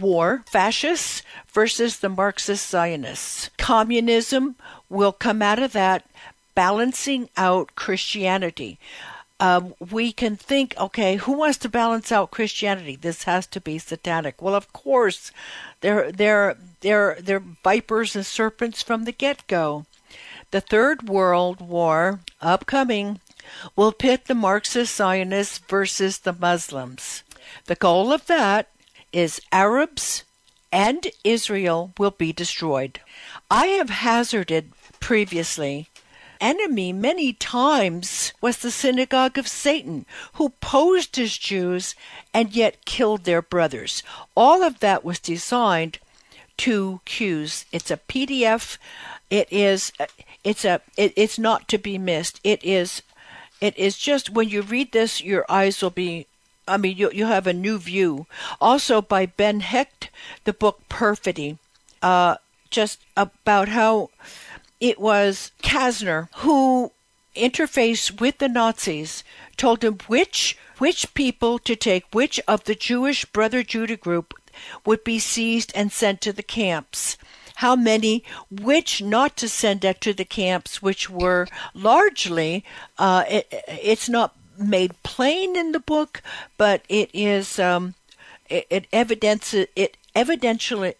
war, 0.00 0.44
fascists 0.46 1.22
versus 1.48 1.98
the 1.98 2.08
Marxist 2.08 2.68
Zionists. 2.68 3.50
Communism 3.58 4.56
will 4.88 5.12
come 5.12 5.42
out 5.42 5.58
of 5.58 5.72
that 5.72 6.06
balancing 6.54 7.28
out 7.36 7.74
Christianity. 7.74 8.78
Um, 9.38 9.74
we 9.78 10.12
can 10.12 10.36
think, 10.36 10.74
okay, 10.78 11.16
who 11.16 11.32
wants 11.32 11.56
to 11.58 11.68
balance 11.68 12.12
out 12.12 12.30
Christianity? 12.30 12.96
This 12.96 13.22
has 13.22 13.46
to 13.48 13.60
be 13.60 13.78
satanic. 13.78 14.42
Well, 14.42 14.54
of 14.54 14.70
course, 14.72 15.32
they're 15.80 16.12
they're 16.12 16.58
they're 16.80 17.16
they're 17.18 17.42
vipers 17.64 18.14
and 18.14 18.26
serpents 18.26 18.82
from 18.82 19.04
the 19.04 19.12
get 19.12 19.46
go. 19.46 19.86
The 20.50 20.60
Third 20.60 21.08
World 21.08 21.62
War, 21.62 22.20
upcoming, 22.42 23.20
will 23.76 23.92
pit 23.92 24.26
the 24.26 24.34
Marxist 24.34 24.94
Zionists 24.94 25.58
versus 25.58 26.18
the 26.18 26.34
Muslims. 26.34 27.22
The 27.66 27.74
goal 27.74 28.12
of 28.12 28.26
that 28.26 28.68
is 29.12 29.40
Arabs 29.52 30.24
and 30.72 31.06
Israel 31.24 31.92
will 31.98 32.12
be 32.12 32.32
destroyed. 32.32 33.00
I 33.50 33.66
have 33.66 33.90
hazarded 33.90 34.72
previously 35.00 35.88
enemy 36.40 36.92
many 36.92 37.32
times 37.32 38.32
was 38.40 38.58
the 38.58 38.70
synagogue 38.70 39.36
of 39.36 39.46
Satan, 39.46 40.06
who 40.34 40.50
posed 40.60 41.18
as 41.18 41.36
Jews 41.36 41.94
and 42.32 42.54
yet 42.54 42.84
killed 42.84 43.24
their 43.24 43.42
brothers. 43.42 44.02
All 44.34 44.62
of 44.62 44.80
that 44.80 45.04
was 45.04 45.18
designed 45.18 45.98
to 46.58 47.00
cues. 47.04 47.66
It's 47.72 47.90
a 47.90 47.96
PDF. 47.96 48.78
It 49.28 49.48
is. 49.50 49.92
Uh, 50.00 50.06
it's 50.42 50.64
a. 50.64 50.80
It, 50.96 51.12
it's 51.16 51.38
not 51.38 51.68
to 51.68 51.78
be 51.78 51.98
missed. 51.98 52.40
It 52.42 52.64
is. 52.64 53.02
It 53.60 53.76
is 53.78 53.98
just 53.98 54.30
when 54.30 54.48
you 54.48 54.62
read 54.62 54.92
this, 54.92 55.22
your 55.22 55.44
eyes 55.48 55.82
will 55.82 55.90
be. 55.90 56.26
I 56.70 56.76
mean, 56.76 56.96
you 56.96 57.10
you 57.12 57.26
have 57.26 57.46
a 57.46 57.52
new 57.52 57.78
view. 57.78 58.26
Also 58.60 59.02
by 59.02 59.26
Ben 59.26 59.60
Hecht, 59.60 60.10
the 60.44 60.52
book 60.52 60.82
Perfidy, 60.88 61.58
uh, 62.00 62.36
just 62.70 63.00
about 63.16 63.68
how 63.68 64.10
it 64.80 65.00
was 65.00 65.50
Kastner 65.62 66.28
who 66.36 66.92
interfaced 67.34 68.20
with 68.20 68.38
the 68.38 68.48
Nazis, 68.48 69.24
told 69.56 69.82
him 69.82 69.98
which 70.06 70.56
which 70.78 71.12
people 71.14 71.58
to 71.58 71.76
take 71.76 72.04
which 72.12 72.40
of 72.46 72.64
the 72.64 72.74
Jewish 72.74 73.24
Brother 73.24 73.62
Judah 73.62 73.96
group 73.96 74.34
would 74.84 75.04
be 75.04 75.18
seized 75.18 75.72
and 75.74 75.92
sent 75.92 76.20
to 76.22 76.32
the 76.32 76.42
camps. 76.42 77.16
How 77.56 77.76
many, 77.76 78.24
which 78.50 79.02
not 79.02 79.36
to 79.36 79.48
send 79.48 79.84
out 79.84 80.00
to 80.00 80.14
the 80.14 80.24
camps, 80.24 80.80
which 80.80 81.10
were 81.10 81.46
largely, 81.74 82.64
uh, 82.96 83.24
it, 83.28 83.52
it's 83.68 84.08
not 84.08 84.34
made 84.60 85.02
plain 85.02 85.56
in 85.56 85.72
the 85.72 85.80
book, 85.80 86.22
but 86.56 86.82
it 86.88 87.10
is, 87.12 87.58
um, 87.58 87.94
it, 88.48 88.66
it 88.70 88.86
evidences, 88.92 89.66
it 89.74 89.96
evidentially, 90.14 90.94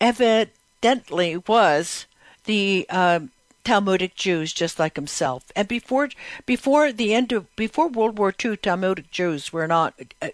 evidently 0.00 1.36
was 1.46 2.06
the 2.44 2.86
uh, 2.90 3.20
Talmudic 3.64 4.14
Jews 4.14 4.52
just 4.52 4.78
like 4.78 4.94
himself. 4.94 5.44
And 5.56 5.66
before 5.66 6.10
before 6.46 6.92
the 6.92 7.12
end 7.14 7.32
of 7.32 7.54
before 7.56 7.88
World 7.88 8.18
War 8.18 8.32
II, 8.32 8.56
Talmudic 8.56 9.10
Jews 9.10 9.52
were 9.52 9.66
not 9.66 9.94
uh, 10.22 10.28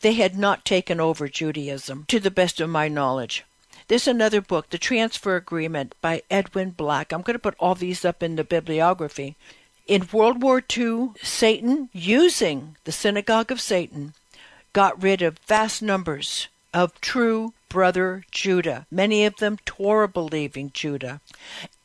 they 0.00 0.14
had 0.14 0.38
not 0.38 0.64
taken 0.64 1.00
over 1.00 1.28
Judaism 1.28 2.04
to 2.08 2.20
the 2.20 2.30
best 2.30 2.60
of 2.60 2.70
my 2.70 2.88
knowledge. 2.88 3.44
There's 3.88 4.06
another 4.06 4.40
book, 4.40 4.70
The 4.70 4.78
Transfer 4.78 5.36
Agreement 5.36 5.94
by 6.00 6.22
Edwin 6.30 6.70
Black. 6.70 7.10
I'm 7.12 7.22
going 7.22 7.34
to 7.34 7.38
put 7.38 7.56
all 7.58 7.74
these 7.74 8.04
up 8.04 8.22
in 8.22 8.36
the 8.36 8.44
bibliography. 8.44 9.34
In 9.88 10.06
World 10.12 10.42
War 10.42 10.62
II, 10.76 11.12
Satan, 11.22 11.88
using 11.94 12.76
the 12.84 12.92
synagogue 12.92 13.50
of 13.50 13.58
Satan, 13.58 14.12
got 14.74 15.02
rid 15.02 15.22
of 15.22 15.38
vast 15.46 15.80
numbers 15.80 16.48
of 16.74 17.00
true 17.00 17.54
brother 17.70 18.22
Judah, 18.30 18.86
many 18.90 19.24
of 19.24 19.36
them 19.36 19.56
Torah 19.64 20.06
believing 20.06 20.70
Judah. 20.74 21.22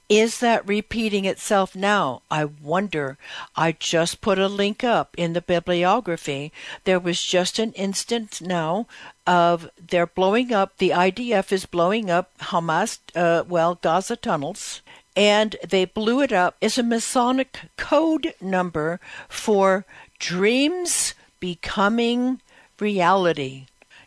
Is 0.09 0.41
that 0.41 0.67
repeating 0.67 1.23
itself 1.23 1.77
now? 1.77 2.21
I 2.29 2.43
wonder. 2.43 3.17
I 3.55 3.71
just 3.71 4.19
put 4.19 4.37
a 4.37 4.49
link 4.49 4.83
up 4.83 5.15
in 5.17 5.31
the 5.31 5.41
bibliography. 5.41 6.51
There 6.83 6.99
was 6.99 7.23
just 7.23 7.57
an 7.57 7.71
instance 7.71 8.41
now 8.41 8.85
of 9.25 9.69
they're 9.79 10.05
blowing 10.05 10.51
up, 10.51 10.77
the 10.77 10.89
IDF 10.89 11.53
is 11.53 11.65
blowing 11.65 12.11
up 12.11 12.37
Hamas, 12.39 12.99
uh, 13.15 13.45
well, 13.47 13.75
Gaza 13.75 14.17
tunnels, 14.17 14.81
and 15.15 15.55
they 15.67 15.85
blew 15.85 16.21
it 16.21 16.31
up 16.31 16.55
as 16.61 16.77
a 16.77 16.83
Masonic 16.83 17.59
code 17.77 18.33
number 18.41 18.99
for 19.29 19.85
dreams 20.19 21.13
becoming 21.39 22.41
reality. 22.79 23.65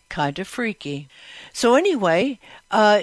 Kind 0.09 0.39
of 0.39 0.47
freaky. 0.47 1.09
So 1.53 1.75
anyway, 1.75 2.39
uh, 2.71 3.03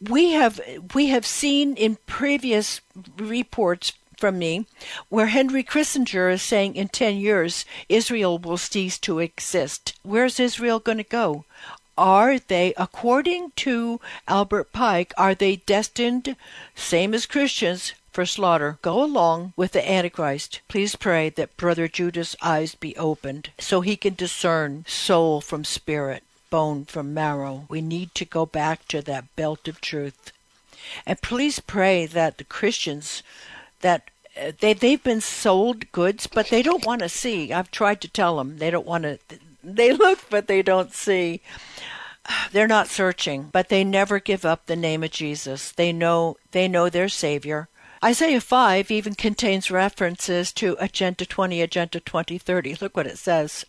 we 0.00 0.32
have 0.32 0.60
we 0.94 1.08
have 1.08 1.26
seen 1.26 1.74
in 1.74 1.98
previous 2.06 2.80
reports 3.16 3.92
from 4.16 4.38
me 4.38 4.66
where 5.08 5.26
Henry 5.26 5.62
Kissinger 5.62 6.32
is 6.32 6.42
saying 6.42 6.74
in 6.76 6.88
10 6.88 7.16
years 7.16 7.64
Israel 7.88 8.38
will 8.38 8.58
cease 8.58 8.98
to 8.98 9.18
exist. 9.20 9.98
Where's 10.02 10.40
Israel 10.40 10.80
going 10.80 10.98
to 10.98 11.04
go? 11.04 11.44
Are 11.98 12.38
they, 12.38 12.72
according 12.76 13.50
to 13.56 14.00
Albert 14.28 14.72
Pike, 14.72 15.12
are 15.18 15.34
they 15.34 15.56
destined, 15.56 16.36
same 16.76 17.12
as 17.12 17.26
Christians, 17.26 17.92
for 18.12 18.24
slaughter? 18.24 18.78
Go 18.82 19.02
along 19.02 19.52
with 19.56 19.72
the 19.72 19.90
Antichrist. 19.90 20.60
Please 20.68 20.94
pray 20.94 21.28
that 21.30 21.56
Brother 21.56 21.88
Judah's 21.88 22.36
eyes 22.40 22.76
be 22.76 22.96
opened 22.96 23.50
so 23.58 23.80
he 23.80 23.96
can 23.96 24.14
discern 24.14 24.84
soul 24.86 25.40
from 25.40 25.64
spirit 25.64 26.22
bone 26.50 26.84
from 26.84 27.12
marrow. 27.12 27.66
We 27.68 27.80
need 27.80 28.14
to 28.14 28.24
go 28.24 28.46
back 28.46 28.86
to 28.88 29.02
that 29.02 29.34
belt 29.36 29.66
of 29.66 29.80
truth. 29.80 30.32
And 31.04 31.20
please 31.20 31.58
pray 31.58 32.06
that 32.06 32.38
the 32.38 32.44
Christians 32.44 33.22
that 33.80 34.10
uh, 34.40 34.52
they 34.60 34.72
they've 34.72 35.02
been 35.02 35.20
sold 35.20 35.90
goods, 35.92 36.26
but 36.26 36.48
they 36.48 36.62
don't 36.62 36.86
want 36.86 37.02
to 37.02 37.08
see. 37.08 37.52
I've 37.52 37.70
tried 37.70 38.00
to 38.02 38.08
tell 38.08 38.36
them 38.36 38.58
they 38.58 38.70
don't 38.70 38.86
want 38.86 39.04
to. 39.04 39.18
They 39.74 39.92
look, 39.92 40.20
but 40.30 40.46
they 40.46 40.62
don't 40.62 40.92
see. 40.92 41.42
They're 42.52 42.66
not 42.66 42.88
searching, 42.88 43.50
but 43.52 43.68
they 43.68 43.84
never 43.84 44.18
give 44.18 44.44
up 44.44 44.66
the 44.66 44.76
name 44.76 45.02
of 45.02 45.10
Jesus. 45.10 45.72
They 45.72 45.92
know 45.92 46.36
they 46.52 46.68
know 46.68 46.88
their 46.88 47.08
Savior. 47.08 47.68
Isaiah 48.02 48.40
5 48.40 48.90
even 48.90 49.14
contains 49.14 49.70
references 49.70 50.52
to 50.52 50.76
Agenda 50.78 51.26
20, 51.26 51.60
Agenda 51.60 52.00
2030. 52.00 52.76
Look 52.80 52.96
what 52.96 53.06
it 53.06 53.18
says. 53.18 53.64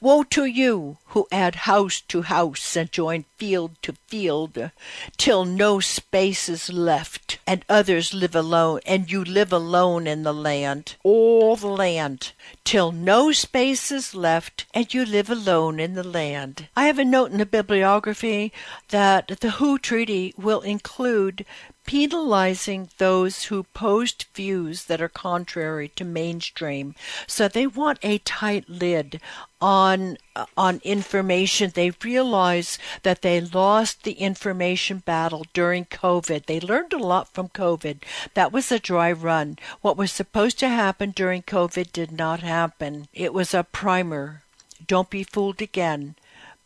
Woe 0.00 0.22
to 0.24 0.46
you 0.46 0.96
who 1.08 1.28
add 1.30 1.66
house 1.66 2.00
to 2.08 2.22
house 2.22 2.76
and 2.76 2.90
join 2.90 3.26
field 3.36 3.72
to 3.82 3.94
field, 4.06 4.70
till 5.16 5.44
no 5.44 5.80
space 5.80 6.48
is 6.48 6.72
left, 6.72 7.38
and 7.46 7.64
others 7.68 8.14
live 8.14 8.34
alone, 8.34 8.80
and 8.86 9.10
you 9.10 9.22
live 9.24 9.52
alone 9.52 10.06
in 10.06 10.22
the 10.22 10.32
land, 10.32 10.96
all 11.02 11.56
the 11.56 11.66
land, 11.66 12.32
till 12.64 12.90
no 12.92 13.32
space 13.32 13.90
is 13.90 14.14
left, 14.14 14.64
and 14.72 14.94
you 14.94 15.04
live 15.04 15.28
alone 15.28 15.78
in 15.78 15.94
the 15.94 16.04
land. 16.04 16.68
I 16.74 16.86
have 16.86 16.98
a 16.98 17.04
note 17.04 17.32
in 17.32 17.38
the 17.38 17.46
bibliography 17.46 18.52
that 18.88 19.28
the 19.40 19.50
WHO 19.50 19.78
Treaty 19.78 20.32
will 20.38 20.60
include 20.60 21.44
penalizing 21.90 22.88
those 22.98 23.46
who 23.46 23.64
post 23.74 24.24
views 24.32 24.84
that 24.84 25.02
are 25.02 25.08
contrary 25.08 25.88
to 25.88 26.04
mainstream. 26.04 26.94
So 27.26 27.48
they 27.48 27.66
want 27.66 27.98
a 28.04 28.18
tight 28.18 28.68
lid 28.68 29.20
on 29.60 30.16
uh, 30.36 30.46
on 30.56 30.80
information. 30.84 31.72
They 31.74 31.90
realize 32.04 32.78
that 33.02 33.22
they 33.22 33.40
lost 33.40 34.04
the 34.04 34.12
information 34.12 34.98
battle 34.98 35.44
during 35.52 35.84
COVID. 35.84 36.46
They 36.46 36.60
learned 36.60 36.92
a 36.92 36.98
lot 36.98 37.26
from 37.34 37.48
COVID. 37.48 37.96
That 38.34 38.52
was 38.52 38.70
a 38.70 38.78
dry 38.78 39.10
run. 39.10 39.58
What 39.80 39.96
was 39.96 40.12
supposed 40.12 40.60
to 40.60 40.68
happen 40.68 41.10
during 41.10 41.42
COVID 41.42 41.90
did 41.90 42.12
not 42.12 42.38
happen. 42.38 43.08
It 43.12 43.34
was 43.34 43.52
a 43.52 43.64
primer. 43.64 44.42
Don't 44.86 45.10
be 45.10 45.24
fooled 45.24 45.60
again 45.60 46.14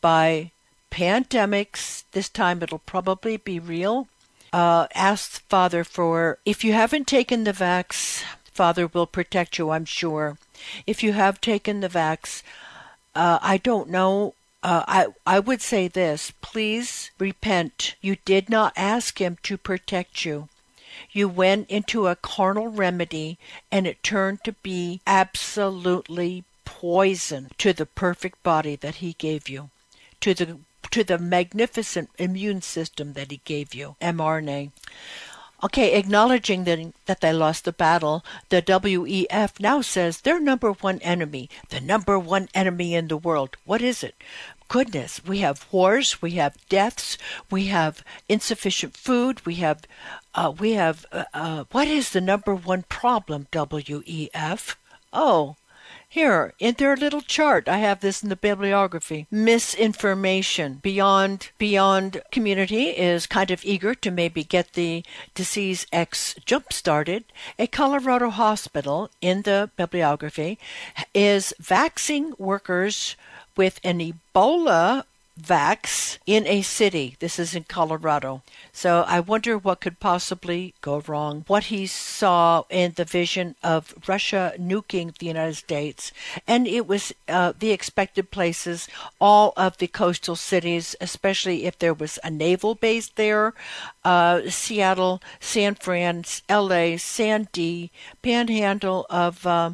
by 0.03 0.51
pandemics. 0.91 2.05
This 2.13 2.29
time 2.29 2.63
it'll 2.63 2.79
probably 2.79 3.39
be 3.39 3.59
real 3.59 4.07
uh, 4.55 4.87
asked 4.95 5.41
Father 5.49 5.83
for 5.83 6.39
if 6.45 6.63
you 6.63 6.73
haven't 6.73 7.09
taken 7.09 7.43
the 7.43 7.53
vax 7.53 8.23
Father 8.53 8.87
will 8.87 9.09
protect 9.09 9.59
you, 9.59 9.71
I'm 9.71 9.85
sure. 9.85 10.39
If 10.87 11.03
you 11.03 11.13
have 11.13 11.41
taken 11.41 11.81
the 11.81 11.89
vax, 11.89 12.45
uh, 13.13 13.41
I 13.43 13.57
don't 13.57 13.91
know. 13.91 14.35
Uh, 14.63 14.85
I 14.87 15.07
I 15.27 15.41
would 15.41 15.61
say 15.61 15.89
this: 15.89 16.33
please 16.41 17.11
repent. 17.19 17.97
You 18.01 18.17
did 18.25 18.49
not 18.49 18.73
ask 18.77 19.21
Him 19.21 19.39
to 19.43 19.59
protect 19.59 20.25
you. 20.25 20.49
You 21.11 21.29
went 21.29 21.69
into 21.69 22.07
a 22.07 22.15
carnal 22.15 22.69
remedy, 22.69 23.39
and 23.73 23.89
it 23.89 24.05
turned 24.05 24.45
to 24.45 24.53
be 24.53 25.01
absolutely 25.05 26.45
poison 26.65 27.51
to 27.59 27.73
the 27.73 27.87
perfect 27.87 28.41
body 28.45 28.77
that 28.77 28.97
He 28.97 29.15
gave 29.15 29.49
you, 29.49 29.71
to 30.21 30.33
the 30.33 30.59
to 30.95 31.03
the 31.03 31.19
magnificent 31.19 32.09
immune 32.19 32.63
system 32.63 33.15
that 33.15 33.33
He 33.33 33.41
gave 33.45 33.75
you, 33.75 33.97
mRNA. 34.01 34.71
Okay, 35.65 35.99
acknowledging 35.99 36.63
that, 36.65 36.93
that 37.07 37.21
they 37.21 37.33
lost 37.33 37.65
the 37.65 37.73
battle, 37.73 38.25
the 38.49 38.63
WEF 38.63 39.59
now 39.59 39.81
says 39.81 40.21
their 40.21 40.39
number 40.39 40.71
one 40.71 41.01
enemy, 41.01 41.51
the 41.71 41.81
number 41.81 42.17
one 42.17 42.49
enemy 42.55 42.95
in 42.95 43.09
the 43.09 43.17
world. 43.17 43.57
What 43.65 43.83
is 43.83 44.05
it? 44.05 44.15
Goodness, 44.69 45.21
we 45.25 45.39
have 45.39 45.67
wars, 45.73 46.23
we 46.23 46.33
have 46.33 46.57
deaths, 46.69 47.19
we 47.51 47.67
have 47.67 48.05
insufficient 48.29 48.97
food, 48.97 49.45
we 49.45 49.57
have, 49.57 49.83
uh, 50.37 50.53
we 50.57 50.75
have, 50.75 51.07
uh, 51.11 51.25
uh, 51.35 51.65
what 51.73 51.89
is 51.89 52.11
the 52.11 52.21
number 52.21 52.55
one 52.55 52.85
problem, 52.85 53.49
WEF? 53.51 54.77
Oh, 55.13 55.57
here, 56.15 56.55
in 56.61 56.75
their 56.79 56.97
little 56.97 57.21
chart, 57.21 57.69
I 57.69 57.79
have 57.79 57.99
this 57.99 58.23
in 58.23 58.29
the 58.29 58.37
bibliography. 58.37 59.27
Misinformation 59.33 60.79
beyond 60.81 61.51
beyond 61.59 62.23
community 62.31 62.91
is 62.91 63.27
kind 63.27 63.51
of 63.51 63.65
eager 63.65 63.97
to 63.97 64.13
maybe 64.13 64.45
get 64.45 64.75
the 64.75 65.05
disease 65.35 65.89
X 65.93 66.37
jump 66.47 66.73
started. 66.73 67.25
A 67.59 67.67
Colorado 67.67 68.31
hospital 68.31 69.11
in 69.21 69.43
the 69.43 69.71
bibliography 69.77 70.57
is 71.13 71.53
vaccinating 71.59 72.35
workers 72.39 73.17
with 73.57 73.81
an 73.83 73.99
Ebola 73.99 75.03
vax 75.41 76.19
in 76.27 76.47
a 76.47 76.63
city. 76.63 77.17
This 77.19 77.39
is 77.39 77.55
in 77.55 77.65
Colorado. 77.65 78.43
So 78.73 79.05
I 79.07 79.21
wonder 79.21 79.59
what 79.59 79.81
could 79.81 80.01
possibly 80.01 80.75
go 80.81 81.03
wrong. 81.07 81.45
What 81.47 81.65
he 81.65 81.87
saw 81.87 82.65
in 82.71 82.93
the 82.97 83.05
vision 83.05 83.57
of 83.63 83.95
Russia 84.07 84.55
nuking 84.59 85.17
the 85.19 85.27
United 85.27 85.57
States, 85.57 86.13
and 86.47 86.67
it 86.67 86.87
was 86.87 87.13
uh, 87.29 87.53
the 87.59 87.73
expected 87.73 88.31
places, 88.31 88.89
all 89.21 89.53
of 89.57 89.79
the 89.79 89.89
coastal 89.89 90.37
cities, 90.37 90.95
especially 91.01 91.65
if 91.65 91.79
there 91.79 91.95
was 91.95 92.19
a 92.23 92.31
naval 92.31 92.75
base 92.75 93.09
there, 93.09 93.55
uh, 94.05 94.43
Seattle, 94.49 95.21
San 95.41 95.75
Fran, 95.75 96.25
L.A., 96.49 96.97
Sandy, 96.97 97.91
Panhandle 98.23 99.07
of. 99.11 99.47
Uh, 99.47 99.73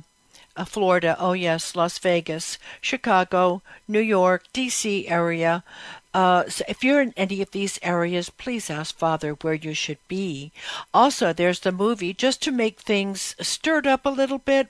Florida, 0.66 1.16
oh 1.18 1.32
yes, 1.32 1.76
Las 1.76 1.98
Vegas, 1.98 2.58
Chicago, 2.80 3.62
New 3.86 4.00
York, 4.00 4.44
D.C. 4.52 5.08
area. 5.08 5.64
Uh, 6.12 6.48
so 6.48 6.64
if 6.68 6.82
you're 6.82 7.00
in 7.00 7.14
any 7.16 7.40
of 7.40 7.52
these 7.52 7.78
areas, 7.82 8.30
please 8.30 8.68
ask 8.68 8.96
Father 8.96 9.32
where 9.32 9.54
you 9.54 9.74
should 9.74 9.98
be. 10.08 10.50
Also, 10.92 11.32
there's 11.32 11.60
the 11.60 11.70
movie 11.70 12.12
just 12.12 12.42
to 12.42 12.50
make 12.50 12.80
things 12.80 13.36
stirred 13.40 13.86
up 13.86 14.04
a 14.04 14.10
little 14.10 14.38
bit. 14.38 14.68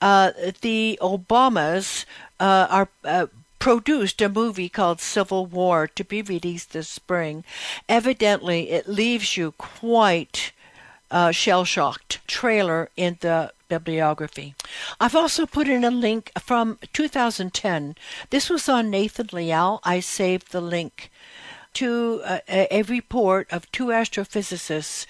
Uh, 0.00 0.30
the 0.60 0.98
Obamas 1.02 2.04
uh, 2.38 2.66
are 2.70 2.88
uh, 3.04 3.26
produced 3.58 4.22
a 4.22 4.28
movie 4.28 4.68
called 4.68 5.00
Civil 5.00 5.46
War 5.46 5.88
to 5.88 6.04
be 6.04 6.22
released 6.22 6.72
this 6.72 6.88
spring. 6.88 7.42
Evidently, 7.88 8.70
it 8.70 8.88
leaves 8.88 9.36
you 9.36 9.52
quite 9.58 10.52
uh, 11.10 11.32
shell 11.32 11.64
shocked. 11.64 12.20
Trailer 12.28 12.90
in 12.96 13.18
the 13.20 13.52
bibliography. 13.68 14.54
I've 15.00 15.16
also 15.16 15.46
put 15.46 15.68
in 15.68 15.84
a 15.84 15.90
link 15.90 16.32
from 16.38 16.78
2010. 16.92 17.94
This 18.30 18.50
was 18.50 18.68
on 18.68 18.90
Nathan 18.90 19.28
Leal. 19.32 19.80
I 19.84 20.00
saved 20.00 20.52
the 20.52 20.60
link 20.60 21.10
to 21.74 22.22
uh, 22.24 22.38
a, 22.48 22.78
a 22.78 22.82
report 22.82 23.52
of 23.52 23.70
two 23.70 23.86
astrophysicists 23.86 25.06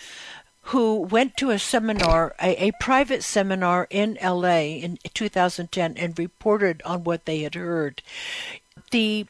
who 0.71 0.97
went 0.97 1.37
to 1.37 1.51
a 1.51 1.59
seminar, 1.61 2.35
a, 2.43 2.67
a, 2.67 2.73
private 2.81 3.23
seminar 3.23 3.87
in 3.89 4.19
LA 4.21 4.75
in 4.83 4.99
2010, 5.15 5.97
and 5.97 6.19
reported 6.19 6.83
on 6.85 7.05
what 7.05 7.25
they 7.25 7.43
had 7.43 7.55
heard. 7.55 8.03
The 8.91 9.27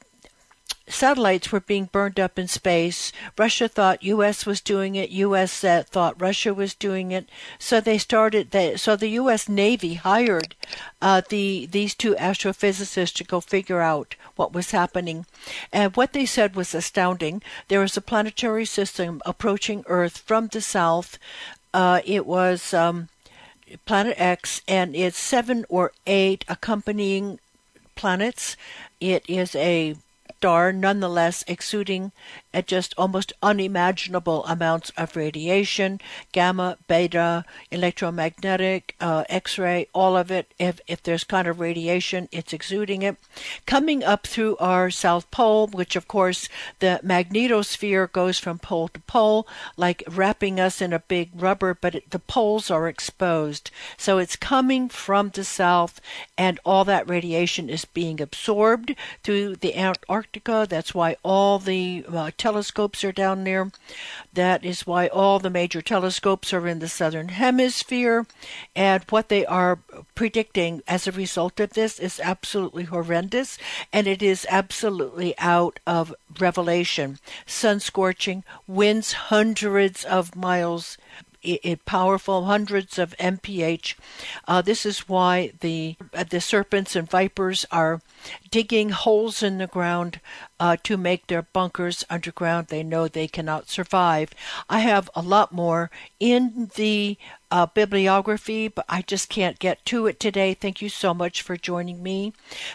satellites 0.88 1.50
were 1.50 1.60
being 1.60 1.86
burned 1.86 2.20
up 2.20 2.38
in 2.38 2.48
space. 2.48 3.12
Russia 3.36 3.68
thought 3.68 4.02
U.S. 4.02 4.46
was 4.46 4.60
doing 4.60 4.94
it. 4.94 5.10
U.S. 5.10 5.64
Uh, 5.64 5.82
thought 5.86 6.20
Russia 6.20 6.54
was 6.54 6.74
doing 6.74 7.10
it. 7.10 7.28
So 7.58 7.80
they 7.80 7.98
started. 7.98 8.54
So 8.78 8.96
the 8.96 9.08
U.S. 9.08 9.48
Navy 9.48 9.94
hired 9.94 10.54
uh, 11.02 11.22
the 11.28 11.66
these 11.66 11.94
two 11.94 12.14
astrophysicists 12.14 13.14
to 13.14 13.24
go 13.24 13.40
figure 13.40 13.80
out 13.80 14.14
what 14.36 14.52
was 14.52 14.70
happening. 14.70 15.26
And 15.72 15.96
what 15.96 16.12
they 16.12 16.26
said 16.26 16.54
was 16.54 16.74
astounding. 16.74 17.42
There 17.68 17.80
was 17.80 17.96
a 17.96 18.00
planetary 18.00 18.64
system 18.64 19.20
approaching 19.26 19.84
Earth 19.86 20.18
from 20.18 20.48
the 20.48 20.60
south. 20.60 21.18
Uh, 21.74 22.00
it 22.04 22.26
was. 22.26 22.72
Um, 22.72 23.08
Planet 23.84 24.14
X, 24.16 24.62
and 24.68 24.94
it's 24.94 25.18
seven 25.18 25.64
or 25.68 25.90
eight 26.06 26.44
accompanying 26.48 27.40
planets. 27.96 28.56
It 29.00 29.24
is 29.28 29.56
a 29.56 29.96
star 30.36 30.70
nonetheless 30.70 31.44
exuding 31.48 32.12
at 32.52 32.66
just 32.66 32.94
almost 32.98 33.32
unimaginable 33.42 34.44
amounts 34.46 34.90
of 34.96 35.16
radiation, 35.16 36.00
gamma, 36.32 36.76
beta, 36.88 37.44
electromagnetic, 37.70 38.94
uh, 39.00 39.24
X-ray, 39.28 39.86
all 39.94 40.16
of 40.16 40.30
it. 40.30 40.52
If 40.58 40.80
if 40.86 41.02
there's 41.02 41.24
kind 41.24 41.48
of 41.48 41.60
radiation, 41.60 42.28
it's 42.32 42.52
exuding 42.52 43.02
it, 43.02 43.16
coming 43.66 44.04
up 44.04 44.26
through 44.26 44.56
our 44.58 44.90
south 44.90 45.30
pole, 45.30 45.68
which 45.68 45.96
of 45.96 46.06
course 46.06 46.48
the 46.80 47.00
magnetosphere 47.02 48.10
goes 48.12 48.38
from 48.38 48.58
pole 48.58 48.88
to 48.88 49.00
pole, 49.00 49.46
like 49.76 50.02
wrapping 50.08 50.60
us 50.60 50.80
in 50.80 50.92
a 50.92 50.98
big 50.98 51.30
rubber, 51.34 51.74
but 51.74 51.94
it, 51.94 52.10
the 52.10 52.18
poles 52.18 52.70
are 52.70 52.88
exposed, 52.88 53.70
so 53.96 54.18
it's 54.18 54.36
coming 54.36 54.88
from 54.88 55.30
the 55.30 55.44
south, 55.44 56.00
and 56.36 56.60
all 56.64 56.84
that 56.84 57.08
radiation 57.08 57.68
is 57.68 57.84
being 57.84 58.20
absorbed 58.20 58.94
through 59.22 59.56
the 59.56 59.74
Antarctica. 60.36 60.66
That's 60.68 60.94
why 60.94 61.16
all 61.22 61.58
the 61.58 62.04
uh, 62.12 62.30
telescopes 62.36 63.02
are 63.04 63.12
down 63.12 63.44
there. 63.44 63.70
That 64.34 64.64
is 64.64 64.86
why 64.86 65.08
all 65.08 65.38
the 65.38 65.48
major 65.48 65.80
telescopes 65.80 66.52
are 66.52 66.68
in 66.68 66.78
the 66.78 66.88
southern 66.88 67.28
hemisphere. 67.28 68.26
And 68.74 69.02
what 69.08 69.30
they 69.30 69.46
are 69.46 69.78
predicting 70.14 70.82
as 70.86 71.06
a 71.06 71.12
result 71.12 71.58
of 71.58 71.70
this 71.70 71.98
is 71.98 72.20
absolutely 72.20 72.84
horrendous. 72.84 73.56
And 73.92 74.06
it 74.06 74.22
is 74.22 74.46
absolutely 74.50 75.34
out 75.38 75.80
of 75.86 76.14
revelation. 76.38 77.18
Sun 77.46 77.80
scorching, 77.80 78.44
winds 78.66 79.12
hundreds 79.14 80.04
of 80.04 80.36
miles 80.36 80.98
it, 81.46 81.84
powerful, 81.84 82.44
hundreds 82.44 82.98
of 82.98 83.14
mph. 83.18 83.94
Uh, 84.46 84.62
this 84.62 84.84
is 84.84 85.08
why 85.08 85.52
the 85.60 85.96
uh, 86.14 86.24
the 86.24 86.40
serpents 86.40 86.96
and 86.96 87.10
vipers 87.10 87.64
are 87.70 88.00
digging 88.50 88.90
holes 88.90 89.42
in 89.42 89.58
the 89.58 89.66
ground 89.66 90.20
uh, 90.58 90.76
to 90.82 90.96
make 90.96 91.26
their 91.26 91.42
bunkers 91.42 92.04
underground. 92.08 92.68
They 92.68 92.82
know 92.82 93.08
they 93.08 93.28
cannot 93.28 93.68
survive. 93.68 94.30
I 94.68 94.80
have 94.80 95.10
a 95.14 95.22
lot 95.22 95.52
more 95.52 95.90
in 96.18 96.70
the 96.74 97.18
uh, 97.50 97.66
bibliography, 97.66 98.68
but 98.68 98.84
I 98.88 99.02
just 99.02 99.28
can't 99.28 99.58
get 99.58 99.84
to 99.86 100.06
it 100.06 100.18
today. 100.18 100.54
Thank 100.54 100.82
you 100.82 100.88
so 100.88 101.14
much 101.14 101.42
for 101.42 101.56
joining 101.56 102.02
me. 102.02 102.32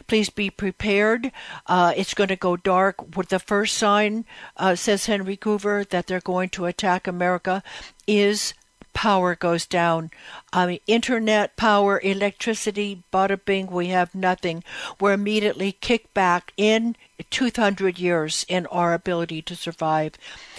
Please 0.08 0.30
be 0.30 0.50
prepared. 0.50 1.32
Uh, 1.68 1.94
it's 1.96 2.14
going 2.14 2.30
to 2.30 2.36
go 2.36 2.56
dark. 2.56 3.16
With 3.18 3.30
the 3.30 3.40
first 3.40 3.78
sign, 3.78 4.26
uh, 4.58 4.76
says 4.76 5.08
Henry 5.08 5.36
Gruver, 5.36 5.88
that 5.90 6.08
they're 6.08 6.22
going 6.22 6.50
to 6.50 6.66
attack 6.66 7.08
America 7.08 7.64
is 8.08 8.54
power 8.94 9.36
goes 9.36 9.66
down. 9.66 10.12
I 10.54 10.66
mean, 10.66 10.80
internet 10.88 11.56
power, 11.56 12.00
electricity, 12.04 13.04
bada 13.12 13.40
bing, 13.44 13.68
we 13.68 13.88
have 13.88 14.14
nothing. 14.14 14.64
We're 15.00 15.14
immediately 15.14 15.72
kicked 15.72 16.14
back 16.14 16.54
in 16.58 16.96
200 17.30 18.00
years 18.00 18.46
in 18.48 18.66
our 18.68 18.94
ability 18.94 19.42
to 19.44 19.56
survive. 19.56 20.14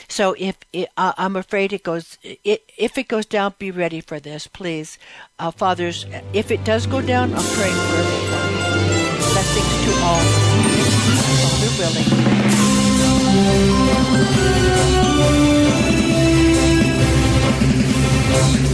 So 0.08 0.34
if 0.38 0.56
it, 0.72 0.88
uh, 0.96 1.12
I'm 1.16 1.36
afraid 1.36 1.72
it 1.72 1.82
goes, 1.82 2.18
it, 2.22 2.70
if 2.76 2.98
it 2.98 3.08
goes 3.08 3.26
down, 3.26 3.54
be 3.58 3.70
ready 3.70 4.00
for 4.00 4.20
this, 4.20 4.46
please. 4.46 4.98
Uh, 5.38 5.50
fathers, 5.50 6.06
if 6.32 6.50
it 6.50 6.64
does 6.64 6.86
go 6.86 7.00
down, 7.00 7.34
I'm 7.34 7.44
praying 7.54 7.74
for 7.74 7.96
everyone. 7.96 8.52
Blessings 9.32 9.84
to 9.84 9.92
all. 10.04 10.22
Father 11.62 11.70
willing. 11.78 12.08
Thanks. 18.32 18.71